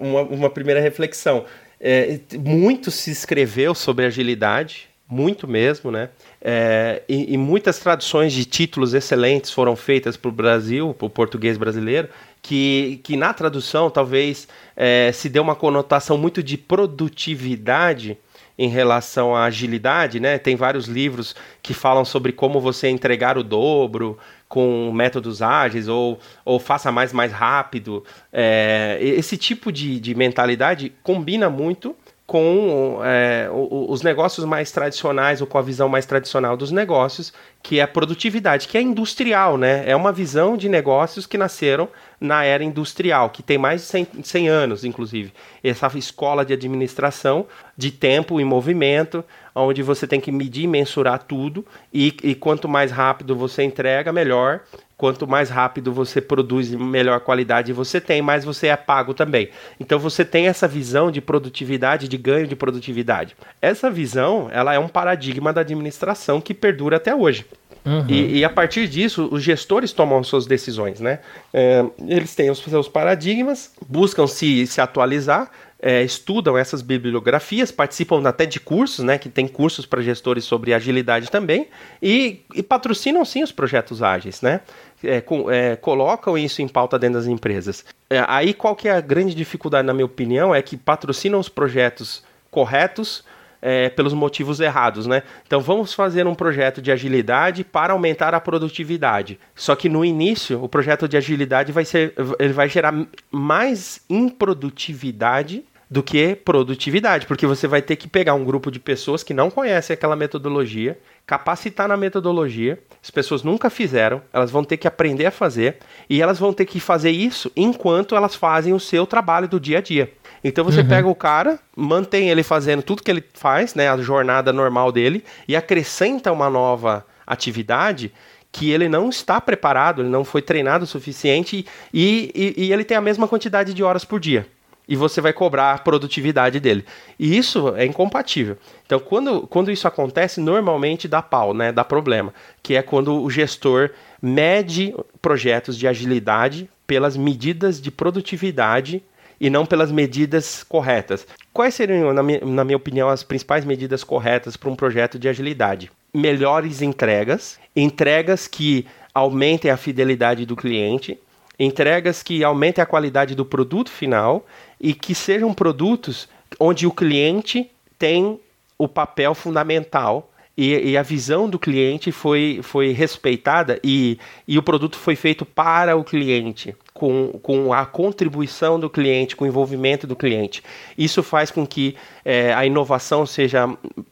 uma, 0.00 0.22
uma 0.22 0.50
primeira 0.50 0.80
reflexão. 0.80 1.44
É, 1.80 2.20
muito 2.38 2.90
se 2.90 3.10
escreveu 3.10 3.74
sobre 3.74 4.04
agilidade, 4.04 4.90
muito 5.08 5.48
mesmo, 5.48 5.90
né? 5.90 6.10
É, 6.40 7.02
e, 7.08 7.34
e, 7.34 7.36
muitas 7.36 7.80
traduções 7.80 8.32
de 8.32 8.44
títulos 8.44 8.94
excelentes 8.94 9.50
foram 9.50 9.74
feitas 9.74 10.16
para 10.16 10.28
o 10.28 10.32
Brasil, 10.32 10.94
para 10.94 11.06
o 11.06 11.10
português 11.10 11.58
brasileiro, 11.58 12.08
que, 12.40 13.00
que 13.02 13.16
na 13.16 13.34
tradução 13.34 13.90
talvez 13.90 14.46
é, 14.76 15.10
se 15.12 15.28
dê 15.28 15.40
uma 15.40 15.56
conotação 15.56 16.16
muito 16.16 16.42
de 16.42 16.56
produtividade 16.56 18.16
em 18.56 18.68
relação 18.68 19.34
à 19.34 19.44
agilidade, 19.44 20.20
né? 20.20 20.38
Tem 20.38 20.54
vários 20.54 20.86
livros 20.86 21.34
que 21.62 21.74
falam 21.74 22.04
sobre 22.04 22.30
como 22.30 22.60
você 22.60 22.88
entregar 22.88 23.36
o 23.36 23.42
dobro, 23.42 24.18
com 24.50 24.90
métodos 24.92 25.40
ágeis 25.40 25.86
ou, 25.86 26.18
ou 26.44 26.58
faça 26.58 26.90
mais 26.90 27.12
mais 27.12 27.30
rápido. 27.30 28.04
É, 28.32 28.98
esse 29.00 29.36
tipo 29.36 29.70
de, 29.70 30.00
de 30.00 30.12
mentalidade 30.12 30.92
combina 31.04 31.48
muito 31.48 31.94
com 32.26 33.00
é, 33.02 33.48
os 33.52 34.02
negócios 34.02 34.44
mais 34.44 34.70
tradicionais 34.70 35.40
ou 35.40 35.46
com 35.46 35.58
a 35.58 35.62
visão 35.62 35.88
mais 35.88 36.04
tradicional 36.04 36.56
dos 36.56 36.70
negócios, 36.70 37.32
que 37.62 37.78
é 37.80 37.82
a 37.82 37.88
produtividade, 37.88 38.68
que 38.68 38.78
é 38.78 38.80
industrial, 38.80 39.56
né? 39.56 39.82
É 39.84 39.96
uma 39.96 40.12
visão 40.12 40.56
de 40.56 40.68
negócios 40.68 41.26
que 41.26 41.36
nasceram 41.38 41.88
na 42.20 42.44
era 42.44 42.62
industrial, 42.62 43.30
que 43.30 43.42
tem 43.42 43.56
mais 43.56 43.80
de 43.80 43.86
100, 43.86 44.06
100 44.22 44.48
anos, 44.48 44.84
inclusive. 44.84 45.32
Essa 45.64 45.90
escola 45.96 46.44
de 46.44 46.52
administração 46.52 47.46
de 47.76 47.90
tempo 47.90 48.38
e 48.38 48.44
movimento, 48.44 49.24
onde 49.54 49.82
você 49.82 50.06
tem 50.06 50.20
que 50.20 50.30
medir 50.30 50.64
e 50.64 50.66
mensurar 50.66 51.22
tudo, 51.22 51.64
e, 51.92 52.14
e 52.22 52.34
quanto 52.34 52.68
mais 52.68 52.90
rápido 52.90 53.34
você 53.34 53.62
entrega, 53.62 54.12
melhor. 54.12 54.60
Quanto 54.98 55.26
mais 55.26 55.48
rápido 55.48 55.94
você 55.94 56.20
produz, 56.20 56.70
melhor 56.72 57.20
qualidade 57.20 57.72
você 57.72 57.98
tem, 57.98 58.20
mais 58.20 58.44
você 58.44 58.66
é 58.66 58.76
pago 58.76 59.14
também. 59.14 59.48
Então 59.80 59.98
você 59.98 60.26
tem 60.26 60.46
essa 60.46 60.68
visão 60.68 61.10
de 61.10 61.22
produtividade, 61.22 62.06
de 62.06 62.18
ganho 62.18 62.46
de 62.46 62.54
produtividade. 62.54 63.34
Essa 63.62 63.90
visão, 63.90 64.50
ela 64.52 64.74
é 64.74 64.78
um 64.78 64.88
paradigma 64.88 65.54
da 65.54 65.62
administração 65.62 66.38
que 66.38 66.52
perdura 66.52 66.98
até 66.98 67.14
hoje. 67.14 67.46
Uhum. 67.84 68.04
E, 68.08 68.38
e, 68.38 68.44
a 68.44 68.50
partir 68.50 68.86
disso, 68.88 69.28
os 69.30 69.42
gestores 69.42 69.92
tomam 69.92 70.22
suas 70.22 70.46
decisões, 70.46 71.00
né? 71.00 71.20
É, 71.52 71.84
eles 72.06 72.34
têm 72.34 72.50
os 72.50 72.58
seus 72.58 72.88
paradigmas, 72.88 73.72
buscam 73.88 74.26
se, 74.26 74.66
se 74.66 74.80
atualizar, 74.80 75.50
é, 75.80 76.02
estudam 76.02 76.58
essas 76.58 76.82
bibliografias, 76.82 77.72
participam 77.72 78.22
até 78.26 78.44
de 78.44 78.60
cursos, 78.60 79.04
né? 79.04 79.16
Que 79.16 79.30
tem 79.30 79.48
cursos 79.48 79.86
para 79.86 80.02
gestores 80.02 80.44
sobre 80.44 80.74
agilidade 80.74 81.30
também, 81.30 81.68
e, 82.02 82.40
e, 82.54 82.62
patrocinam 82.62 83.24
sim 83.24 83.42
os 83.42 83.50
projetos 83.50 84.02
ágeis, 84.02 84.42
né? 84.42 84.60
É, 85.02 85.22
com, 85.22 85.50
é, 85.50 85.76
colocam 85.76 86.36
isso 86.36 86.60
em 86.60 86.68
pauta 86.68 86.98
dentro 86.98 87.18
das 87.18 87.26
empresas. 87.26 87.84
É, 88.10 88.22
aí 88.28 88.52
qual 88.52 88.76
que 88.76 88.88
é 88.88 88.92
a 88.92 89.00
grande 89.00 89.34
dificuldade, 89.34 89.86
na 89.86 89.94
minha 89.94 90.04
opinião, 90.04 90.54
é 90.54 90.60
que 90.60 90.76
patrocinam 90.76 91.40
os 91.40 91.48
projetos 91.48 92.22
corretos 92.50 93.24
é, 93.62 93.88
pelos 93.88 94.12
motivos 94.12 94.60
errados, 94.60 95.06
né? 95.06 95.22
Então 95.46 95.60
vamos 95.60 95.92
fazer 95.92 96.26
um 96.26 96.34
projeto 96.34 96.80
de 96.80 96.90
agilidade 96.90 97.64
para 97.64 97.92
aumentar 97.92 98.34
a 98.34 98.40
produtividade. 98.40 99.38
Só 99.54 99.74
que 99.74 99.88
no 99.88 100.04
início 100.04 100.62
o 100.62 100.68
projeto 100.68 101.08
de 101.08 101.16
agilidade 101.16 101.72
vai 101.72 101.84
ser, 101.84 102.14
ele 102.38 102.52
vai 102.52 102.68
gerar 102.68 102.94
mais 103.30 104.00
improdutividade 104.08 105.64
do 105.90 106.04
que 106.04 106.36
produtividade, 106.36 107.26
porque 107.26 107.44
você 107.44 107.66
vai 107.66 107.82
ter 107.82 107.96
que 107.96 108.06
pegar 108.06 108.34
um 108.34 108.44
grupo 108.44 108.70
de 108.70 108.78
pessoas 108.78 109.24
que 109.24 109.34
não 109.34 109.50
conhecem 109.50 109.92
aquela 109.92 110.14
metodologia, 110.14 110.96
capacitar 111.26 111.88
na 111.88 111.96
metodologia, 111.96 112.80
as 113.02 113.10
pessoas 113.10 113.42
nunca 113.42 113.68
fizeram, 113.68 114.22
elas 114.32 114.52
vão 114.52 114.62
ter 114.62 114.76
que 114.76 114.86
aprender 114.86 115.26
a 115.26 115.32
fazer 115.32 115.78
e 116.08 116.22
elas 116.22 116.38
vão 116.38 116.52
ter 116.52 116.64
que 116.64 116.78
fazer 116.78 117.10
isso 117.10 117.50
enquanto 117.56 118.14
elas 118.14 118.36
fazem 118.36 118.72
o 118.72 118.78
seu 118.78 119.04
trabalho 119.04 119.48
do 119.48 119.58
dia 119.58 119.78
a 119.78 119.80
dia. 119.80 120.12
Então 120.42 120.64
você 120.64 120.80
uhum. 120.80 120.88
pega 120.88 121.08
o 121.08 121.14
cara, 121.14 121.58
mantém 121.76 122.30
ele 122.30 122.42
fazendo 122.42 122.82
tudo 122.82 123.02
que 123.02 123.10
ele 123.10 123.22
faz, 123.34 123.74
né, 123.74 123.90
a 123.90 123.96
jornada 123.98 124.52
normal 124.52 124.90
dele, 124.90 125.24
e 125.46 125.54
acrescenta 125.54 126.32
uma 126.32 126.48
nova 126.48 127.04
atividade 127.26 128.12
que 128.52 128.70
ele 128.70 128.88
não 128.88 129.08
está 129.08 129.40
preparado, 129.40 130.02
ele 130.02 130.08
não 130.08 130.24
foi 130.24 130.42
treinado 130.42 130.84
o 130.84 130.86
suficiente 130.86 131.64
e, 131.92 132.32
e, 132.34 132.64
e 132.66 132.72
ele 132.72 132.84
tem 132.84 132.96
a 132.96 133.00
mesma 133.00 133.28
quantidade 133.28 133.72
de 133.72 133.82
horas 133.82 134.04
por 134.04 134.18
dia 134.18 134.46
e 134.90 134.96
você 134.96 135.20
vai 135.20 135.32
cobrar 135.32 135.72
a 135.72 135.78
produtividade 135.78 136.58
dele. 136.58 136.84
E 137.16 137.38
isso 137.38 137.72
é 137.76 137.86
incompatível. 137.86 138.58
Então, 138.84 138.98
quando, 138.98 139.46
quando 139.46 139.70
isso 139.70 139.86
acontece, 139.86 140.40
normalmente 140.40 141.06
dá 141.06 141.22
pau, 141.22 141.54
né? 141.54 141.70
Dá 141.70 141.84
problema. 141.84 142.34
Que 142.60 142.74
é 142.74 142.82
quando 142.82 143.22
o 143.22 143.30
gestor 143.30 143.90
mede 144.20 144.92
projetos 145.22 145.78
de 145.78 145.86
agilidade 145.86 146.68
pelas 146.88 147.16
medidas 147.16 147.80
de 147.80 147.88
produtividade 147.88 149.00
e 149.40 149.48
não 149.48 149.64
pelas 149.64 149.90
medidas 149.90 150.62
corretas. 150.62 151.26
Quais 151.52 151.74
seriam, 151.74 152.12
na 152.12 152.22
minha, 152.22 152.40
na 152.44 152.64
minha 152.64 152.76
opinião, 152.76 153.08
as 153.08 153.22
principais 153.22 153.64
medidas 153.64 154.04
corretas 154.04 154.56
para 154.56 154.68
um 154.68 154.76
projeto 154.76 155.18
de 155.18 155.28
agilidade? 155.28 155.90
Melhores 156.12 156.82
entregas, 156.82 157.58
entregas 157.74 158.46
que 158.46 158.86
aumentem 159.14 159.70
a 159.70 159.76
fidelidade 159.76 160.44
do 160.44 160.54
cliente, 160.54 161.18
entregas 161.58 162.22
que 162.22 162.44
aumentem 162.44 162.82
a 162.82 162.86
qualidade 162.86 163.34
do 163.34 163.44
produto 163.44 163.90
final 163.90 164.46
e 164.78 164.92
que 164.92 165.14
sejam 165.14 165.54
produtos 165.54 166.28
onde 166.58 166.86
o 166.86 166.92
cliente 166.92 167.70
tem 167.98 168.38
o 168.78 168.88
papel 168.88 169.34
fundamental 169.34 170.30
e, 170.56 170.90
e, 170.90 170.96
a 170.96 171.02
visão 171.02 171.48
do 171.48 171.58
cliente 171.58 172.10
foi, 172.10 172.60
foi 172.62 172.92
respeitada 172.92 173.78
e, 173.84 174.18
e 174.48 174.58
o 174.58 174.62
produto 174.62 174.96
foi 174.96 175.16
feito 175.16 175.46
para 175.46 175.96
o 175.96 176.04
cliente 176.04 176.74
com, 177.00 177.40
com 177.42 177.72
a 177.72 177.86
contribuição 177.86 178.78
do 178.78 178.90
cliente, 178.90 179.34
com 179.34 179.46
o 179.46 179.48
envolvimento 179.48 180.06
do 180.06 180.14
cliente. 180.14 180.62
Isso 180.98 181.22
faz 181.22 181.50
com 181.50 181.66
que 181.66 181.96
é, 182.22 182.52
a 182.52 182.66
inovação 182.66 183.24
seja 183.24 183.66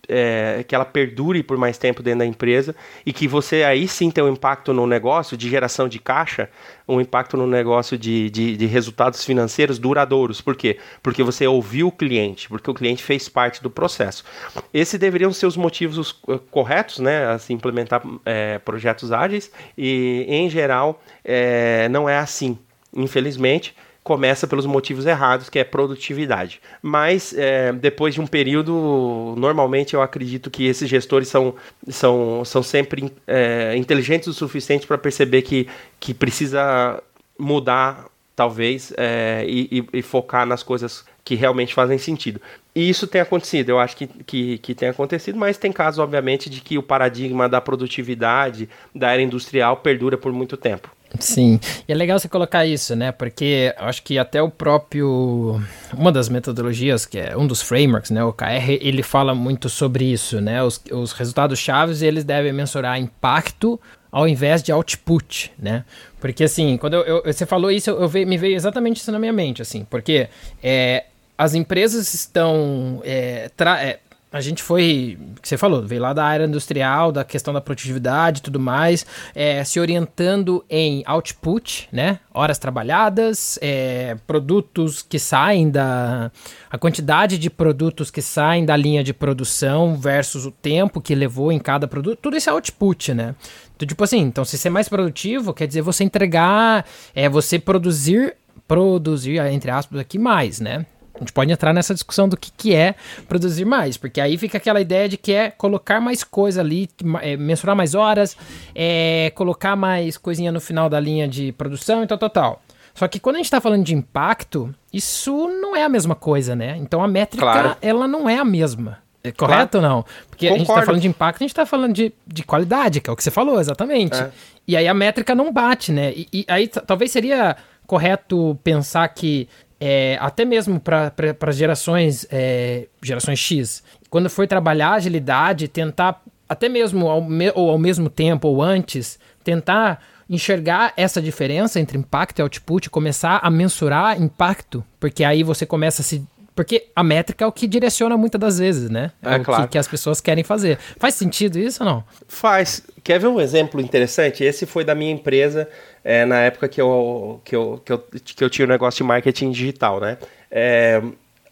é, 0.09 0.65
que 0.67 0.75
ela 0.75 0.87
perdure 0.87 1.43
por 1.43 1.59
mais 1.59 1.77
tempo 1.77 2.03
dentro 2.03 2.21
da 2.21 2.25
empresa 2.25 2.75
e 3.05 3.13
que 3.13 3.29
você 3.29 3.63
aí 3.63 3.87
sim 3.87 4.11
tem 4.11 4.25
um 4.25 4.31
impacto 4.31 4.73
no 4.73 4.87
negócio 4.87 5.37
de 5.37 5.51
geração 5.51 5.87
de 5.87 5.99
caixa, 5.99 6.49
um 6.89 6.99
impacto 6.99 7.37
no 7.37 7.47
negócio 7.47 7.99
de, 7.99 8.31
de, 8.31 8.57
de 8.57 8.65
resultados 8.65 9.23
financeiros 9.23 9.79
duradouros. 9.79 10.41
Por 10.41 10.57
quê? 10.57 10.79
Porque 11.03 11.23
você 11.23 11.47
ouviu 11.47 11.89
o 11.89 11.93
cliente, 11.93 12.49
porque 12.49 12.71
o 12.71 12.75
cliente 12.75 13.03
fez 13.03 13.29
parte 13.29 13.63
do 13.63 13.69
processo. 13.69 14.25
Esses 14.73 14.99
deveriam 14.99 15.31
ser 15.31 15.45
os 15.45 15.59
motivos 15.59 16.13
uh, 16.27 16.39
corretos, 16.51 17.01
né, 17.01 17.27
a 17.27 17.39
implementar 17.53 18.01
é, 18.25 18.59
projetos 18.61 19.13
ágeis 19.13 19.53
e, 19.77 20.25
em 20.27 20.49
geral, 20.49 21.03
é, 21.23 21.87
não 21.91 22.09
é 22.09 22.17
assim 22.17 22.57
infelizmente, 22.99 23.75
começa 24.03 24.47
pelos 24.47 24.65
motivos 24.65 25.05
errados, 25.05 25.51
que 25.51 25.59
é 25.59 25.65
produtividade. 25.65 26.63
Mas 26.81 27.35
é, 27.37 27.73
depois 27.73 28.15
de 28.15 28.21
um 28.21 28.27
período, 28.27 29.35
normalmente 29.37 29.93
eu 29.93 30.01
acredito 30.01 30.51
que 30.51 30.67
esses 30.67 30.89
gestores 30.89 31.29
são, 31.29 31.55
são, 31.89 32.43
são 32.45 32.63
sempre 32.63 33.13
é, 33.27 33.77
inteligentes 33.77 34.27
o 34.29 34.33
suficiente 34.33 34.87
para 34.87 34.97
perceber 34.97 35.43
que, 35.43 35.69
que 36.01 36.15
precisa 36.15 37.03
mudar, 37.39 38.07
talvez, 38.35 38.95
é, 38.97 39.45
e, 39.47 39.69
e, 39.93 39.99
e, 39.99 40.03
focar 40.03 40.47
nas 40.47 40.63
coisas 40.63 41.05
que 41.23 41.35
realmente 41.35 41.75
fazem 41.75 41.99
sentido. 41.99 42.41
E 42.75 42.89
isso 42.89 43.07
tem 43.07 43.21
acontecido, 43.21 43.69
eu 43.69 43.79
acho 43.79 43.95
que, 43.95 44.07
que, 44.07 44.59
que 44.59 44.75
tem 44.75 44.89
acontecido, 44.89 45.39
mas 45.39 45.59
tem 45.59 45.71
casos, 45.71 45.99
obviamente, 45.99 46.49
de 46.49 46.63
que 46.63 46.79
o 46.79 46.83
paradigma 46.83 47.47
da 47.47 47.61
produtividade, 47.61 48.71
da 48.95 49.13
era 49.13 49.21
industrial, 49.21 49.77
perdura 49.79 50.17
por 50.17 50.33
muito 50.33 50.57
tempo. 50.57 50.91
Sim, 51.19 51.59
e 51.89 51.93
é 51.93 51.95
legal 51.95 52.19
você 52.19 52.29
colocar 52.29 52.67
isso, 52.67 52.95
né? 52.95 53.11
Porque 53.11 53.75
acho 53.79 54.03
que 54.03 54.19
até 54.19 54.43
o 54.43 54.51
próprio. 54.51 55.61
Uma 55.93 56.13
das 56.13 56.29
metodologias, 56.29 57.07
que 57.07 57.19
é 57.19 57.37
um 57.37 57.47
dos 57.47 57.63
frameworks, 57.63 58.11
né? 58.11 58.23
O 58.23 58.33
KR, 58.33 58.79
ele 58.81 59.03
fala 59.03 59.35
muito 59.35 59.69
sobre 59.69 60.05
isso, 60.05 60.41
né? 60.41 60.63
Os, 60.63 60.81
os 60.93 61.13
resultados 61.13 61.59
chaves 61.59 62.03
eles 62.03 62.25
devem 62.25 62.53
mensurar 62.53 63.01
impacto 63.01 63.81
ao 64.11 64.27
invés 64.29 64.63
de 64.63 64.73
output, 64.73 65.53
né? 65.59 65.85
Porque 66.21 66.45
assim, 66.45 66.77
quando 66.77 66.95
eu, 66.95 67.03
eu, 67.03 67.33
você 67.33 67.47
falou 67.47 67.71
isso, 67.71 67.91
eu, 67.91 68.01
eu, 68.01 68.27
me 68.27 68.37
veio 68.37 68.57
exatamente 68.57 68.99
isso 68.99 69.13
na 69.13 69.19
minha 69.19 69.33
mente, 69.33 69.63
assim, 69.63 69.87
porque 69.89 70.29
é, 70.63 71.05
as 71.37 71.55
empresas 71.55 72.13
estão 72.15 73.01
é, 73.05 73.51
é, 73.81 73.99
a 74.31 74.41
gente 74.43 74.63
foi, 74.63 75.19
que 75.41 75.49
você 75.49 75.57
falou, 75.57 75.87
veio 75.87 76.03
lá 76.03 76.13
da 76.13 76.23
área 76.23 76.45
industrial, 76.45 77.11
da 77.11 77.25
questão 77.25 77.55
da 77.55 77.63
produtividade 77.63 78.41
e 78.41 78.43
tudo 78.43 78.61
mais, 78.61 79.07
é, 79.35 79.65
se 79.65 79.81
orientando 79.81 80.63
em 80.69 81.03
output, 81.07 81.89
né? 81.91 82.21
Horas 82.33 82.59
trabalhadas, 82.59 83.59
é, 83.63 84.17
produtos 84.27 85.01
que 85.01 85.19
saem 85.19 85.71
da. 85.71 86.31
a 86.71 86.77
quantidade 86.77 87.39
de 87.39 87.49
produtos 87.49 88.11
que 88.11 88.21
saem 88.21 88.67
da 88.67 88.77
linha 88.77 89.03
de 89.03 89.15
produção 89.15 89.97
versus 89.97 90.45
o 90.45 90.51
tempo 90.51 91.01
que 91.01 91.15
levou 91.15 91.51
em 91.51 91.59
cada 91.59 91.89
produto, 91.89 92.19
tudo 92.21 92.37
isso 92.37 92.51
é 92.51 92.53
output, 92.53 93.15
né? 93.15 93.35
Então, 93.77 93.89
tipo 93.89 94.05
assim, 94.05 94.19
então 94.19 94.45
se 94.45 94.59
ser 94.59 94.71
mais 94.71 94.91
produtivo, 94.91 95.55
quer 95.55 95.67
dizer 95.67 95.81
você 95.81 96.05
entregar, 96.05 96.85
é 97.15 97.29
você 97.31 97.59
produzir, 97.59 98.37
produzir, 98.67 99.41
entre 99.47 99.71
aspas, 99.71 100.01
aqui 100.01 100.19
mais, 100.19 100.61
né? 100.61 100.85
A 101.19 101.21
gente 101.21 101.33
pode 101.33 101.53
entrar 101.53 101.73
nessa 101.73 101.93
discussão 101.93 102.29
do 102.29 102.37
que, 102.37 102.51
que 102.57 102.75
é 102.75 102.95
produzir 103.29 103.65
mais, 103.65 103.97
porque 103.97 104.21
aí 104.21 104.39
fica 104.39 104.59
aquela 104.59 104.81
ideia 104.81 105.09
de 105.09 105.17
que 105.17 105.33
é 105.33 105.51
colocar 105.51 106.01
mais 106.01 106.23
coisa 106.23 106.61
ali, 106.61 106.89
é, 107.21 107.37
mensurar 107.37 107.75
mais 107.75 107.95
horas, 107.95 108.37
é, 108.75 109.33
colocar 109.35 109.77
mais 109.77 110.17
coisinha 110.17 110.53
no 110.53 110.61
final 110.61 110.89
da 110.89 111.01
linha 111.01 111.27
de 111.27 111.53
produção 111.53 112.03
e 112.03 112.07
tal, 112.07 112.19
tal, 112.19 112.31
tal. 112.31 112.63
Só 112.95 113.07
que 113.07 113.21
quando 113.21 113.37
a 113.37 113.39
gente 113.39 113.47
está 113.47 113.61
falando 113.61 113.85
de 113.85 113.95
impacto, 113.95 114.75
isso 114.93 115.49
não 115.61 115.77
é 115.77 115.85
a 115.85 115.89
mesma 115.89 116.15
coisa, 116.15 116.57
né? 116.57 116.77
Então 116.79 117.03
a 117.03 117.07
métrica, 117.07 117.45
claro. 117.45 117.77
ela 117.81 118.09
não 118.09 118.29
é 118.29 118.39
a 118.39 118.45
mesma. 118.45 118.99
É 119.23 119.33
correto 119.33 119.79
claro. 119.79 119.87
ou 119.87 119.97
não? 119.97 120.05
Porque 120.29 120.49
Concordo. 120.49 120.55
a 120.55 120.59
gente 120.59 120.69
está 120.71 120.87
falando 120.87 121.01
de 121.03 121.09
impacto, 121.09 121.37
a 121.37 121.45
gente 121.45 121.51
está 121.51 121.67
falando 121.67 121.93
de, 121.93 122.13
de 122.27 122.43
qualidade, 122.43 123.01
que 123.01 123.11
é 123.11 123.13
o 123.13 123.17
que 123.17 123.23
você 123.23 123.31
falou, 123.31 123.61
exatamente. 123.61 124.21
É. 124.21 124.31
E 124.67 124.77
aí 124.77 124.87
a 124.87 124.95
métrica 124.95 125.35
não 125.35 125.53
bate, 125.53 125.93
né? 125.93 126.13
E, 126.13 126.29
e 126.33 126.45
aí 126.49 126.67
talvez 126.69 127.11
seria 127.11 127.57
correto 127.87 128.59
pensar 128.63 129.09
que 129.09 129.49
é, 129.81 130.17
até 130.21 130.45
mesmo 130.45 130.81
para 130.81 131.13
as 131.41 131.57
gerações, 131.57 132.27
é, 132.31 132.87
gerações 133.03 133.39
X, 133.39 133.83
quando 134.11 134.29
for 134.29 134.47
trabalhar 134.47 134.93
agilidade, 134.93 135.69
tentar, 135.69 136.23
até 136.49 136.69
mesmo 136.69 137.09
ao, 137.09 137.23
me, 137.23 137.53
ou 137.55 137.71
ao 137.71 137.79
mesmo 137.79 138.11
tempo 138.11 138.49
ou 138.49 138.63
antes, 138.63 139.19
tentar 139.45 140.03
enxergar 140.29 140.93
essa 140.97 141.23
diferença 141.23 141.81
entre 141.81 141.97
impacto 141.97 142.41
e 142.41 142.43
output, 142.43 142.91
começar 142.91 143.41
a 143.43 143.51
mensurar 143.51 144.21
impacto, 144.21 144.85
porque 145.01 145.25
aí 145.25 145.43
você 145.43 145.65
começa 145.65 146.03
a 146.03 146.05
se 146.05 146.23
Porque 146.55 146.89
a 146.95 147.05
métrica 147.05 147.45
é 147.45 147.47
o 147.47 147.53
que 147.53 147.67
direciona 147.67 148.17
muitas 148.17 148.41
das 148.41 148.59
vezes, 148.59 148.91
né? 148.91 149.13
É, 149.23 149.37
é 149.37 149.39
o 149.39 149.45
claro. 149.45 149.63
que, 149.63 149.69
que, 149.71 149.79
as 149.79 149.89
pessoas 149.89 150.21
querem 150.21 150.45
fazer. 150.45 150.77
Faz 150.99 151.15
sentido 151.15 151.59
isso 151.59 151.83
ou 151.85 151.89
não? 151.89 152.05
Faz. 152.27 152.83
Quer 153.03 153.21
ver 153.21 153.29
um 153.29 153.41
exemplo 153.41 153.81
interessante? 153.81 154.43
Esse 154.45 154.67
foi 154.67 154.85
da 154.85 154.95
minha 154.95 155.13
empresa 155.13 155.69
é, 156.05 156.25
na 156.25 156.41
época 156.41 156.69
que 156.69 156.81
eu, 156.81 157.41
que, 157.45 157.55
eu, 157.55 157.83
que, 157.85 157.93
eu, 157.93 157.99
que 157.99 158.45
eu 158.45 158.51
tinha 158.51 158.67
o 158.67 158.69
negócio 158.69 158.99
de 158.99 159.05
marketing 159.05 159.51
digital, 159.51 160.01
né? 160.01 160.19
É, 160.51 161.03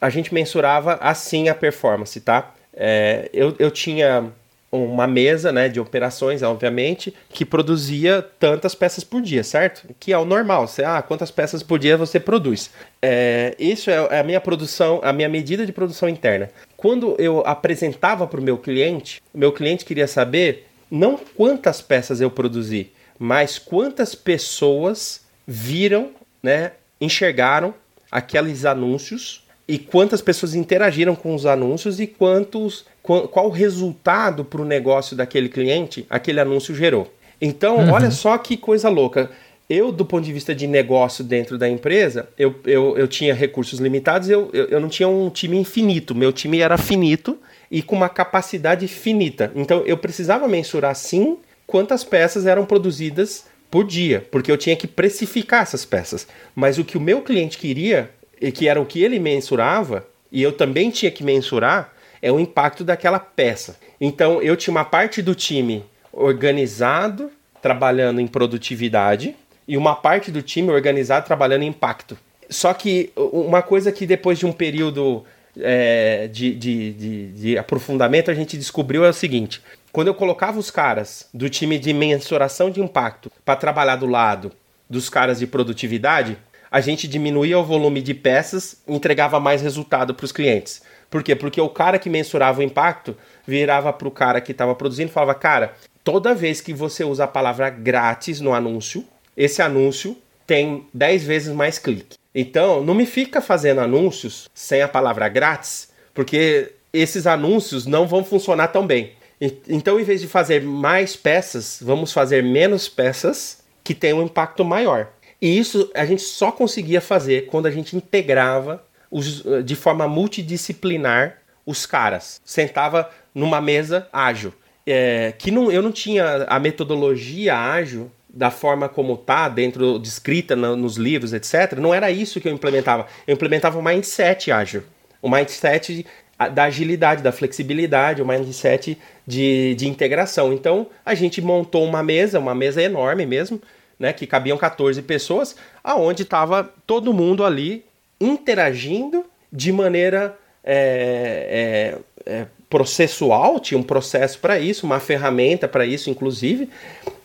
a 0.00 0.10
gente 0.10 0.32
mensurava 0.32 0.94
assim 1.00 1.48
a 1.48 1.54
performance, 1.54 2.20
tá? 2.20 2.54
É, 2.74 3.30
eu, 3.32 3.54
eu 3.58 3.70
tinha 3.70 4.30
uma 4.70 5.06
mesa 5.06 5.52
né, 5.52 5.68
de 5.68 5.80
operações, 5.80 6.42
obviamente, 6.42 7.14
que 7.30 7.44
produzia 7.44 8.22
tantas 8.38 8.74
peças 8.74 9.04
por 9.04 9.22
dia, 9.22 9.42
certo? 9.42 9.88
Que 9.98 10.12
é 10.12 10.18
o 10.18 10.24
normal. 10.24 10.66
Você, 10.66 10.84
ah, 10.84 11.00
quantas 11.02 11.30
peças 11.30 11.62
por 11.62 11.78
dia 11.78 11.96
você 11.96 12.18
produz? 12.18 12.70
É, 13.00 13.54
isso 13.58 13.90
é 13.90 14.20
a 14.20 14.22
minha 14.22 14.40
produção, 14.40 15.00
a 15.02 15.12
minha 15.12 15.28
medida 15.28 15.64
de 15.64 15.72
produção 15.72 16.08
interna. 16.08 16.50
Quando 16.76 17.16
eu 17.18 17.42
apresentava 17.46 18.26
para 18.26 18.40
o 18.40 18.42
meu 18.42 18.58
cliente, 18.58 19.22
o 19.32 19.38
meu 19.38 19.52
cliente 19.52 19.84
queria 19.84 20.06
saber 20.06 20.66
não 20.90 21.16
quantas 21.16 21.80
peças 21.80 22.20
eu 22.20 22.30
produzi, 22.30 22.90
mas 23.18 23.58
quantas 23.58 24.14
pessoas 24.14 25.22
viram, 25.46 26.10
né, 26.42 26.72
enxergaram 27.00 27.74
aqueles 28.10 28.64
anúncios 28.64 29.44
e 29.68 29.78
quantas 29.78 30.20
pessoas 30.20 30.54
interagiram 30.54 31.14
com 31.14 31.34
os 31.34 31.44
anúncios 31.44 32.00
e 32.00 32.06
quantos 32.06 32.84
qual 33.02 33.46
o 33.46 33.50
resultado 33.50 34.44
para 34.44 34.60
o 34.60 34.64
negócio 34.64 35.16
daquele 35.16 35.48
cliente 35.48 36.04
aquele 36.10 36.40
anúncio 36.40 36.74
gerou. 36.74 37.12
Então, 37.40 37.76
uhum. 37.76 37.92
olha 37.92 38.10
só 38.10 38.36
que 38.38 38.56
coisa 38.56 38.88
louca. 38.88 39.30
Eu, 39.68 39.90
do 39.90 40.04
ponto 40.04 40.24
de 40.24 40.32
vista 40.32 40.54
de 40.54 40.66
negócio 40.66 41.24
dentro 41.24 41.58
da 41.58 41.68
empresa, 41.68 42.28
eu, 42.38 42.54
eu, 42.64 42.96
eu 42.96 43.08
tinha 43.08 43.34
recursos 43.34 43.80
limitados, 43.80 44.28
eu, 44.28 44.48
eu, 44.52 44.66
eu 44.66 44.80
não 44.80 44.88
tinha 44.88 45.08
um 45.08 45.28
time 45.28 45.56
infinito. 45.56 46.14
Meu 46.14 46.32
time 46.32 46.60
era 46.60 46.78
finito 46.78 47.36
e 47.70 47.82
com 47.82 47.96
uma 47.96 48.08
capacidade 48.08 48.86
finita. 48.86 49.50
Então, 49.56 49.82
eu 49.84 49.96
precisava 49.96 50.46
mensurar, 50.46 50.94
sim, 50.94 51.36
quantas 51.66 52.04
peças 52.04 52.46
eram 52.46 52.64
produzidas 52.64 53.44
por 53.70 53.84
dia, 53.84 54.26
porque 54.30 54.50
eu 54.50 54.56
tinha 54.56 54.76
que 54.76 54.86
precificar 54.86 55.62
essas 55.62 55.84
peças. 55.84 56.26
Mas 56.54 56.78
o 56.78 56.84
que 56.84 56.96
o 56.96 57.00
meu 57.00 57.22
cliente 57.22 57.58
queria, 57.58 58.10
e 58.40 58.52
que 58.52 58.68
era 58.68 58.80
o 58.80 58.86
que 58.86 59.02
ele 59.02 59.18
mensurava, 59.18 60.06
e 60.30 60.42
eu 60.42 60.52
também 60.52 60.90
tinha 60.90 61.10
que 61.10 61.24
mensurar, 61.24 61.92
é 62.22 62.30
o 62.30 62.40
impacto 62.40 62.84
daquela 62.84 63.18
peça. 63.18 63.76
Então 64.00 64.40
eu 64.42 64.56
tinha 64.56 64.72
uma 64.72 64.84
parte 64.84 65.20
do 65.20 65.34
time 65.34 65.84
organizado, 66.12 67.30
trabalhando 67.60 68.20
em 68.20 68.26
produtividade, 68.26 69.34
e 69.68 69.76
uma 69.76 69.94
parte 69.96 70.30
do 70.30 70.42
time 70.42 70.70
organizado 70.70 71.26
trabalhando 71.26 71.62
em 71.62 71.68
impacto. 71.68 72.16
Só 72.48 72.72
que 72.72 73.10
uma 73.16 73.60
coisa 73.60 73.90
que 73.90 74.06
depois 74.06 74.38
de 74.38 74.46
um 74.46 74.52
período 74.52 75.24
é, 75.60 76.28
de, 76.28 76.54
de, 76.54 76.92
de, 76.92 77.26
de 77.32 77.58
aprofundamento 77.58 78.30
a 78.30 78.34
gente 78.34 78.56
descobriu 78.56 79.04
é 79.04 79.08
o 79.08 79.12
seguinte: 79.12 79.60
quando 79.96 80.08
eu 80.08 80.14
colocava 80.14 80.58
os 80.58 80.70
caras 80.70 81.26
do 81.32 81.48
time 81.48 81.78
de 81.78 81.90
mensuração 81.94 82.68
de 82.68 82.82
impacto 82.82 83.32
para 83.42 83.56
trabalhar 83.56 83.96
do 83.96 84.04
lado 84.04 84.52
dos 84.90 85.08
caras 85.08 85.38
de 85.38 85.46
produtividade, 85.46 86.36
a 86.70 86.82
gente 86.82 87.08
diminuía 87.08 87.58
o 87.58 87.64
volume 87.64 88.02
de 88.02 88.12
peças 88.12 88.76
e 88.86 88.94
entregava 88.94 89.40
mais 89.40 89.62
resultado 89.62 90.14
para 90.14 90.26
os 90.26 90.32
clientes. 90.32 90.82
Por 91.08 91.22
quê? 91.22 91.34
Porque 91.34 91.58
o 91.62 91.70
cara 91.70 91.98
que 91.98 92.10
mensurava 92.10 92.60
o 92.60 92.62
impacto 92.62 93.16
virava 93.46 93.90
para 93.90 94.06
o 94.06 94.10
cara 94.10 94.38
que 94.38 94.52
estava 94.52 94.74
produzindo 94.74 95.08
e 95.08 95.14
falava: 95.14 95.34
Cara, 95.34 95.72
toda 96.04 96.34
vez 96.34 96.60
que 96.60 96.74
você 96.74 97.02
usa 97.02 97.24
a 97.24 97.26
palavra 97.26 97.70
grátis 97.70 98.38
no 98.38 98.52
anúncio, 98.52 99.02
esse 99.34 99.62
anúncio 99.62 100.14
tem 100.46 100.86
10 100.92 101.24
vezes 101.24 101.54
mais 101.54 101.78
clique. 101.78 102.18
Então, 102.34 102.84
não 102.84 102.92
me 102.92 103.06
fica 103.06 103.40
fazendo 103.40 103.80
anúncios 103.80 104.46
sem 104.52 104.82
a 104.82 104.88
palavra 104.88 105.26
grátis, 105.30 105.88
porque 106.12 106.74
esses 106.92 107.26
anúncios 107.26 107.86
não 107.86 108.06
vão 108.06 108.22
funcionar 108.22 108.68
tão 108.68 108.86
bem. 108.86 109.15
Então, 109.40 110.00
em 110.00 110.04
vez 110.04 110.20
de 110.20 110.26
fazer 110.26 110.62
mais 110.62 111.14
peças, 111.14 111.78
vamos 111.80 112.12
fazer 112.12 112.42
menos 112.42 112.88
peças 112.88 113.62
que 113.84 113.94
tenham 113.94 114.18
um 114.18 114.22
impacto 114.22 114.64
maior. 114.64 115.08
E 115.40 115.58
isso 115.58 115.90
a 115.94 116.04
gente 116.06 116.22
só 116.22 116.50
conseguia 116.50 117.00
fazer 117.00 117.46
quando 117.46 117.66
a 117.66 117.70
gente 117.70 117.94
integrava 117.96 118.82
os, 119.10 119.44
de 119.64 119.76
forma 119.76 120.08
multidisciplinar 120.08 121.38
os 121.64 121.84
caras. 121.84 122.40
Sentava 122.44 123.10
numa 123.34 123.60
mesa 123.60 124.08
ágil. 124.12 124.52
É, 124.86 125.34
que 125.36 125.50
não, 125.50 125.70
eu 125.70 125.82
não 125.82 125.92
tinha 125.92 126.44
a 126.48 126.58
metodologia 126.58 127.56
ágil 127.56 128.10
da 128.28 128.50
forma 128.50 128.88
como 128.88 129.16
tá 129.16 129.48
dentro 129.48 129.98
descrita 129.98 130.54
no, 130.54 130.76
nos 130.76 130.96
livros, 130.96 131.32
etc. 131.32 131.72
Não 131.78 131.92
era 131.92 132.10
isso 132.10 132.40
que 132.40 132.48
eu 132.48 132.52
implementava. 132.52 133.06
Eu 133.26 133.34
implementava 133.34 133.78
o 133.78 133.82
mindset 133.82 134.52
ágil, 134.52 134.84
o 135.20 135.28
mindset 135.28 136.06
da 136.52 136.64
agilidade, 136.64 137.22
da 137.22 137.32
flexibilidade, 137.32 138.20
o 138.20 138.26
mindset 138.26 138.98
de, 139.26 139.74
de 139.74 139.88
integração. 139.88 140.52
Então 140.52 140.86
a 141.04 141.14
gente 141.14 141.40
montou 141.40 141.84
uma 141.84 142.02
mesa, 142.02 142.38
uma 142.38 142.54
mesa 142.54 142.82
enorme 142.82 143.24
mesmo, 143.24 143.60
né, 143.98 144.12
que 144.12 144.26
cabiam 144.26 144.58
14 144.58 145.00
pessoas, 145.02 145.56
aonde 145.82 146.22
estava 146.22 146.70
todo 146.86 147.14
mundo 147.14 147.44
ali 147.44 147.84
interagindo 148.20 149.24
de 149.50 149.72
maneira 149.72 150.36
é, 150.62 151.94
é, 152.26 152.32
é, 152.40 152.46
processual, 152.68 153.60
tinha 153.60 153.78
um 153.78 153.82
processo 153.82 154.38
para 154.38 154.58
isso, 154.58 154.84
uma 154.84 155.00
ferramenta 155.00 155.66
para 155.66 155.86
isso, 155.86 156.10
inclusive, 156.10 156.68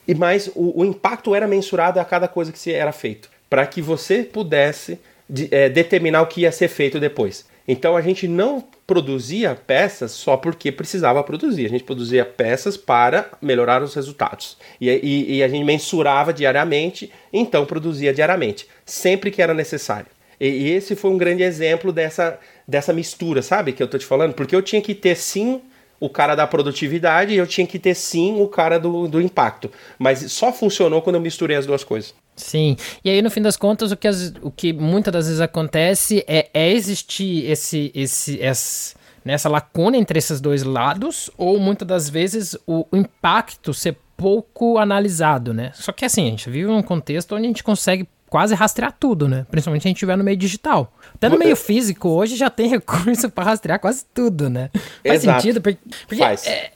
e 0.07 0.15
mais 0.15 0.47
o, 0.55 0.81
o, 0.81 0.85
impacto 0.85 1.33
era 1.35 1.47
mensurado 1.47 1.99
a 1.99 2.05
cada 2.05 2.27
coisa 2.27 2.51
que 2.51 2.59
se 2.59 2.71
era 2.71 2.91
feito, 2.91 3.29
para 3.49 3.65
que 3.65 3.81
você 3.81 4.23
pudesse 4.23 4.99
de, 5.29 5.47
é, 5.51 5.67
determinar 5.69 6.21
o 6.21 6.27
que 6.27 6.41
ia 6.41 6.51
ser 6.51 6.67
feito 6.67 6.99
depois. 6.99 7.45
Então 7.67 7.95
a 7.95 8.01
gente 8.01 8.27
não 8.27 8.63
produzia 8.85 9.55
peças 9.55 10.11
só 10.11 10.35
porque 10.35 10.71
precisava 10.71 11.23
produzir, 11.23 11.65
a 11.65 11.69
gente 11.69 11.83
produzia 11.83 12.25
peças 12.25 12.75
para 12.75 13.31
melhorar 13.41 13.81
os 13.81 13.93
resultados. 13.93 14.57
E, 14.79 14.89
e, 14.89 15.37
e 15.37 15.43
a 15.43 15.47
gente 15.47 15.63
mensurava 15.63 16.33
diariamente, 16.33 17.11
então 17.31 17.65
produzia 17.65 18.13
diariamente, 18.13 18.67
sempre 18.85 19.31
que 19.31 19.41
era 19.41 19.53
necessário. 19.53 20.07
E, 20.39 20.47
e 20.47 20.69
esse 20.71 20.95
foi 20.95 21.11
um 21.11 21.17
grande 21.17 21.43
exemplo 21.43 21.91
dessa, 21.91 22.39
dessa 22.67 22.91
mistura, 22.91 23.41
sabe? 23.41 23.73
Que 23.73 23.83
eu 23.83 23.87
tô 23.87 23.97
te 23.97 24.05
falando, 24.05 24.33
porque 24.33 24.55
eu 24.55 24.61
tinha 24.61 24.81
que 24.81 24.95
ter 24.95 25.15
sim 25.15 25.61
o 25.99 26.09
cara 26.09 26.33
da 26.33 26.47
produtividade 26.47 27.31
e 27.31 27.37
eu 27.37 27.45
tinha 27.45 27.67
que 27.67 27.77
ter 27.77 27.93
sim 27.93 28.41
o 28.41 28.47
cara 28.47 28.79
do, 28.79 29.07
do 29.07 29.21
impacto. 29.21 29.71
Mas 29.99 30.31
só 30.31 30.51
funcionou 30.51 30.99
quando 31.03 31.17
eu 31.17 31.21
misturei 31.21 31.55
as 31.55 31.67
duas 31.67 31.83
coisas. 31.83 32.15
Sim. 32.41 32.75
E 33.03 33.09
aí, 33.09 33.21
no 33.21 33.29
fim 33.29 33.41
das 33.41 33.57
contas, 33.57 33.91
o 33.91 33.97
que, 33.97 34.07
as, 34.07 34.33
o 34.41 34.51
que 34.51 34.73
muitas 34.73 35.13
das 35.13 35.25
vezes 35.25 35.41
acontece 35.41 36.23
é, 36.27 36.49
é 36.53 36.71
existir 36.71 37.49
esse, 37.49 37.91
esse, 37.93 38.37
esse, 38.39 38.95
nessa 39.23 39.49
lacuna 39.49 39.97
entre 39.97 40.17
esses 40.17 40.41
dois 40.41 40.63
lados, 40.63 41.29
ou 41.37 41.59
muitas 41.59 41.87
das 41.87 42.09
vezes 42.09 42.57
o, 42.65 42.85
o 42.91 42.97
impacto 42.97 43.73
ser 43.73 43.97
pouco 44.17 44.77
analisado, 44.77 45.53
né? 45.53 45.71
Só 45.73 45.91
que 45.91 46.05
assim, 46.05 46.27
a 46.27 46.29
gente 46.29 46.49
vive 46.49 46.67
num 46.67 46.83
contexto 46.83 47.35
onde 47.35 47.45
a 47.45 47.47
gente 47.47 47.63
consegue 47.63 48.07
quase 48.29 48.55
rastrear 48.55 48.95
tudo, 48.97 49.27
né? 49.27 49.45
Principalmente 49.51 49.81
se 49.81 49.87
a 49.87 49.89
gente 49.89 49.97
estiver 49.97 50.15
no 50.15 50.23
meio 50.23 50.37
digital. 50.37 50.93
Até 51.13 51.27
no 51.27 51.37
meio 51.37 51.55
físico, 51.55 52.07
hoje 52.07 52.37
já 52.37 52.49
tem 52.49 52.69
recurso 52.69 53.29
para 53.29 53.43
rastrear 53.43 53.79
quase 53.79 54.05
tudo, 54.13 54.49
né? 54.49 54.69
Faz 55.05 55.23
Exato. 55.23 55.41
sentido, 55.41 55.61
porque, 55.61 55.79
porque 56.07 56.23
Faz. 56.23 56.47
É, 56.47 56.71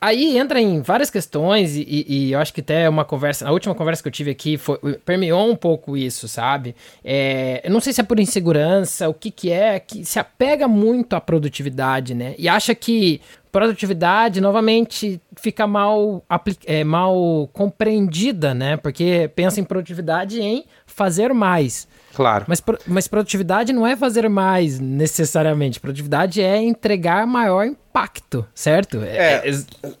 aí 0.00 0.38
entra 0.38 0.60
em 0.60 0.80
várias 0.80 1.10
questões, 1.10 1.76
e, 1.76 2.06
e, 2.08 2.32
eu 2.32 2.38
acho 2.38 2.54
que 2.54 2.60
até 2.60 2.88
uma 2.88 3.04
conversa, 3.04 3.46
a 3.46 3.52
última 3.52 3.74
conversa 3.74 4.02
que 4.02 4.08
eu 4.08 4.12
tive 4.12 4.30
aqui 4.30 4.56
foi, 4.56 4.78
permeou 5.04 5.50
um 5.50 5.56
pouco 5.56 5.96
isso, 5.96 6.26
sabe? 6.26 6.74
É, 7.04 7.60
eu 7.64 7.70
não 7.70 7.80
sei 7.80 7.92
se 7.92 8.00
é 8.00 8.04
por 8.04 8.18
insegurança, 8.18 9.08
o 9.08 9.14
que 9.14 9.30
que 9.30 9.50
é, 9.50 9.78
que 9.78 10.04
se 10.04 10.18
apega 10.18 10.66
muito 10.66 11.14
à 11.14 11.20
produtividade, 11.20 12.14
né? 12.14 12.34
E 12.38 12.48
acha 12.48 12.74
que 12.74 13.20
produtividade, 13.52 14.40
novamente, 14.40 15.20
fica 15.36 15.66
mal, 15.66 16.24
é, 16.64 16.84
mal 16.84 17.48
compreendida, 17.52 18.54
né? 18.54 18.76
Porque 18.76 19.30
pensa 19.34 19.60
em 19.60 19.64
produtividade 19.64 20.40
em 20.40 20.64
fazer 20.86 21.34
mais. 21.34 21.86
Claro. 22.14 22.44
Mas, 22.48 22.62
mas 22.86 23.08
produtividade 23.08 23.72
não 23.72 23.86
é 23.86 23.96
fazer 23.96 24.28
mais 24.28 24.78
necessariamente. 24.78 25.80
Produtividade 25.80 26.40
é 26.40 26.56
entregar 26.56 27.26
maior 27.26 27.68
impacto, 27.90 28.46
certo? 28.54 29.02
É, 29.02 29.48
é, 29.48 29.52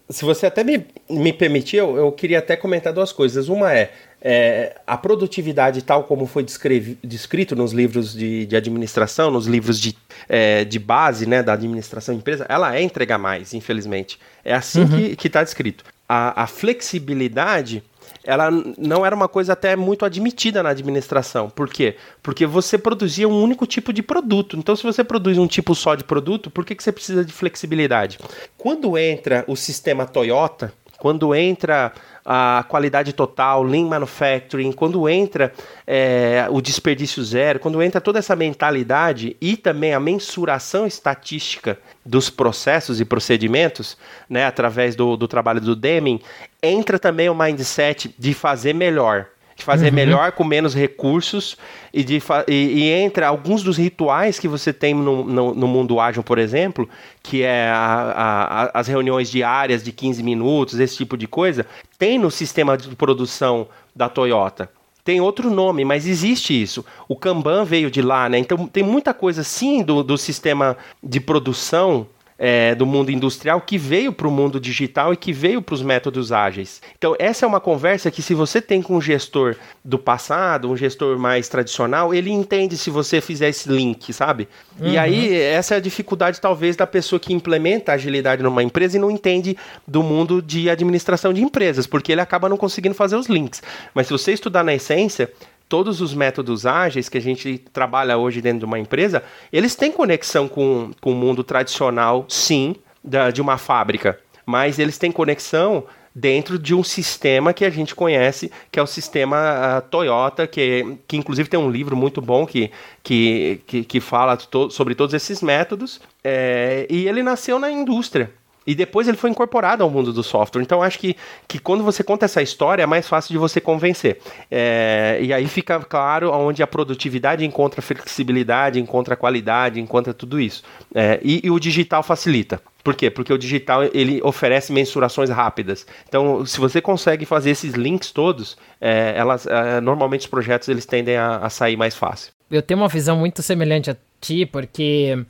se 0.08 0.24
você 0.24 0.46
até 0.46 0.62
me, 0.62 0.86
me 1.08 1.32
permitir, 1.32 1.76
eu, 1.76 1.96
eu 1.96 2.12
queria 2.12 2.38
até 2.38 2.56
comentar 2.56 2.92
duas 2.92 3.12
coisas. 3.12 3.48
Uma 3.48 3.72
é, 3.72 3.90
é, 4.22 4.76
a 4.86 4.96
produtividade, 4.96 5.82
tal 5.82 6.04
como 6.04 6.24
foi 6.26 6.44
descrito 6.44 7.56
nos 7.56 7.72
livros 7.72 8.14
de, 8.14 8.46
de 8.46 8.56
administração, 8.56 9.30
nos 9.30 9.46
livros 9.46 9.80
de, 9.80 9.96
é, 10.28 10.64
de 10.64 10.78
base 10.78 11.26
né, 11.26 11.42
da 11.42 11.52
administração 11.52 12.14
de 12.14 12.20
empresa, 12.20 12.46
ela 12.48 12.74
é 12.76 12.80
entregar 12.80 13.18
mais, 13.18 13.52
infelizmente. 13.54 14.18
É 14.44 14.54
assim 14.54 14.82
uhum. 14.82 15.14
que 15.16 15.26
está 15.26 15.42
descrito. 15.42 15.84
A, 16.08 16.44
a 16.44 16.46
flexibilidade 16.46 17.82
ela 18.24 18.50
não 18.78 19.04
era 19.04 19.14
uma 19.14 19.28
coisa 19.28 19.52
até 19.52 19.76
muito 19.76 20.04
admitida 20.04 20.62
na 20.62 20.70
administração. 20.70 21.48
Por 21.48 21.68
quê? 21.68 21.96
Porque 22.22 22.46
você 22.46 22.76
produzia 22.76 23.28
um 23.28 23.42
único 23.42 23.66
tipo 23.66 23.92
de 23.92 24.02
produto. 24.02 24.56
Então, 24.56 24.76
se 24.76 24.82
você 24.82 25.02
produz 25.02 25.38
um 25.38 25.46
tipo 25.46 25.74
só 25.74 25.94
de 25.94 26.04
produto, 26.04 26.50
por 26.50 26.64
que, 26.64 26.74
que 26.74 26.82
você 26.82 26.92
precisa 26.92 27.24
de 27.24 27.32
flexibilidade? 27.32 28.18
Quando 28.56 28.96
entra 28.98 29.44
o 29.46 29.56
sistema 29.56 30.06
Toyota, 30.06 30.72
quando 30.98 31.34
entra 31.34 31.92
a 32.24 32.64
qualidade 32.68 33.12
total, 33.12 33.62
lean 33.62 33.86
manufacturing, 33.86 34.72
quando 34.72 35.08
entra 35.08 35.52
é, 35.86 36.46
o 36.50 36.60
desperdício 36.60 37.22
zero, 37.24 37.58
quando 37.58 37.82
entra 37.82 38.00
toda 38.00 38.18
essa 38.18 38.36
mentalidade 38.36 39.36
e 39.40 39.56
também 39.56 39.94
a 39.94 40.00
mensuração 40.00 40.86
estatística 40.86 41.78
dos 42.04 42.30
processos 42.30 43.00
e 43.00 43.04
procedimentos, 43.04 43.96
né, 44.28 44.44
através 44.44 44.94
do, 44.94 45.16
do 45.16 45.26
trabalho 45.26 45.60
do 45.60 45.74
Deming, 45.74 46.20
entra 46.62 46.98
também 46.98 47.28
o 47.28 47.34
mindset 47.34 48.14
de 48.18 48.34
fazer 48.34 48.74
melhor 48.74 49.26
de 49.60 49.64
fazer 49.64 49.88
uhum. 49.88 49.94
melhor 49.94 50.32
com 50.32 50.42
menos 50.42 50.74
recursos 50.74 51.56
e, 51.92 52.02
de 52.02 52.20
e, 52.48 52.54
e 52.54 52.90
entre 52.90 53.24
alguns 53.24 53.62
dos 53.62 53.76
rituais 53.76 54.38
que 54.38 54.48
você 54.48 54.72
tem 54.72 54.94
no, 54.94 55.22
no, 55.22 55.54
no 55.54 55.68
mundo 55.68 56.00
ágil, 56.00 56.22
por 56.22 56.38
exemplo, 56.38 56.88
que 57.22 57.42
é 57.42 57.68
a, 57.68 58.70
a, 58.74 58.80
as 58.80 58.88
reuniões 58.88 59.30
diárias 59.30 59.84
de 59.84 59.92
15 59.92 60.22
minutos, 60.22 60.80
esse 60.80 60.96
tipo 60.96 61.16
de 61.16 61.28
coisa, 61.28 61.64
tem 61.98 62.18
no 62.18 62.30
sistema 62.30 62.76
de 62.76 62.96
produção 62.96 63.68
da 63.94 64.08
Toyota. 64.08 64.70
Tem 65.04 65.20
outro 65.20 65.50
nome, 65.50 65.84
mas 65.84 66.06
existe 66.06 66.60
isso. 66.60 66.84
O 67.08 67.16
Kanban 67.16 67.64
veio 67.64 67.90
de 67.90 68.02
lá, 68.02 68.28
né? 68.28 68.38
Então 68.38 68.66
tem 68.66 68.82
muita 68.82 69.14
coisa 69.14 69.42
sim 69.42 69.82
do, 69.82 70.02
do 70.02 70.16
sistema 70.18 70.76
de 71.02 71.20
produção 71.20 72.06
é, 72.42 72.74
do 72.74 72.86
mundo 72.86 73.12
industrial 73.12 73.60
que 73.60 73.76
veio 73.76 74.14
para 74.14 74.26
o 74.26 74.30
mundo 74.30 74.58
digital 74.58 75.12
e 75.12 75.16
que 75.16 75.30
veio 75.30 75.60
para 75.60 75.74
os 75.74 75.82
métodos 75.82 76.32
ágeis. 76.32 76.80
Então, 76.96 77.14
essa 77.18 77.44
é 77.44 77.48
uma 77.48 77.60
conversa 77.60 78.10
que, 78.10 78.22
se 78.22 78.32
você 78.32 78.62
tem 78.62 78.80
com 78.80 78.96
um 78.96 79.00
gestor 79.00 79.56
do 79.84 79.98
passado, 79.98 80.70
um 80.70 80.76
gestor 80.76 81.18
mais 81.18 81.50
tradicional, 81.50 82.14
ele 82.14 82.30
entende 82.30 82.78
se 82.78 82.88
você 82.88 83.20
fizer 83.20 83.50
esse 83.50 83.68
link, 83.68 84.10
sabe? 84.14 84.48
Uhum. 84.80 84.88
E 84.88 84.96
aí, 84.96 85.38
essa 85.38 85.74
é 85.74 85.76
a 85.76 85.80
dificuldade, 85.80 86.40
talvez, 86.40 86.76
da 86.76 86.86
pessoa 86.86 87.20
que 87.20 87.34
implementa 87.34 87.92
agilidade 87.92 88.42
numa 88.42 88.62
empresa 88.62 88.96
e 88.96 89.00
não 89.00 89.10
entende 89.10 89.54
do 89.86 90.02
mundo 90.02 90.40
de 90.40 90.70
administração 90.70 91.34
de 91.34 91.42
empresas, 91.42 91.86
porque 91.86 92.10
ele 92.10 92.22
acaba 92.22 92.48
não 92.48 92.56
conseguindo 92.56 92.94
fazer 92.94 93.16
os 93.16 93.26
links. 93.26 93.62
Mas 93.92 94.06
se 94.06 94.12
você 94.14 94.32
estudar 94.32 94.64
na 94.64 94.72
essência, 94.72 95.30
todos 95.70 96.00
os 96.00 96.12
métodos 96.12 96.66
ágeis 96.66 97.08
que 97.08 97.16
a 97.16 97.20
gente 97.20 97.56
trabalha 97.72 98.18
hoje 98.18 98.42
dentro 98.42 98.58
de 98.58 98.64
uma 98.64 98.78
empresa, 98.78 99.22
eles 99.52 99.76
têm 99.76 99.92
conexão 99.92 100.48
com, 100.48 100.90
com 101.00 101.12
o 101.12 101.14
mundo 101.14 101.44
tradicional, 101.44 102.26
sim, 102.28 102.74
da, 103.02 103.30
de 103.30 103.40
uma 103.40 103.56
fábrica, 103.56 104.18
mas 104.44 104.80
eles 104.80 104.98
têm 104.98 105.12
conexão 105.12 105.84
dentro 106.12 106.58
de 106.58 106.74
um 106.74 106.82
sistema 106.82 107.54
que 107.54 107.64
a 107.64 107.70
gente 107.70 107.94
conhece, 107.94 108.50
que 108.72 108.80
é 108.80 108.82
o 108.82 108.86
sistema 108.86 109.78
uh, 109.78 109.88
Toyota, 109.88 110.44
que, 110.44 110.98
que 111.06 111.16
inclusive 111.16 111.48
tem 111.48 111.60
um 111.60 111.70
livro 111.70 111.96
muito 111.96 112.20
bom 112.20 112.44
que, 112.44 112.72
que, 113.00 113.60
que, 113.64 113.84
que 113.84 114.00
fala 114.00 114.36
to 114.36 114.68
sobre 114.70 114.96
todos 114.96 115.14
esses 115.14 115.40
métodos, 115.40 116.00
é, 116.24 116.84
e 116.90 117.06
ele 117.06 117.22
nasceu 117.22 117.60
na 117.60 117.70
indústria. 117.70 118.32
E 118.70 118.74
depois 118.76 119.08
ele 119.08 119.16
foi 119.16 119.30
incorporado 119.30 119.82
ao 119.82 119.90
mundo 119.90 120.12
do 120.12 120.22
software. 120.22 120.62
Então 120.62 120.80
acho 120.80 120.96
que, 120.96 121.16
que 121.48 121.58
quando 121.58 121.82
você 121.82 122.04
conta 122.04 122.24
essa 122.24 122.40
história 122.40 122.84
é 122.84 122.86
mais 122.86 123.08
fácil 123.08 123.32
de 123.32 123.38
você 123.38 123.60
convencer. 123.60 124.20
É, 124.48 125.18
e 125.20 125.32
aí 125.32 125.48
fica 125.48 125.80
claro 125.80 126.30
onde 126.30 126.62
a 126.62 126.68
produtividade 126.68 127.44
encontra 127.44 127.82
flexibilidade, 127.82 128.78
encontra 128.78 129.16
qualidade, 129.16 129.80
encontra 129.80 130.14
tudo 130.14 130.38
isso. 130.38 130.62
É, 130.94 131.18
e, 131.20 131.40
e 131.42 131.50
o 131.50 131.58
digital 131.58 132.04
facilita. 132.04 132.62
Por 132.84 132.94
quê? 132.94 133.10
Porque 133.10 133.32
o 133.32 133.38
digital 133.38 133.82
ele 133.92 134.20
oferece 134.22 134.72
mensurações 134.72 135.30
rápidas. 135.30 135.84
Então, 136.08 136.46
se 136.46 136.60
você 136.60 136.80
consegue 136.80 137.26
fazer 137.26 137.50
esses 137.50 137.74
links 137.74 138.12
todos, 138.12 138.56
é, 138.80 139.14
elas, 139.16 139.48
é, 139.48 139.80
normalmente 139.80 140.20
os 140.20 140.26
projetos 140.28 140.68
eles 140.68 140.86
tendem 140.86 141.16
a, 141.16 141.38
a 141.38 141.50
sair 141.50 141.76
mais 141.76 141.96
fácil. 141.96 142.32
Eu 142.48 142.62
tenho 142.62 142.78
uma 142.78 142.88
visão 142.88 143.16
muito 143.16 143.42
semelhante 143.42 143.90
a 143.90 143.96
ti, 144.20 144.46
porque 144.46 145.24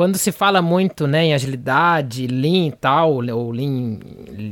quando 0.00 0.16
se 0.16 0.32
fala 0.32 0.62
muito 0.62 1.06
né, 1.06 1.26
em 1.26 1.34
agilidade, 1.34 2.26
Lean 2.26 2.68
e 2.68 2.72
tal, 2.72 3.16
ou 3.16 3.50
Lean, 3.50 3.98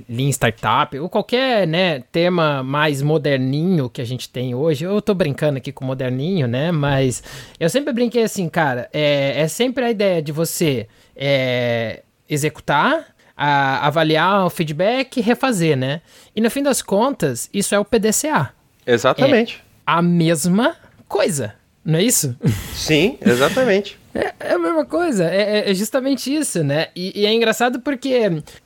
lean 0.07 0.29
Startup, 0.29 0.99
ou 0.99 1.09
qualquer 1.09 1.67
né, 1.67 2.03
tema 2.13 2.63
mais 2.63 3.01
moderninho 3.01 3.89
que 3.89 4.03
a 4.03 4.05
gente 4.05 4.29
tem 4.29 4.55
hoje, 4.55 4.85
eu 4.85 5.01
tô 5.01 5.15
brincando 5.15 5.57
aqui 5.57 5.73
com 5.73 5.87
moderninho, 5.87 6.47
né? 6.47 6.71
Mas 6.71 7.23
eu 7.59 7.71
sempre 7.71 7.95
brinquei 7.95 8.25
assim, 8.25 8.47
cara, 8.47 8.91
é, 8.93 9.41
é 9.41 9.49
sempre 9.49 9.87
a 9.87 9.91
ideia 9.91 10.21
de 10.21 10.33
você 10.33 10.87
é, 11.17 12.03
executar, 12.29 13.07
a, 13.35 13.87
avaliar 13.87 14.45
o 14.45 14.51
feedback 14.51 15.17
e 15.17 15.23
refazer, 15.23 15.79
né? 15.79 16.03
E 16.37 16.43
no 16.43 16.51
fim 16.51 16.63
das 16.63 16.83
contas, 16.83 17.49
isso 17.55 17.75
é 17.75 17.79
o 17.79 17.87
PDCA. 17.87 18.51
Exatamente. 18.87 19.65
É 19.65 19.81
a 19.87 20.03
mesma 20.03 20.77
coisa, 21.09 21.55
não 21.83 21.99
é 21.99 22.03
isso? 22.03 22.37
Sim, 22.75 23.17
exatamente. 23.25 23.99
É, 24.19 24.35
é, 24.41 24.53
a 24.55 24.59
mesma 24.59 24.85
coisa, 24.85 25.31
é, 25.31 25.61
é, 25.61 25.71
é 25.71 25.75
justamente 25.75 26.35
isso, 26.35 26.64
né? 26.64 26.89
E, 26.95 27.21
e, 27.21 27.25
é 27.25 27.33
engraçado 27.33 27.79
porque 27.79 28.09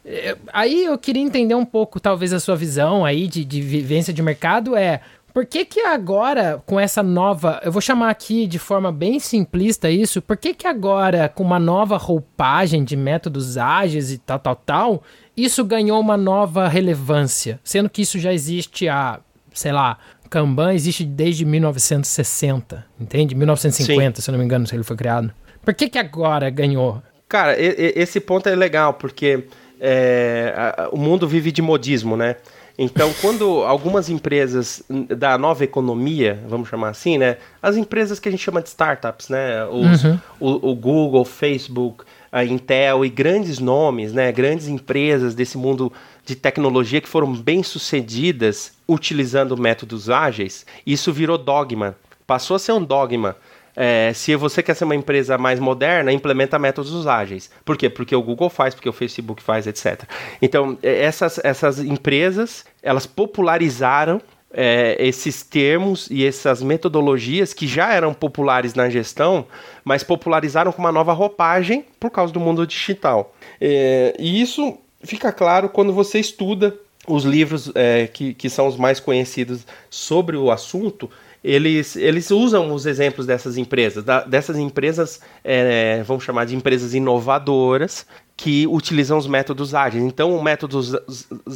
é, 0.02 0.36
aí 0.50 0.86
eu 0.86 0.96
queria 0.96 1.22
entender 1.22 1.54
um 1.54 1.64
pouco, 1.64 2.00
talvez, 2.00 2.32
a 2.32 2.40
sua 2.40 2.56
visão 2.56 3.04
aí 3.04 3.28
de, 3.28 3.44
de 3.44 3.60
vivência 3.60 4.14
de 4.14 4.22
mercado 4.22 4.74
é 4.74 5.02
por 5.34 5.44
que 5.44 5.66
que 5.66 5.80
agora, 5.80 6.62
com 6.64 6.80
essa 6.80 7.02
nova, 7.02 7.60
eu 7.62 7.70
vou 7.70 7.82
chamar 7.82 8.08
aqui 8.08 8.46
de 8.46 8.58
forma 8.58 8.90
bem 8.90 9.20
simplista 9.20 9.90
isso, 9.90 10.22
por 10.22 10.38
que 10.38 10.54
que 10.54 10.66
agora, 10.66 11.28
com 11.28 11.42
uma 11.42 11.58
nova 11.58 11.98
roupagem 11.98 12.82
de 12.82 12.96
métodos 12.96 13.58
ágeis 13.58 14.10
e 14.10 14.16
tal, 14.16 14.38
tal, 14.38 14.56
tal, 14.56 15.02
isso 15.36 15.62
ganhou 15.64 16.00
uma 16.00 16.16
nova 16.16 16.66
relevância, 16.66 17.60
sendo 17.62 17.90
que 17.90 18.02
isso 18.02 18.18
já 18.18 18.32
existe 18.32 18.88
há, 18.88 19.20
sei 19.52 19.72
lá, 19.72 19.98
Kanban 20.32 20.72
existe 20.72 21.04
desde 21.04 21.44
1960, 21.44 22.86
entende? 22.98 23.34
1950, 23.34 24.16
Sim. 24.16 24.22
se 24.22 24.30
eu 24.30 24.32
não 24.32 24.38
me 24.38 24.44
engano, 24.46 24.66
se 24.66 24.74
ele 24.74 24.82
foi 24.82 24.96
criado. 24.96 25.30
Por 25.64 25.74
que 25.74 25.88
que 25.88 25.98
agora 25.98 26.50
ganhou? 26.50 27.02
Cara, 27.28 27.56
esse 27.58 28.20
ponto 28.20 28.48
é 28.48 28.54
legal, 28.54 28.94
porque 28.94 29.44
é, 29.80 30.52
a, 30.56 30.88
o 30.92 30.98
mundo 30.98 31.26
vive 31.26 31.50
de 31.50 31.62
modismo, 31.62 32.16
né? 32.16 32.36
Então, 32.78 33.12
quando 33.20 33.62
algumas 33.64 34.08
empresas 34.08 34.82
da 34.88 35.36
nova 35.38 35.64
economia, 35.64 36.38
vamos 36.48 36.68
chamar 36.68 36.90
assim, 36.90 37.18
né? 37.18 37.36
As 37.62 37.76
empresas 37.76 38.18
que 38.18 38.28
a 38.28 38.32
gente 38.32 38.42
chama 38.42 38.62
de 38.62 38.68
startups, 38.68 39.28
né? 39.28 39.64
Os, 39.66 40.04
uhum. 40.04 40.18
o, 40.40 40.70
o, 40.70 40.74
Google, 40.74 41.24
Facebook, 41.24 42.04
a 42.30 42.44
Intel 42.44 43.04
e 43.04 43.08
grandes 43.08 43.58
nomes, 43.58 44.12
né? 44.12 44.30
Grandes 44.32 44.68
empresas 44.68 45.34
desse 45.34 45.58
mundo 45.58 45.92
de 46.24 46.36
tecnologia 46.36 47.00
que 47.00 47.08
foram 47.08 47.32
bem 47.32 47.62
sucedidas 47.62 48.72
utilizando 48.88 49.56
métodos 49.56 50.08
ágeis, 50.08 50.64
isso 50.86 51.12
virou 51.12 51.36
dogma. 51.36 51.96
Passou 52.26 52.54
a 52.54 52.58
ser 52.58 52.72
um 52.72 52.84
dogma. 52.84 53.36
É, 53.74 54.12
se 54.14 54.34
você 54.36 54.62
quer 54.62 54.74
ser 54.74 54.84
uma 54.84 54.94
empresa 54.94 55.38
mais 55.38 55.58
moderna, 55.58 56.12
implementa 56.12 56.58
métodos 56.58 57.06
ágeis. 57.06 57.50
Por 57.64 57.76
quê? 57.76 57.88
Porque 57.88 58.14
o 58.14 58.22
Google 58.22 58.50
faz, 58.50 58.74
porque 58.74 58.88
o 58.88 58.92
Facebook 58.92 59.42
faz, 59.42 59.66
etc. 59.66 60.02
Então, 60.40 60.78
é, 60.82 61.02
essas, 61.02 61.40
essas 61.42 61.78
empresas, 61.78 62.64
elas 62.82 63.06
popularizaram 63.06 64.20
é, 64.52 64.96
esses 64.98 65.42
termos 65.42 66.08
e 66.10 66.26
essas 66.26 66.62
metodologias 66.62 67.54
que 67.54 67.66
já 67.66 67.92
eram 67.92 68.12
populares 68.12 68.74
na 68.74 68.90
gestão, 68.90 69.46
mas 69.84 70.02
popularizaram 70.02 70.70
com 70.72 70.80
uma 70.80 70.92
nova 70.92 71.12
roupagem 71.12 71.84
por 71.98 72.10
causa 72.10 72.32
do 72.32 72.40
mundo 72.40 72.66
digital. 72.66 73.34
É, 73.60 74.14
e 74.18 74.40
isso 74.40 74.78
fica 75.02 75.32
claro 75.32 75.68
quando 75.68 75.92
você 75.92 76.18
estuda 76.20 76.76
os 77.06 77.24
livros 77.24 77.72
é, 77.74 78.06
que, 78.06 78.34
que 78.34 78.48
são 78.48 78.66
os 78.66 78.76
mais 78.76 79.00
conhecidos 79.00 79.66
sobre 79.90 80.36
o 80.36 80.50
assunto, 80.50 81.10
eles, 81.42 81.96
eles 81.96 82.30
usam 82.30 82.72
os 82.72 82.86
exemplos 82.86 83.26
dessas 83.26 83.56
empresas, 83.56 84.04
da, 84.04 84.22
dessas 84.22 84.56
empresas, 84.56 85.20
é, 85.42 86.02
vamos 86.04 86.22
chamar 86.22 86.46
de 86.46 86.54
empresas 86.54 86.94
inovadoras, 86.94 88.06
que 88.36 88.66
utilizam 88.66 89.18
os 89.18 89.26
métodos 89.26 89.74
ágeis. 89.74 90.04
Então, 90.04 90.36
os 90.36 90.42
métodos 90.42 90.94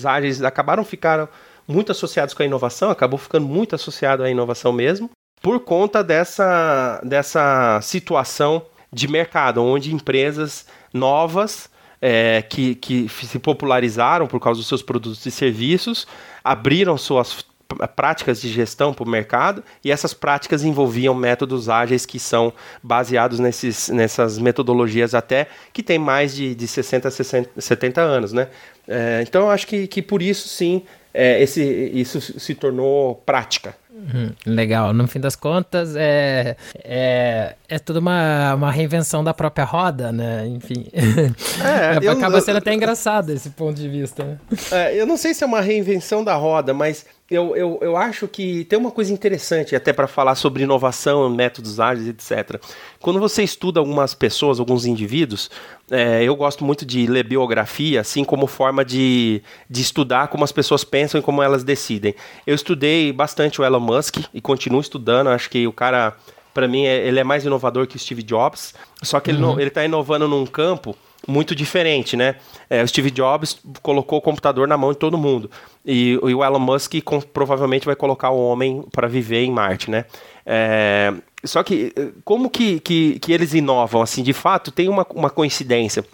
ágeis 0.05 0.43
acabaram 0.43 0.85
ficando 0.85 1.29
muito 1.67 1.93
associados 1.93 2.35
com 2.35 2.43
a 2.43 2.47
inovação, 2.47 2.91
acabou 2.91 3.19
ficando 3.19 3.47
muito 3.47 3.75
associado 3.75 4.23
à 4.23 4.31
inovação 4.31 4.73
mesmo, 4.73 5.11
por 5.41 5.61
conta 5.61 6.03
dessa, 6.03 7.01
dessa 7.05 7.81
situação 7.83 8.63
de 8.93 9.09
mercado, 9.09 9.63
onde 9.63 9.93
empresas 9.95 10.67
novas 10.93 11.69
é, 12.01 12.43
que, 12.43 12.75
que 12.75 13.09
se 13.09 13.39
popularizaram 13.39 14.27
por 14.27 14.41
causa 14.41 14.59
dos 14.59 14.69
seus 14.69 14.83
produtos 14.83 15.25
e 15.27 15.31
serviços, 15.31 16.07
abriram 16.43 16.97
suas 16.97 17.45
práticas 17.95 18.41
de 18.41 18.49
gestão 18.49 18.95
para 18.95 19.05
o 19.05 19.09
mercado 19.09 19.63
e 19.85 19.91
essas 19.91 20.15
práticas 20.15 20.63
envolviam 20.63 21.15
métodos 21.15 21.69
ágeis 21.69 22.07
que 22.07 22.19
são 22.19 22.53
baseados 22.83 23.39
nesses, 23.39 23.89
nessas 23.89 24.39
metodologias 24.39 25.15
até 25.15 25.49
que 25.73 25.83
tem 25.83 25.99
mais 25.99 26.35
de, 26.35 26.55
de 26.55 26.67
60, 26.67 27.11
60, 27.11 27.61
70 27.61 28.01
anos, 28.01 28.33
né? 28.33 28.49
É, 28.87 29.21
então 29.27 29.43
eu 29.43 29.51
acho 29.51 29.67
que, 29.67 29.87
que 29.87 30.01
por 30.01 30.23
isso 30.23 30.49
sim 30.49 30.83
é, 31.13 31.43
esse, 31.43 31.63
isso 31.95 32.21
se 32.21 32.55
tornou 32.55 33.15
prática. 33.27 33.75
Uhum, 33.97 34.31
legal. 34.45 34.93
No 34.93 35.09
fim 35.09 35.19
das 35.19 35.35
contas, 35.35 35.97
é, 35.97 36.55
é, 36.85 37.55
é 37.67 37.79
tudo 37.79 37.99
uma, 37.99 38.55
uma 38.55 38.71
reinvenção 38.71 39.25
da 39.25 39.33
própria 39.33 39.65
roda, 39.65 40.13
né? 40.13 40.47
Enfim. 40.47 40.87
É, 40.93 41.97
eu, 42.05 42.13
acaba 42.13 42.39
sendo 42.43 42.57
eu, 42.57 42.59
até 42.59 42.75
engraçado 42.75 43.31
esse 43.31 43.49
ponto 43.49 43.81
de 43.81 43.89
vista. 43.89 44.23
Né? 44.23 44.39
É, 44.71 45.01
eu 45.01 45.07
não 45.07 45.17
sei 45.17 45.33
se 45.33 45.43
é 45.43 45.47
uma 45.47 45.63
reinvenção 45.63 46.23
da 46.23 46.35
roda, 46.35 46.75
mas 46.75 47.07
eu, 47.29 47.57
eu, 47.57 47.79
eu 47.83 47.97
acho 47.97 48.29
que 48.29 48.65
tem 48.67 48.79
uma 48.79 48.93
coisa 48.93 49.13
interessante 49.13 49.75
até 49.75 49.93
para 49.93 50.07
falar 50.07 50.37
sobre 50.37 50.63
inovação, 50.63 51.29
métodos 51.29 51.81
ágeis, 51.81 52.09
etc. 52.09 52.61
Quando 53.01 53.19
você 53.19 53.43
estuda 53.43 53.81
algumas 53.81 54.15
pessoas, 54.15 54.61
alguns 54.61 54.87
indivíduos, 54.87 55.51
é, 55.91 56.23
eu 56.23 56.37
gosto 56.37 56.65
muito 56.65 56.87
de 56.87 57.05
ler 57.07 57.25
biografia, 57.25 58.01
assim 58.01 58.23
como 58.23 58.47
forma 58.47 58.85
de, 58.85 59.43
de 59.69 59.83
estudar 59.83 60.29
como 60.29 60.45
as 60.45 60.53
pessoas 60.53 60.85
pensam 60.85 61.19
e 61.19 61.23
como 61.23 61.43
elas 61.43 61.65
decidem. 61.65 62.15
Eu 62.47 62.55
estudei 62.55 63.13
bastante 63.13 63.61
o 63.61 63.65
Elon 63.65 63.81
Musk 63.81 64.19
e 64.33 64.41
continuo 64.41 64.81
estudando, 64.81 65.29
acho 65.29 65.51
que 65.51 65.67
o 65.67 65.73
cara 65.73 66.17
para 66.55 66.67
mim, 66.67 66.87
é, 66.87 67.07
ele 67.07 67.21
é 67.21 67.25
mais 67.25 67.45
inovador 67.45 67.87
que 67.87 67.97
o 67.97 67.99
Steve 67.99 68.23
Jobs, 68.23 68.73
só 69.03 69.21
que 69.21 69.31
uhum. 69.31 69.61
ele 69.61 69.69
está 69.69 69.85
inovando 69.85 70.27
num 70.27 70.47
campo 70.47 70.97
muito 71.27 71.55
diferente, 71.55 72.17
né? 72.17 72.37
É, 72.69 72.83
o 72.83 72.89
Steve 72.89 73.11
Jobs 73.11 73.59
colocou 73.83 74.19
o 74.19 74.23
computador 74.23 74.67
na 74.69 74.77
mão 74.77 74.93
de 74.93 74.99
todo 74.99 75.19
mundo 75.19 75.51
e, 75.85 76.13
e 76.13 76.35
o 76.35 76.45
Elon 76.45 76.59
Musk 76.59 76.95
com, 77.05 77.21
provavelmente 77.21 77.87
vai 77.87 77.97
colocar 77.97 78.31
o 78.31 78.45
homem 78.45 78.85
para 78.93 79.09
viver 79.09 79.45
em 79.45 79.51
Marte, 79.51 79.91
né? 79.91 80.05
É, 80.45 81.13
só 81.45 81.63
que 81.63 81.93
como 82.25 82.51
que, 82.51 82.81
que, 82.81 83.19
que, 83.19 83.33
eles 83.33 83.55
inovam? 83.55 84.03
Assim, 84.03 84.23
de 84.23 84.33
fato, 84.33 84.71
tem 84.71 84.89
uma, 84.89 85.07
uma 85.15 85.31
coincidência. 85.31 86.05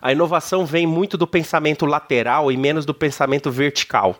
A 0.00 0.12
inovação 0.12 0.64
vem 0.64 0.86
muito 0.86 1.18
do 1.18 1.26
pensamento 1.26 1.84
lateral 1.84 2.50
e 2.50 2.56
menos 2.56 2.86
do 2.86 2.94
pensamento 2.94 3.50
vertical. 3.50 4.16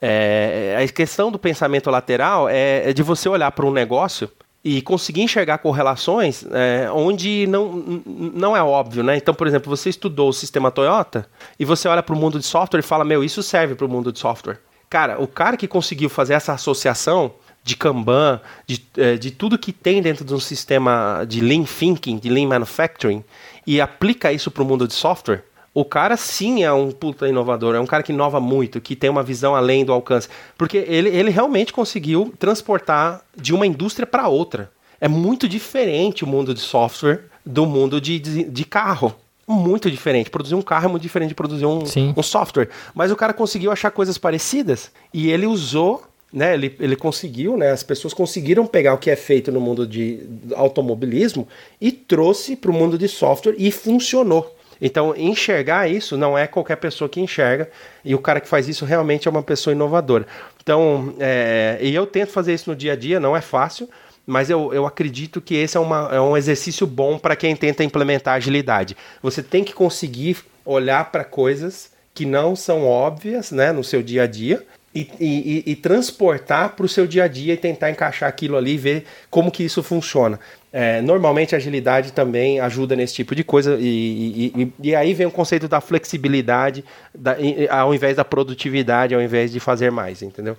É, 0.00 0.76
a 0.82 0.92
questão 0.92 1.30
do 1.30 1.38
pensamento 1.38 1.88
lateral 1.90 2.48
é, 2.48 2.90
é 2.90 2.92
de 2.92 3.02
você 3.02 3.28
olhar 3.28 3.52
para 3.52 3.66
um 3.66 3.70
negócio 3.70 4.28
e 4.64 4.80
conseguir 4.80 5.22
enxergar 5.22 5.58
correlações 5.58 6.44
é, 6.52 6.88
onde 6.92 7.46
não, 7.48 8.02
não 8.06 8.56
é 8.56 8.62
óbvio, 8.62 9.02
né? 9.02 9.16
Então, 9.16 9.34
por 9.34 9.46
exemplo, 9.46 9.68
você 9.68 9.88
estudou 9.88 10.28
o 10.28 10.32
sistema 10.32 10.70
Toyota 10.70 11.26
e 11.58 11.64
você 11.64 11.88
olha 11.88 12.02
para 12.02 12.14
o 12.14 12.18
mundo 12.18 12.38
de 12.38 12.46
software 12.46 12.80
e 12.80 12.82
fala, 12.82 13.04
meu, 13.04 13.24
isso 13.24 13.42
serve 13.42 13.74
para 13.74 13.86
o 13.86 13.88
mundo 13.88 14.12
de 14.12 14.20
software. 14.20 14.60
Cara, 14.88 15.20
o 15.20 15.26
cara 15.26 15.56
que 15.56 15.66
conseguiu 15.66 16.08
fazer 16.08 16.34
essa 16.34 16.52
associação 16.52 17.32
de 17.64 17.76
Kanban, 17.76 18.40
de, 18.66 18.84
é, 18.96 19.16
de 19.16 19.30
tudo 19.30 19.58
que 19.58 19.72
tem 19.72 20.02
dentro 20.02 20.24
de 20.24 20.34
um 20.34 20.40
sistema 20.40 21.24
de 21.26 21.40
Lean 21.40 21.64
Thinking, 21.64 22.18
de 22.18 22.28
Lean 22.28 22.48
Manufacturing, 22.48 23.24
e 23.66 23.80
aplica 23.80 24.32
isso 24.32 24.50
para 24.50 24.62
o 24.62 24.66
mundo 24.66 24.86
de 24.86 24.94
software, 24.94 25.44
o 25.74 25.84
cara 25.84 26.16
sim 26.16 26.62
é 26.62 26.72
um 26.72 26.90
puta 26.90 27.26
inovador, 27.26 27.74
é 27.74 27.80
um 27.80 27.86
cara 27.86 28.02
que 28.02 28.12
inova 28.12 28.38
muito, 28.40 28.80
que 28.80 28.94
tem 28.94 29.08
uma 29.08 29.22
visão 29.22 29.56
além 29.56 29.84
do 29.84 29.92
alcance. 29.92 30.28
Porque 30.56 30.76
ele, 30.76 31.08
ele 31.08 31.30
realmente 31.30 31.72
conseguiu 31.72 32.32
transportar 32.38 33.22
de 33.36 33.54
uma 33.54 33.66
indústria 33.66 34.06
para 34.06 34.28
outra. 34.28 34.70
É 35.00 35.08
muito 35.08 35.48
diferente 35.48 36.24
o 36.24 36.26
mundo 36.26 36.52
de 36.52 36.60
software 36.60 37.24
do 37.44 37.66
mundo 37.66 38.00
de, 38.00 38.18
de, 38.18 38.44
de, 38.44 38.64
carro. 38.64 39.14
Muito 39.48 39.90
diferente. 39.90 40.30
Produzir 40.30 40.54
um 40.54 40.62
carro 40.62 40.86
é 40.86 40.88
muito 40.88 41.02
diferente 41.02 41.30
de 41.30 41.34
produzir 41.34 41.66
um, 41.66 41.82
um 42.16 42.22
software. 42.22 42.68
Mas 42.94 43.10
o 43.10 43.16
cara 43.16 43.32
conseguiu 43.32 43.72
achar 43.72 43.90
coisas 43.90 44.18
parecidas 44.18 44.92
e 45.12 45.30
ele 45.30 45.46
usou 45.46 46.04
né, 46.32 46.54
ele, 46.54 46.74
ele 46.80 46.96
conseguiu, 46.96 47.58
né, 47.58 47.70
as 47.72 47.82
pessoas 47.82 48.14
conseguiram 48.14 48.66
pegar 48.66 48.94
o 48.94 48.98
que 48.98 49.10
é 49.10 49.16
feito 49.16 49.52
no 49.52 49.60
mundo 49.60 49.86
de 49.86 50.20
automobilismo 50.54 51.46
e 51.78 51.92
trouxe 51.92 52.56
para 52.56 52.70
o 52.70 52.74
mundo 52.74 52.96
de 52.96 53.06
software 53.06 53.54
e 53.58 53.70
funcionou. 53.70 54.56
Então, 54.84 55.14
enxergar 55.16 55.88
isso 55.88 56.16
não 56.16 56.36
é 56.36 56.48
qualquer 56.48 56.74
pessoa 56.74 57.08
que 57.08 57.20
enxerga, 57.20 57.70
e 58.04 58.16
o 58.16 58.18
cara 58.18 58.40
que 58.40 58.48
faz 58.48 58.68
isso 58.68 58.84
realmente 58.84 59.28
é 59.28 59.30
uma 59.30 59.42
pessoa 59.42 59.72
inovadora. 59.72 60.26
Então, 60.60 61.14
é, 61.20 61.78
e 61.80 61.94
eu 61.94 62.04
tento 62.04 62.32
fazer 62.32 62.52
isso 62.52 62.68
no 62.68 62.74
dia 62.74 62.94
a 62.94 62.96
dia, 62.96 63.20
não 63.20 63.36
é 63.36 63.40
fácil, 63.40 63.88
mas 64.26 64.50
eu, 64.50 64.74
eu 64.74 64.84
acredito 64.84 65.40
que 65.40 65.54
esse 65.54 65.76
é, 65.76 65.80
uma, 65.80 66.08
é 66.12 66.20
um 66.20 66.36
exercício 66.36 66.84
bom 66.84 67.16
para 67.16 67.36
quem 67.36 67.54
tenta 67.54 67.84
implementar 67.84 68.34
agilidade. 68.34 68.96
Você 69.22 69.40
tem 69.40 69.62
que 69.62 69.72
conseguir 69.72 70.38
olhar 70.64 71.12
para 71.12 71.22
coisas 71.22 71.92
que 72.12 72.26
não 72.26 72.56
são 72.56 72.84
óbvias 72.84 73.52
né, 73.52 73.70
no 73.70 73.84
seu 73.84 74.02
dia 74.02 74.24
a 74.24 74.26
dia 74.26 74.64
e, 74.94 75.08
e, 75.18 75.62
e 75.72 75.76
transportar 75.76 76.70
para 76.70 76.84
o 76.84 76.88
seu 76.88 77.06
dia 77.06 77.24
a 77.24 77.28
dia 77.28 77.54
e 77.54 77.56
tentar 77.56 77.90
encaixar 77.90 78.28
aquilo 78.28 78.56
ali 78.56 78.74
e 78.74 78.78
ver 78.78 79.04
como 79.30 79.50
que 79.50 79.62
isso 79.62 79.82
funciona. 79.82 80.38
É, 80.72 81.02
normalmente 81.02 81.54
a 81.54 81.58
agilidade 81.58 82.12
também 82.12 82.58
ajuda 82.58 82.96
nesse 82.96 83.12
tipo 83.14 83.34
de 83.34 83.44
coisa, 83.44 83.76
e, 83.78 84.52
e, 84.56 84.72
e 84.82 84.94
aí 84.94 85.12
vem 85.12 85.26
o 85.26 85.30
conceito 85.30 85.68
da 85.68 85.82
flexibilidade 85.82 86.82
da, 87.14 87.36
ao 87.68 87.94
invés 87.94 88.16
da 88.16 88.24
produtividade, 88.24 89.14
ao 89.14 89.20
invés 89.20 89.52
de 89.52 89.60
fazer 89.60 89.90
mais, 89.90 90.22
entendeu? 90.22 90.56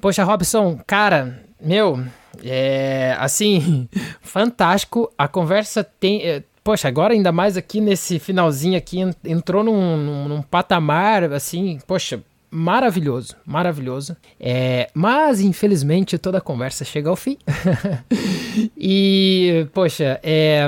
Poxa, 0.00 0.22
Robson, 0.22 0.78
cara, 0.86 1.40
meu, 1.58 2.04
é 2.44 3.16
assim, 3.18 3.88
fantástico. 4.20 5.10
A 5.16 5.26
conversa 5.26 5.82
tem. 5.82 6.22
É, 6.22 6.42
poxa, 6.62 6.86
agora 6.88 7.14
ainda 7.14 7.32
mais 7.32 7.56
aqui 7.56 7.80
nesse 7.80 8.18
finalzinho 8.18 8.76
aqui, 8.76 8.98
entrou 9.24 9.64
num, 9.64 9.96
num, 9.96 10.28
num 10.28 10.42
patamar, 10.42 11.24
assim, 11.32 11.78
poxa, 11.86 12.22
maravilhoso, 12.54 13.34
maravilhoso. 13.44 14.16
É, 14.38 14.88
mas, 14.94 15.40
infelizmente, 15.40 16.16
toda 16.16 16.38
a 16.38 16.40
conversa 16.40 16.84
chega 16.84 17.10
ao 17.10 17.16
fim. 17.16 17.36
e, 18.78 19.66
poxa, 19.74 20.20
é, 20.22 20.64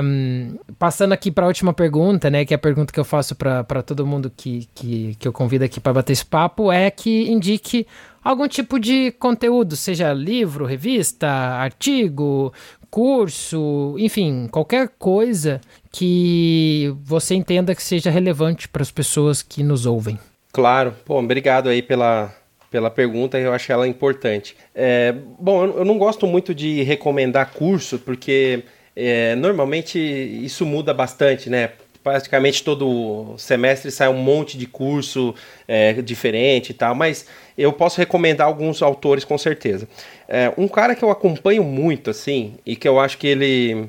passando 0.77 1.13
aqui 1.13 1.31
para 1.31 1.45
a 1.45 1.47
última 1.47 1.71
pergunta, 1.73 2.29
né, 2.29 2.43
que 2.43 2.53
é 2.53 2.55
a 2.55 2.59
pergunta 2.59 2.91
que 2.91 2.99
eu 2.99 3.05
faço 3.05 3.35
para 3.35 3.81
todo 3.81 4.05
mundo 4.05 4.29
que, 4.35 4.67
que, 4.75 5.15
que 5.17 5.27
eu 5.27 5.31
convido 5.31 5.63
aqui 5.63 5.79
para 5.79 5.93
bater 5.93 6.11
esse 6.11 6.25
papo, 6.25 6.69
é 6.69 6.91
que 6.91 7.31
indique 7.31 7.87
algum 8.21 8.49
tipo 8.49 8.77
de 8.77 9.11
conteúdo, 9.11 9.77
seja 9.77 10.11
livro, 10.11 10.65
revista, 10.65 11.29
artigo, 11.29 12.51
curso, 12.91 13.95
enfim, 13.97 14.49
qualquer 14.51 14.89
coisa 14.99 15.61
que 15.89 16.93
você 17.01 17.33
entenda 17.33 17.73
que 17.73 17.81
seja 17.81 18.09
relevante 18.09 18.67
para 18.67 18.81
as 18.81 18.91
pessoas 18.91 19.41
que 19.41 19.63
nos 19.63 19.85
ouvem. 19.85 20.19
Claro, 20.57 20.95
pô, 21.05 21.19
obrigado 21.19 21.69
aí 21.69 21.83
pela, 21.83 22.35
pela 22.71 22.89
pergunta, 22.89 23.37
eu 23.37 23.53
acho 23.53 23.71
ela 23.71 23.87
importante. 23.87 24.57
É, 24.73 25.13
bom, 25.37 25.63
eu, 25.63 25.77
eu, 25.77 25.85
não 25.85 25.99
gosto 25.99 26.25
muito 26.25 26.51
de 26.51 26.81
recomendar 26.81 27.53
curso, 27.53 27.99
porque 27.99 28.63
é, 28.95 29.35
normalmente 29.35 29.99
isso 29.99 30.65
muda 30.65 30.95
bastante, 30.95 31.47
né? 31.47 31.73
Praticamente 32.03 32.63
todo 32.63 33.35
semestre 33.37 33.91
sai 33.91 34.09
um 34.09 34.17
monte 34.17 34.57
de 34.57 34.65
curso 34.65 35.35
é, 35.67 35.93
diferente 36.01 36.71
e 36.71 36.73
tal, 36.73 36.95
mas 36.95 37.27
eu 37.55 37.71
posso 37.71 37.99
recomendar 37.99 38.47
alguns 38.47 38.81
autores 38.81 39.23
com 39.23 39.37
certeza. 39.37 39.87
É, 40.27 40.51
um 40.57 40.67
cara 40.67 40.95
que 40.95 41.03
eu 41.03 41.11
acompanho 41.11 41.63
muito, 41.63 42.09
assim, 42.09 42.55
e 42.65 42.75
que 42.75 42.87
eu 42.87 42.99
acho 42.99 43.19
que 43.19 43.27
ele, 43.27 43.87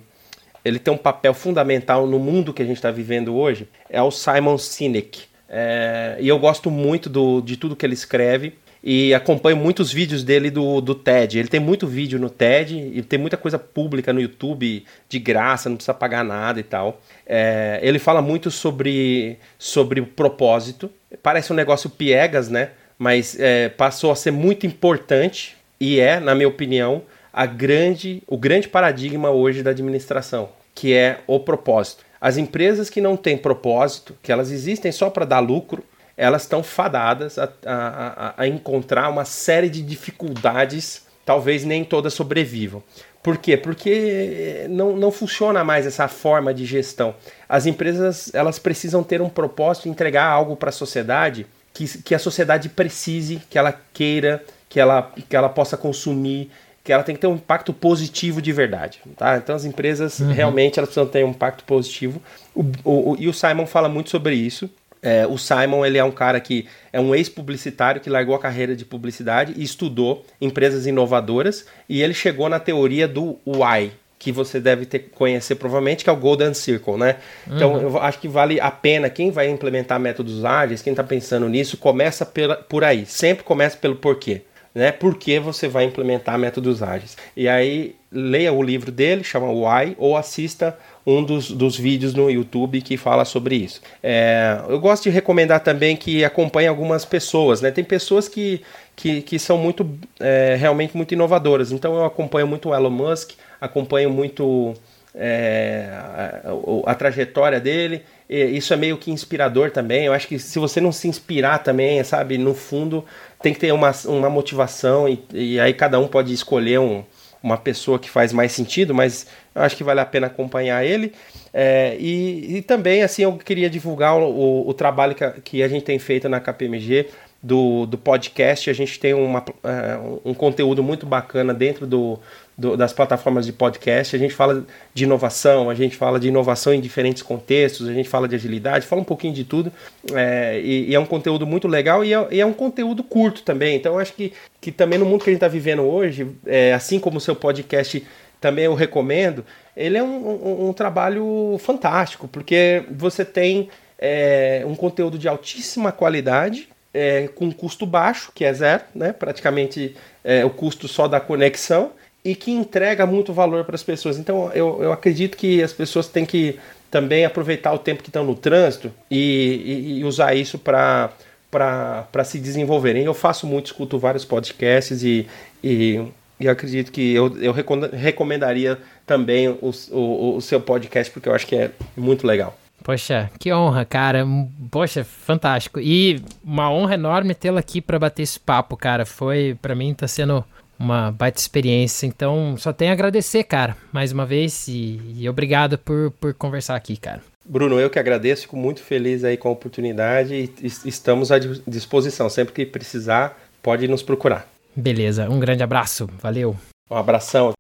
ele 0.63 0.79
tem 0.79 0.93
um 0.93 0.99
papel 0.99 1.33
fundamental 1.33 2.07
no 2.07 2.19
mundo 2.19 2.53
que 2.53 2.61
a 2.61 2.67
gente 2.67 2.77
está 2.77 2.91
vivendo 2.91 3.35
hoje, 3.35 3.67
é 3.89 4.03
o 4.03 4.11
Simon 4.11 4.59
Sinek. 4.59 5.28
É, 5.49 6.17
e 6.21 6.29
eu 6.29 6.39
gosto 6.39 6.71
muito 6.71 7.09
do, 7.09 7.41
de 7.41 7.57
tudo 7.57 7.75
que 7.75 7.87
ele 7.87 7.95
escreve 7.95 8.55
e 8.83 9.13
acompanho 9.13 9.57
muitos 9.57 9.93
vídeos 9.93 10.23
dele 10.23 10.51
do, 10.51 10.81
do 10.81 10.95
TED. 10.95 11.39
Ele 11.39 11.49
tem 11.49 11.61
muito 11.61 11.87
vídeo 11.87 12.19
no 12.19 12.31
TED 12.31 12.91
e 12.95 13.03
tem 13.03 13.19
muita 13.19 13.37
coisa 13.37 13.59
pública 13.59 14.13
no 14.13 14.21
YouTube 14.21 14.85
de 15.09 15.19
graça, 15.19 15.69
não 15.69 15.77
precisa 15.77 15.95
pagar 15.95 16.25
nada 16.25 16.61
e 16.61 16.63
tal. 16.63 17.01
É, 17.27 17.81
ele 17.83 17.99
fala 17.99 18.23
muito 18.23 18.51
sobre, 18.51 19.39
sobre 19.59 20.01
o 20.01 20.07
propósito. 20.07 20.91
Parece 21.23 21.53
um 21.53 21.57
negócio 21.57 21.91
piegas, 21.91 22.49
né? 22.49 22.71
Mas 22.99 23.39
é, 23.39 23.69
passou 23.69 24.11
a 24.11 24.17
ser 24.17 24.31
muito 24.31 24.67
importante 24.67 25.57
e 25.81 26.01
é, 26.01 26.19
na 26.19 26.35
minha 26.35 26.49
opinião, 26.49 27.03
a 27.33 27.47
grande, 27.47 28.23
o 28.27 28.37
grande 28.37 28.69
paradigma 28.69 29.31
hoje 29.31 29.63
da 29.63 29.71
administração, 29.71 30.51
que 30.75 30.93
é 30.93 31.21
o 31.27 31.39
propósito. 31.39 32.05
As 32.21 32.37
empresas 32.37 32.91
que 32.91 33.01
não 33.01 33.17
têm 33.17 33.37
propósito, 33.37 34.17
que 34.23 34.33
elas 34.33 34.51
existem 34.51 34.91
só 34.91 35.09
para 35.11 35.25
dar 35.25 35.41
lucro, 35.41 35.85
elas 36.17 36.43
estão 36.43 36.63
fadadas 36.63 37.39
a, 37.39 37.49
a, 37.65 38.35
a, 38.37 38.49
encontrar 38.49 39.09
uma 39.09 39.25
série 39.25 39.71
de 39.71 39.81
dificuldades, 39.81 41.07
talvez 41.25 41.65
nem 41.65 41.85
todas 41.85 42.13
sobrevivam. 42.13 42.83
Por 43.23 43.39
quê? 43.39 43.57
Porque 43.57 44.67
não, 44.69 44.97
não 44.97 45.13
funciona 45.13 45.63
mais 45.63 45.87
essa 45.87 46.09
forma 46.09 46.53
de 46.53 46.65
gestão. 46.65 47.15
As 47.49 47.67
empresas 47.67 48.35
elas 48.35 48.59
precisam 48.59 49.03
ter 49.05 49.23
um 49.23 49.29
propósito, 49.29 49.89
entregar 49.89 50.25
algo 50.25 50.57
para 50.57 50.71
a 50.71 50.73
sociedade 50.73 51.47
que, 51.73 52.03
que 52.03 52.15
a 52.15 52.19
sociedade 52.19 52.69
precise, 52.69 53.41
que 53.49 53.57
ela 53.57 53.73
queira, 53.93 54.45
que 54.69 54.81
ela, 54.81 55.13
que 55.29 55.37
ela 55.37 55.49
possa 55.49 55.77
consumir, 55.77 56.51
que 56.89 56.93
ela 56.95 57.03
tem 57.03 57.15
que 57.15 57.21
ter 57.21 57.27
um 57.27 57.35
impacto 57.35 57.71
positivo 57.71 58.41
de 58.41 58.51
verdade, 58.51 58.99
tá? 59.15 59.37
Então 59.37 59.55
as 59.55 59.67
empresas 59.67 60.21
uhum. 60.21 60.33
realmente 60.33 60.79
elas 60.79 60.89
precisam 60.89 61.07
ter 61.07 61.23
um 61.23 61.33
impacto 61.33 61.63
positivo. 61.65 62.19
O, 62.55 62.63
o, 62.83 63.11
o, 63.11 63.17
e 63.19 63.29
o 63.29 63.33
Simon 63.35 63.67
fala 63.67 63.91
muito 63.91 64.09
sobre 64.09 64.35
isso. 64.35 64.71
É, 65.03 65.27
o 65.27 65.37
Simon 65.37 65.85
ele 65.85 65.99
é 65.99 66.03
um 66.03 66.11
cara 66.11 66.41
que 66.41 66.67
é 66.91 66.99
um 66.99 67.15
ex-publicitário 67.15 68.01
que 68.01 68.09
largou 68.09 68.35
a 68.35 68.39
carreira 68.39 68.75
de 68.75 68.87
publicidade 68.87 69.53
e 69.55 69.63
estudou 69.63 70.25
empresas 70.41 70.87
inovadoras 70.87 71.67
e 71.91 72.01
ele 72.01 72.15
chegou 72.15 72.49
na 72.49 72.59
teoria 72.59 73.07
do 73.07 73.39
why, 73.47 73.93
que 74.19 74.33
você 74.33 74.59
deve 74.59 74.87
ter 74.87 75.11
conhecer 75.11 75.57
provavelmente, 75.57 76.05
que 76.05 76.09
é 76.09 76.13
o 76.15 76.17
Golden 76.17 76.55
Circle, 76.55 76.97
né? 76.97 77.17
Então, 77.47 77.73
uhum. 77.73 77.79
Então 77.81 77.91
eu 77.91 78.03
acho 78.03 78.19
que 78.19 78.29
vale 78.29 78.59
a 78.63 78.71
pena 78.71 79.11
quem 79.11 79.31
vai 79.31 79.47
implementar 79.51 80.01
métodos 80.01 80.43
ágeis, 80.43 80.81
quem 80.81 80.95
está 80.95 81.05
pensando 81.05 81.51
nisso, 81.51 81.77
começa 81.77 82.25
pela, 82.25 82.57
por 82.57 82.83
aí. 82.83 83.05
Sempre 83.05 83.45
começa 83.45 83.77
pelo 83.77 83.97
porquê 83.97 84.41
né? 84.79 84.93
Por 84.93 85.17
que 85.17 85.41
você 85.41 85.67
vai 85.67 85.85
implementar 85.85 86.39
métodos 86.39 86.85
ágeis? 86.85 87.17
E 87.37 87.49
aí 87.49 87.97
leia 88.13 88.53
o 88.53 88.63
livro 88.63 88.93
dele, 88.93 89.25
chama 89.25 89.51
Why, 89.51 89.97
ou 89.99 90.17
assista 90.17 90.79
um 91.05 91.25
dos, 91.25 91.51
dos 91.51 91.77
vídeos 91.77 92.15
no 92.15 92.31
YouTube 92.31 92.81
que 92.81 92.97
fala 92.97 93.25
sobre 93.25 93.57
isso. 93.57 93.83
É, 94.01 94.61
eu 94.69 94.79
gosto 94.79 95.03
de 95.03 95.11
recomendar 95.11 95.61
também 95.61 95.97
que 95.97 96.25
acompanhe 96.25 96.69
algumas 96.69 97.05
pessoas, 97.05 97.61
né? 97.61 97.73
Tem 97.73 97.83
pessoas 97.83 98.29
que, 98.29 98.63
que, 98.95 99.21
que 99.21 99.37
são 99.37 99.59
muito 99.59 99.99
é, 100.21 100.57
realmente 100.57 100.97
muito 100.97 101.13
inovadoras. 101.13 101.73
Então 101.73 101.97
eu 101.97 102.05
acompanho 102.05 102.47
muito 102.47 102.69
o 102.69 102.75
Elon 102.75 102.91
Musk, 102.91 103.33
acompanho 103.61 104.11
muito 104.11 104.75
é, 105.13 105.89
a, 105.93 106.93
a, 106.93 106.95
trajetória 106.95 107.59
dele. 107.59 108.03
isso 108.29 108.73
é 108.73 108.77
meio 108.77 108.97
que 108.97 109.11
inspirador 109.11 109.73
também. 109.73 110.05
Eu 110.05 110.13
acho 110.13 110.29
que 110.29 110.39
se 110.39 110.59
você 110.61 110.81
não 110.81 110.93
se 110.93 111.09
inspirar 111.09 111.59
também, 111.59 112.03
sabe, 112.05 112.39
no 112.39 112.55
fundo 112.55 113.05
tem 113.43 113.53
que 113.53 113.61
ter 113.61 113.73
uma, 113.73 113.93
uma 114.07 114.31
motivação 114.31 115.09
e, 115.09 115.23
e 115.33 115.61
aí 115.61 115.73
cada 115.73 115.99
um 115.99 116.09
pode 116.09 116.33
escolher 116.33 116.79
um, 116.81 117.05
uma 117.43 117.57
pessoa 117.57 117.99
que 117.99 118.11
faz 118.11 118.33
mais 118.33 118.53
sentido, 118.53 118.95
mas 118.95 119.27
eu 119.55 119.63
acho 119.63 119.77
que 119.77 119.85
vale 119.85 120.01
a 120.01 120.07
pena 120.07 120.27
acompanhar 120.27 120.85
ele. 120.85 121.13
É, 121.53 121.97
e, 121.99 122.57
e, 122.59 122.63
também, 122.63 123.03
assim, 123.03 123.23
eu 123.23 123.33
queria 123.37 123.71
divulgar 123.71 124.17
o, 124.17 124.69
o 124.69 124.75
trabalho 124.75 125.15
que 125.15 125.25
a, 125.25 125.31
que 125.33 125.63
a, 125.63 125.69
gente 125.69 125.85
tem 125.85 125.99
feito 125.99 126.29
na 126.29 126.41
KPMG 126.41 127.09
do, 127.43 127.87
do 127.87 127.97
podcast. 127.97 128.69
A 128.69 128.73
gente 128.73 128.99
tem 128.99 129.15
uma, 129.15 129.45
é, 129.65 129.99
um 130.25 130.35
conteúdo 130.35 130.83
muito 130.83 131.07
bacana 131.07 131.55
dentro 131.55 131.87
do, 131.87 132.19
do, 132.59 132.77
das 132.77 132.93
plataformas 132.93 133.47
de 133.47 133.53
podcast. 133.53 134.17
A 134.17 134.19
gente 134.19 134.35
fala 134.35 134.67
de 134.93 135.05
inovação, 135.05 135.71
a 135.71 135.75
gente 135.77 135.97
fala 135.97 136.19
de 136.19 136.27
inovação 136.27 136.75
em 136.75 136.81
diferentes 136.81 137.23
contextos, 137.23 137.89
a 137.89 137.93
gente 137.93 138.09
fala 138.09 138.27
de 138.27 138.35
agilidade, 138.35 138.85
fala 138.85 139.01
um 139.01 139.05
pouquinho 139.05 139.33
de 139.33 139.45
tudo. 139.45 139.73
É, 140.13 140.61
e, 140.61 140.91
e, 140.91 140.95
é 140.95 140.99
um 140.99 141.07
conteúdo 141.07 141.47
muito 141.47 141.69
legal 141.69 142.05
e 142.05 142.13
é, 142.13 142.27
e 142.33 142.41
é, 142.41 142.45
um 142.45 142.53
conteúdo 142.53 143.05
curto 143.05 143.43
também. 143.43 143.77
Então, 143.77 143.97
acho 143.97 144.13
que, 144.13 144.33
que 144.61 144.73
também 144.73 144.99
no 144.99 145.07
mundo 145.07 145.23
que 145.23 145.31
a 145.31 145.33
gente 145.33 145.39
está 145.39 145.49
vivendo 145.49 145.83
hoje, 145.83 146.27
é, 146.45 146.73
assim 146.73 146.99
como 146.99 147.19
o 147.19 147.21
seu 147.21 147.37
podcast 147.37 148.05
também 148.41 148.65
eu 148.65 148.75
recomendo, 148.75 149.45
ele 149.77 149.97
é 149.97 150.03
um, 150.03 150.29
um, 150.29 150.69
um 150.69 150.73
trabalho 150.73 151.57
fantástico, 151.61 152.27
porque 152.27 152.85
você 152.91 153.25
tem 153.25 153.69
é, 153.99 154.65
um 154.67 154.75
conteúdo 154.75 155.19
de 155.19 155.29
altíssima 155.29 155.93
qualidade, 155.93 156.69
é, 156.93 157.29
com 157.29 157.53
custo 157.53 157.85
baixo, 157.87 158.33
que 158.35 158.45
é 158.45 158.53
zero, 158.53 158.83
né? 158.95 159.13
praticamente 159.13 159.95
é, 160.25 160.45
o 160.45 160.51
custo 160.51 160.89
só 160.89 161.07
da 161.07 161.21
conexão, 161.21 161.93
e 162.25 162.35
que 162.35 162.51
entrega 162.51 163.07
muito 163.07 163.33
valor 163.33 163.65
para 163.65 163.75
as 163.75 163.83
pessoas. 163.83 164.19
Então 164.19 164.51
eu, 164.53 164.83
eu 164.83 164.93
acredito 164.93 165.37
que 165.37 165.63
as 165.63 165.73
pessoas 165.73 166.09
têm 166.09 166.27
que 166.27 166.59
também 166.91 167.25
aproveitar 167.25 167.73
o 167.73 167.79
tempo 167.79 168.03
que 168.03 168.09
estão 168.09 168.25
no 168.25 168.35
trânsito 168.35 168.93
e, 169.11 169.19
e, 169.65 169.99
e 169.99 170.05
usar 170.05 170.35
isso 170.35 170.59
para 170.59 171.11
para 171.51 172.25
se 172.25 172.39
desenvolverem. 172.39 173.05
Eu 173.05 173.15
faço 173.15 173.47
muito, 173.47 173.67
escuto 173.67 173.99
vários 173.99 174.23
podcasts 174.23 175.03
e, 175.03 175.27
e, 175.65 176.05
e 176.39 176.47
acredito 176.47 176.93
que 176.93 177.15
eu, 177.15 177.35
eu 177.41 177.55
recomendaria 177.91 178.79
também 179.07 179.49
o, 179.49 179.71
o, 179.91 180.37
o 180.37 180.41
seu 180.43 180.61
podcast, 180.61 181.11
porque 181.11 181.27
eu 181.27 181.35
acho 181.35 181.47
que 181.47 181.57
é 181.57 181.71
muito 181.97 182.27
legal. 182.27 182.55
Poxa, 182.85 183.31
que 183.39 183.53
honra, 183.53 183.85
cara. 183.85 184.27
Poxa, 184.71 185.05
fantástico. 185.05 185.81
E 185.81 186.23
uma 186.45 186.71
honra 186.71 186.95
enorme 186.95 187.35
tê-la 187.35 187.61
aqui 187.61 187.81
para 187.81 187.99
bater 187.99 188.23
esse 188.23 188.39
papo, 188.39 188.77
cara. 188.77 189.05
Foi, 189.05 189.57
para 189.61 189.75
mim, 189.75 189.93
tá 189.95 190.07
sendo 190.07 190.45
uma 190.79 191.11
baita 191.11 191.41
experiência. 191.41 192.07
Então, 192.07 192.57
só 192.57 192.73
tenho 192.73 192.91
a 192.91 192.95
agradecer, 192.95 193.45
cara, 193.45 193.77
mais 193.93 194.13
uma 194.13 194.25
vez 194.25 194.69
e, 194.69 195.01
e, 195.17 195.29
obrigado 195.29 195.77
por, 195.77 196.11
por 196.13 196.33
conversar 196.35 196.77
aqui, 196.77 196.97
cara. 196.97 197.21
Bruno, 197.45 197.81
eu 197.81 197.89
que 197.89 197.99
agradeço, 197.99 198.43
fico 198.43 198.57
muito 198.57 198.83
feliz 198.83 199.25
aí 199.25 199.37
com 199.37 199.49
a 199.49 199.53
oportunidade 199.53 200.35
e 200.35 200.67
estamos 200.85 201.33
à 201.33 201.39
disposição. 201.67 202.29
Sempre 202.29 202.53
que 202.55 202.67
precisar, 202.67 203.39
pode 203.63 203.89
nos 203.89 204.03
procurar. 204.03 204.47
Beleza, 204.77 205.29
um 205.29 205.41
grande 205.41 205.63
abraço, 205.63 206.09
valeu. 206.21 206.55
Um 206.91 206.97
abração. 206.97 207.53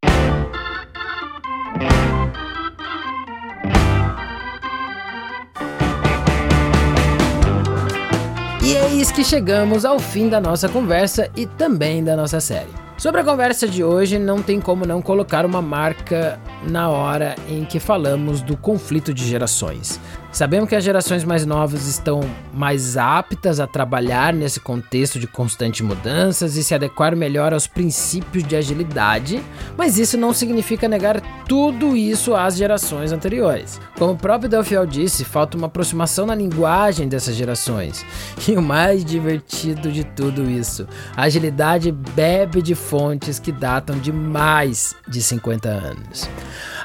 E 8.62 8.76
é 8.76 8.88
isso 8.88 9.14
que 9.14 9.24
chegamos 9.24 9.86
ao 9.86 9.98
fim 9.98 10.28
da 10.28 10.38
nossa 10.38 10.68
conversa 10.68 11.30
e 11.34 11.46
também 11.46 12.04
da 12.04 12.14
nossa 12.14 12.38
série. 12.38 12.87
Sobre 12.98 13.20
a 13.20 13.24
conversa 13.24 13.68
de 13.68 13.84
hoje, 13.84 14.18
não 14.18 14.42
tem 14.42 14.60
como 14.60 14.84
não 14.84 15.00
colocar 15.00 15.46
uma 15.46 15.62
marca 15.62 16.40
na 16.68 16.88
hora 16.88 17.36
em 17.48 17.64
que 17.64 17.78
falamos 17.78 18.40
do 18.40 18.56
conflito 18.56 19.14
de 19.14 19.24
gerações. 19.24 20.00
Sabemos 20.30 20.68
que 20.68 20.76
as 20.76 20.84
gerações 20.84 21.24
mais 21.24 21.46
novas 21.46 21.86
estão 21.86 22.20
mais 22.52 22.96
aptas 22.98 23.58
a 23.60 23.66
trabalhar 23.66 24.32
nesse 24.32 24.60
contexto 24.60 25.18
de 25.18 25.26
constantes 25.26 25.80
mudanças 25.80 26.54
e 26.56 26.62
se 26.62 26.74
adequar 26.74 27.16
melhor 27.16 27.54
aos 27.54 27.66
princípios 27.66 28.44
de 28.44 28.54
agilidade, 28.54 29.42
mas 29.76 29.98
isso 29.98 30.18
não 30.18 30.34
significa 30.34 30.86
negar 30.86 31.20
tudo 31.46 31.96
isso 31.96 32.34
às 32.34 32.56
gerações 32.56 33.10
anteriores. 33.10 33.80
Como 33.96 34.12
o 34.12 34.16
próprio 34.16 34.50
Delfiel 34.50 34.84
disse, 34.84 35.24
falta 35.24 35.56
uma 35.56 35.66
aproximação 35.66 36.26
na 36.26 36.34
linguagem 36.34 37.08
dessas 37.08 37.34
gerações. 37.34 38.04
E 38.46 38.52
o 38.52 38.62
mais 38.62 39.04
divertido 39.04 39.90
de 39.90 40.04
tudo 40.04 40.48
isso, 40.48 40.86
a 41.16 41.22
agilidade 41.22 41.90
bebe 41.90 42.60
de 42.60 42.74
fontes 42.74 43.38
que 43.38 43.50
datam 43.50 43.98
de 43.98 44.12
mais 44.12 44.94
de 45.08 45.22
50 45.22 45.68
anos. 45.68 46.28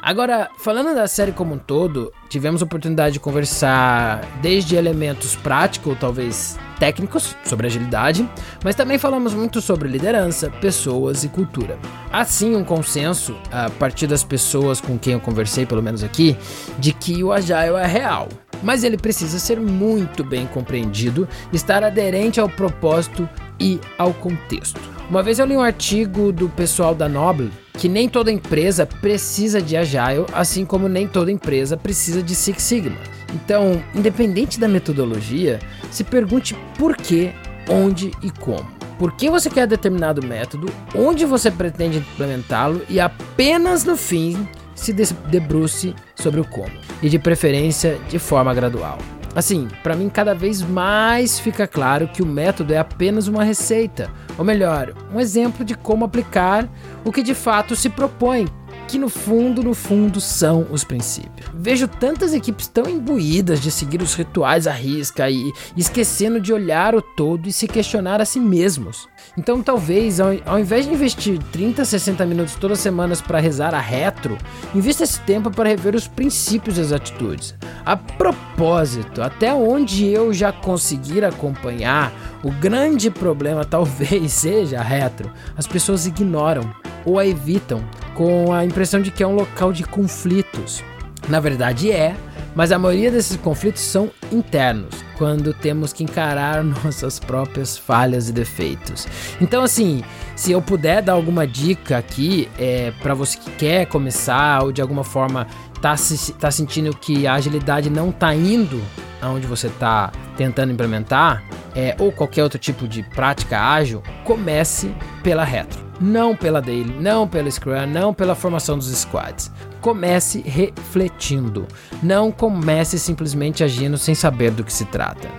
Agora, 0.05 0.49
falando 0.57 0.93
da 0.93 1.07
série 1.07 1.31
como 1.31 1.53
um 1.55 1.57
todo, 1.57 2.11
tivemos 2.27 2.61
a 2.61 2.65
oportunidade 2.65 3.13
de 3.13 3.19
conversar 3.21 4.19
desde 4.41 4.75
elementos 4.75 5.33
práticos, 5.33 5.97
talvez 5.97 6.59
técnicos, 6.77 7.37
sobre 7.45 7.67
agilidade, 7.67 8.29
mas 8.65 8.75
também 8.75 8.97
falamos 8.97 9.33
muito 9.33 9.61
sobre 9.61 9.87
liderança, 9.87 10.49
pessoas 10.49 11.23
e 11.23 11.29
cultura. 11.29 11.79
Assim, 12.11 12.53
um 12.53 12.65
consenso, 12.65 13.33
a 13.49 13.69
partir 13.69 14.05
das 14.05 14.25
pessoas 14.25 14.81
com 14.81 14.99
quem 14.99 15.13
eu 15.13 15.21
conversei, 15.21 15.65
pelo 15.65 15.81
menos 15.81 16.03
aqui, 16.03 16.35
de 16.77 16.91
que 16.91 17.23
o 17.23 17.31
Agile 17.31 17.77
é 17.81 17.85
real, 17.85 18.27
mas 18.61 18.83
ele 18.83 18.97
precisa 18.97 19.39
ser 19.39 19.57
muito 19.57 20.21
bem 20.21 20.45
compreendido, 20.47 21.29
estar 21.53 21.81
aderente 21.81 22.41
ao 22.41 22.49
propósito 22.49 23.29
e 23.57 23.79
ao 23.97 24.13
contexto. 24.13 24.92
Uma 25.13 25.21
vez 25.21 25.37
eu 25.37 25.45
li 25.45 25.55
um 25.55 25.61
artigo 25.61 26.31
do 26.31 26.49
pessoal 26.49 26.95
da 26.95 27.07
Noble 27.07 27.51
que 27.77 27.87
nem 27.87 28.09
toda 28.09 28.31
empresa 28.31 28.83
precisa 28.83 29.61
de 29.61 29.77
Agile, 29.77 30.25
assim 30.33 30.65
como 30.65 30.89
nem 30.89 31.07
toda 31.07 31.31
empresa 31.31 31.77
precisa 31.77 32.23
de 32.23 32.33
Six 32.33 32.63
Sigma. 32.63 32.97
Então, 33.31 33.79
independente 33.93 34.59
da 34.59 34.67
metodologia, 34.67 35.59
se 35.91 36.03
pergunte 36.03 36.57
por 36.79 36.97
que, 36.97 37.31
onde 37.69 38.09
e 38.23 38.31
como. 38.31 38.67
Por 38.97 39.11
que 39.11 39.29
você 39.29 39.51
quer 39.51 39.67
determinado 39.67 40.25
método, 40.25 40.65
onde 40.95 41.25
você 41.25 41.51
pretende 41.51 41.99
implementá-lo 41.99 42.81
e 42.89 42.99
apenas 42.99 43.83
no 43.83 43.95
fim 43.95 44.47
se 44.73 44.91
debruce 44.93 45.93
sobre 46.15 46.39
o 46.41 46.45
como, 46.45 46.71
e 47.03 47.07
de 47.07 47.19
preferência 47.19 47.99
de 48.09 48.17
forma 48.17 48.51
gradual. 48.51 48.97
Assim, 49.35 49.67
para 49.81 49.95
mim 49.95 50.09
cada 50.09 50.33
vez 50.35 50.61
mais 50.61 51.39
fica 51.39 51.67
claro 51.67 52.07
que 52.07 52.21
o 52.21 52.25
método 52.25 52.73
é 52.73 52.77
apenas 52.77 53.27
uma 53.27 53.43
receita, 53.43 54.11
ou 54.37 54.45
melhor, 54.45 54.93
um 55.13 55.19
exemplo 55.19 55.63
de 55.63 55.75
como 55.75 56.05
aplicar 56.05 56.69
o 57.03 57.11
que 57.11 57.23
de 57.23 57.33
fato 57.33 57.75
se 57.75 57.89
propõe 57.89 58.47
que 58.87 58.99
no 58.99 59.09
fundo, 59.09 59.63
no 59.63 59.73
fundo, 59.73 60.19
são 60.21 60.67
os 60.69 60.83
princípios. 60.83 61.49
Vejo 61.53 61.87
tantas 61.87 62.33
equipes 62.33 62.67
tão 62.67 62.89
imbuídas 62.89 63.59
de 63.59 63.71
seguir 63.71 64.01
os 64.01 64.13
rituais 64.13 64.67
à 64.67 64.71
risca 64.71 65.29
e 65.29 65.51
esquecendo 65.75 66.39
de 66.39 66.53
olhar 66.53 66.93
o 66.93 67.01
todo 67.01 67.47
e 67.47 67.51
se 67.51 67.67
questionar 67.67 68.21
a 68.21 68.25
si 68.25 68.39
mesmos. 68.39 69.07
Então, 69.35 69.63
talvez, 69.63 70.19
ao, 70.19 70.29
ao 70.45 70.59
invés 70.59 70.85
de 70.85 70.93
investir 70.93 71.39
30, 71.51 71.83
60 71.83 72.25
minutos 72.25 72.55
todas 72.55 72.77
as 72.77 72.83
semanas 72.83 73.19
para 73.19 73.39
rezar 73.39 73.73
a 73.73 73.79
retro, 73.79 74.37
invista 74.75 75.03
esse 75.03 75.19
tempo 75.21 75.49
para 75.49 75.69
rever 75.69 75.95
os 75.95 76.07
princípios 76.07 76.77
e 76.77 76.81
as 76.81 76.91
atitudes. 76.91 77.55
A 77.83 77.97
propósito, 77.97 79.23
até 79.23 79.51
onde 79.51 80.07
eu 80.07 80.31
já 80.31 80.51
conseguir 80.51 81.25
acompanhar, 81.25 82.13
o 82.43 82.51
grande 82.51 83.09
problema 83.09 83.65
talvez 83.65 84.31
seja 84.33 84.79
a 84.79 84.83
retro. 84.83 85.31
As 85.57 85.65
pessoas 85.65 86.05
ignoram 86.05 86.71
ou 87.03 87.17
a 87.17 87.25
evitam 87.25 87.83
com 88.13 88.53
a 88.53 88.63
impressão 88.63 89.01
de 89.01 89.09
que 89.09 89.23
é 89.23 89.27
um 89.27 89.35
local 89.35 89.73
de 89.73 89.83
conflitos. 89.83 90.83
Na 91.27 91.39
verdade 91.39 91.91
é, 91.91 92.15
mas 92.55 92.71
a 92.71 92.79
maioria 92.79 93.11
desses 93.11 93.37
conflitos 93.37 93.81
são 93.81 94.11
internos, 94.31 94.93
quando 95.17 95.53
temos 95.53 95.93
que 95.93 96.03
encarar 96.03 96.63
nossas 96.63 97.19
próprias 97.19 97.77
falhas 97.77 98.29
e 98.29 98.33
defeitos. 98.33 99.07
Então, 99.41 99.63
assim, 99.63 100.03
se 100.35 100.51
eu 100.51 100.61
puder 100.61 101.01
dar 101.01 101.13
alguma 101.13 101.45
dica 101.47 101.97
aqui 101.97 102.49
é, 102.57 102.91
para 103.01 103.13
você 103.13 103.37
que 103.37 103.51
quer 103.51 103.85
começar 103.85 104.63
ou 104.63 104.71
de 104.71 104.81
alguma 104.81 105.03
forma 105.03 105.47
tá, 105.81 105.97
se, 105.97 106.33
tá 106.33 106.49
sentindo 106.49 106.95
que 106.95 107.27
a 107.27 107.33
agilidade 107.33 107.89
não 107.89 108.11
tá 108.11 108.33
indo 108.33 108.81
aonde 109.21 109.47
você 109.47 109.69
tá 109.69 110.11
tentando 110.35 110.71
implementar, 110.71 111.43
é, 111.75 111.95
ou 111.99 112.11
qualquer 112.11 112.43
outro 112.43 112.59
tipo 112.59 112.87
de 112.87 113.03
prática 113.03 113.59
ágil, 113.59 114.01
comece 114.23 114.93
pela 115.21 115.43
retro 115.43 115.93
não 116.03 116.35
pela 116.35 116.61
daily, 116.61 116.93
não 116.99 117.27
pela 117.27 117.49
scrum, 117.49 117.87
não 117.87 118.13
pela 118.13 118.35
formação 118.35 118.77
dos 118.77 118.87
squads. 118.87 119.51
Comece 119.81 120.41
refletindo, 120.41 121.67
não 122.01 122.31
comece 122.31 122.99
simplesmente 122.99 123.63
agindo 123.63 123.97
sem 123.97 124.13
saber 124.13 124.51
do 124.51 124.63
que 124.63 124.73
se 124.73 124.85
trata. 124.85 125.29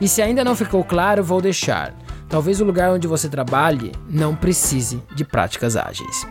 E 0.00 0.08
se 0.08 0.22
ainda 0.22 0.44
não 0.44 0.54
ficou 0.54 0.84
claro, 0.84 1.22
vou 1.22 1.40
deixar. 1.40 1.94
Talvez 2.28 2.60
o 2.60 2.64
lugar 2.64 2.92
onde 2.92 3.06
você 3.06 3.28
trabalhe 3.28 3.92
não 4.08 4.36
precise 4.36 5.02
de 5.14 5.24
práticas 5.24 5.76
ágeis. 5.76 6.26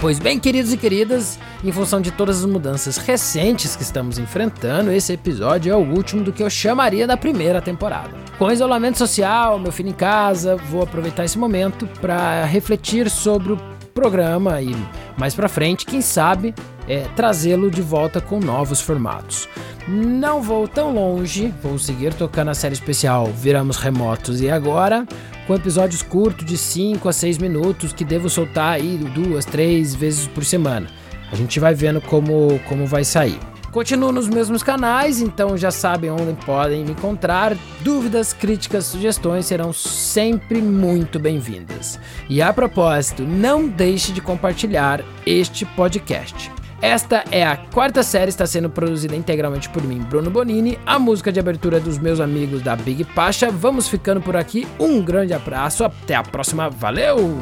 Pois 0.00 0.20
bem, 0.20 0.38
queridos 0.38 0.72
e 0.72 0.76
queridas, 0.76 1.40
em 1.64 1.72
função 1.72 2.00
de 2.00 2.12
todas 2.12 2.38
as 2.38 2.44
mudanças 2.44 2.98
recentes 2.98 3.74
que 3.74 3.82
estamos 3.82 4.16
enfrentando, 4.16 4.92
esse 4.92 5.12
episódio 5.12 5.72
é 5.72 5.76
o 5.76 5.80
último 5.80 6.22
do 6.22 6.32
que 6.32 6.40
eu 6.40 6.48
chamaria 6.48 7.04
da 7.04 7.16
primeira 7.16 7.60
temporada. 7.60 8.10
Com 8.38 8.48
isolamento 8.48 8.96
social, 8.96 9.58
meu 9.58 9.72
filho 9.72 9.88
em 9.88 9.94
casa, 9.94 10.54
vou 10.54 10.82
aproveitar 10.82 11.24
esse 11.24 11.36
momento 11.36 11.84
para 12.00 12.44
refletir 12.44 13.10
sobre 13.10 13.54
o 13.54 13.60
programa 13.92 14.62
e 14.62 14.72
mais 15.16 15.34
para 15.34 15.48
frente, 15.48 15.84
quem 15.84 16.00
sabe, 16.00 16.54
é, 16.88 17.06
trazê-lo 17.14 17.70
de 17.70 17.82
volta 17.82 18.20
com 18.20 18.40
novos 18.40 18.80
formatos. 18.80 19.48
Não 19.86 20.42
vou 20.42 20.66
tão 20.66 20.92
longe, 20.92 21.52
vou 21.62 21.78
seguir 21.78 22.14
tocando 22.14 22.48
a 22.50 22.54
série 22.54 22.74
especial 22.74 23.26
Viramos 23.26 23.76
Remotos 23.76 24.40
e 24.40 24.50
agora 24.50 25.06
com 25.46 25.54
episódios 25.54 26.02
curtos 26.02 26.44
de 26.44 26.58
5 26.58 27.08
a 27.08 27.12
6 27.12 27.38
minutos 27.38 27.92
que 27.92 28.04
devo 28.04 28.28
soltar 28.28 28.74
aí 28.74 28.98
duas, 29.14 29.44
três 29.44 29.94
vezes 29.94 30.26
por 30.26 30.44
semana. 30.44 30.88
A 31.32 31.36
gente 31.36 31.58
vai 31.60 31.74
vendo 31.74 32.00
como, 32.00 32.58
como 32.68 32.86
vai 32.86 33.04
sair. 33.04 33.38
Continuo 33.70 34.12
nos 34.12 34.28
mesmos 34.28 34.62
canais, 34.62 35.20
então 35.20 35.56
já 35.56 35.70
sabem 35.70 36.10
onde 36.10 36.32
podem 36.44 36.84
me 36.84 36.92
encontrar. 36.92 37.56
Dúvidas, 37.80 38.32
críticas, 38.32 38.86
sugestões 38.86 39.46
serão 39.46 39.72
sempre 39.72 40.60
muito 40.60 41.18
bem-vindas. 41.18 41.98
E 42.30 42.40
a 42.40 42.52
propósito, 42.52 43.24
não 43.24 43.68
deixe 43.68 44.10
de 44.12 44.22
compartilhar 44.22 45.04
este 45.26 45.66
podcast. 45.66 46.57
Esta 46.80 47.24
é 47.32 47.44
a 47.44 47.56
quarta 47.56 48.02
série, 48.04 48.28
está 48.28 48.46
sendo 48.46 48.70
produzida 48.70 49.16
integralmente 49.16 49.68
por 49.68 49.82
mim, 49.82 49.98
Bruno 49.98 50.30
Bonini. 50.30 50.78
A 50.86 50.98
música 50.98 51.32
de 51.32 51.40
abertura 51.40 51.78
é 51.78 51.80
dos 51.80 51.98
meus 51.98 52.20
amigos 52.20 52.62
da 52.62 52.76
Big 52.76 53.04
Pacha. 53.04 53.50
Vamos 53.50 53.88
ficando 53.88 54.20
por 54.20 54.36
aqui. 54.36 54.66
Um 54.78 55.02
grande 55.02 55.34
abraço, 55.34 55.84
até 55.84 56.14
a 56.14 56.22
próxima. 56.22 56.70
Valeu! 56.70 57.38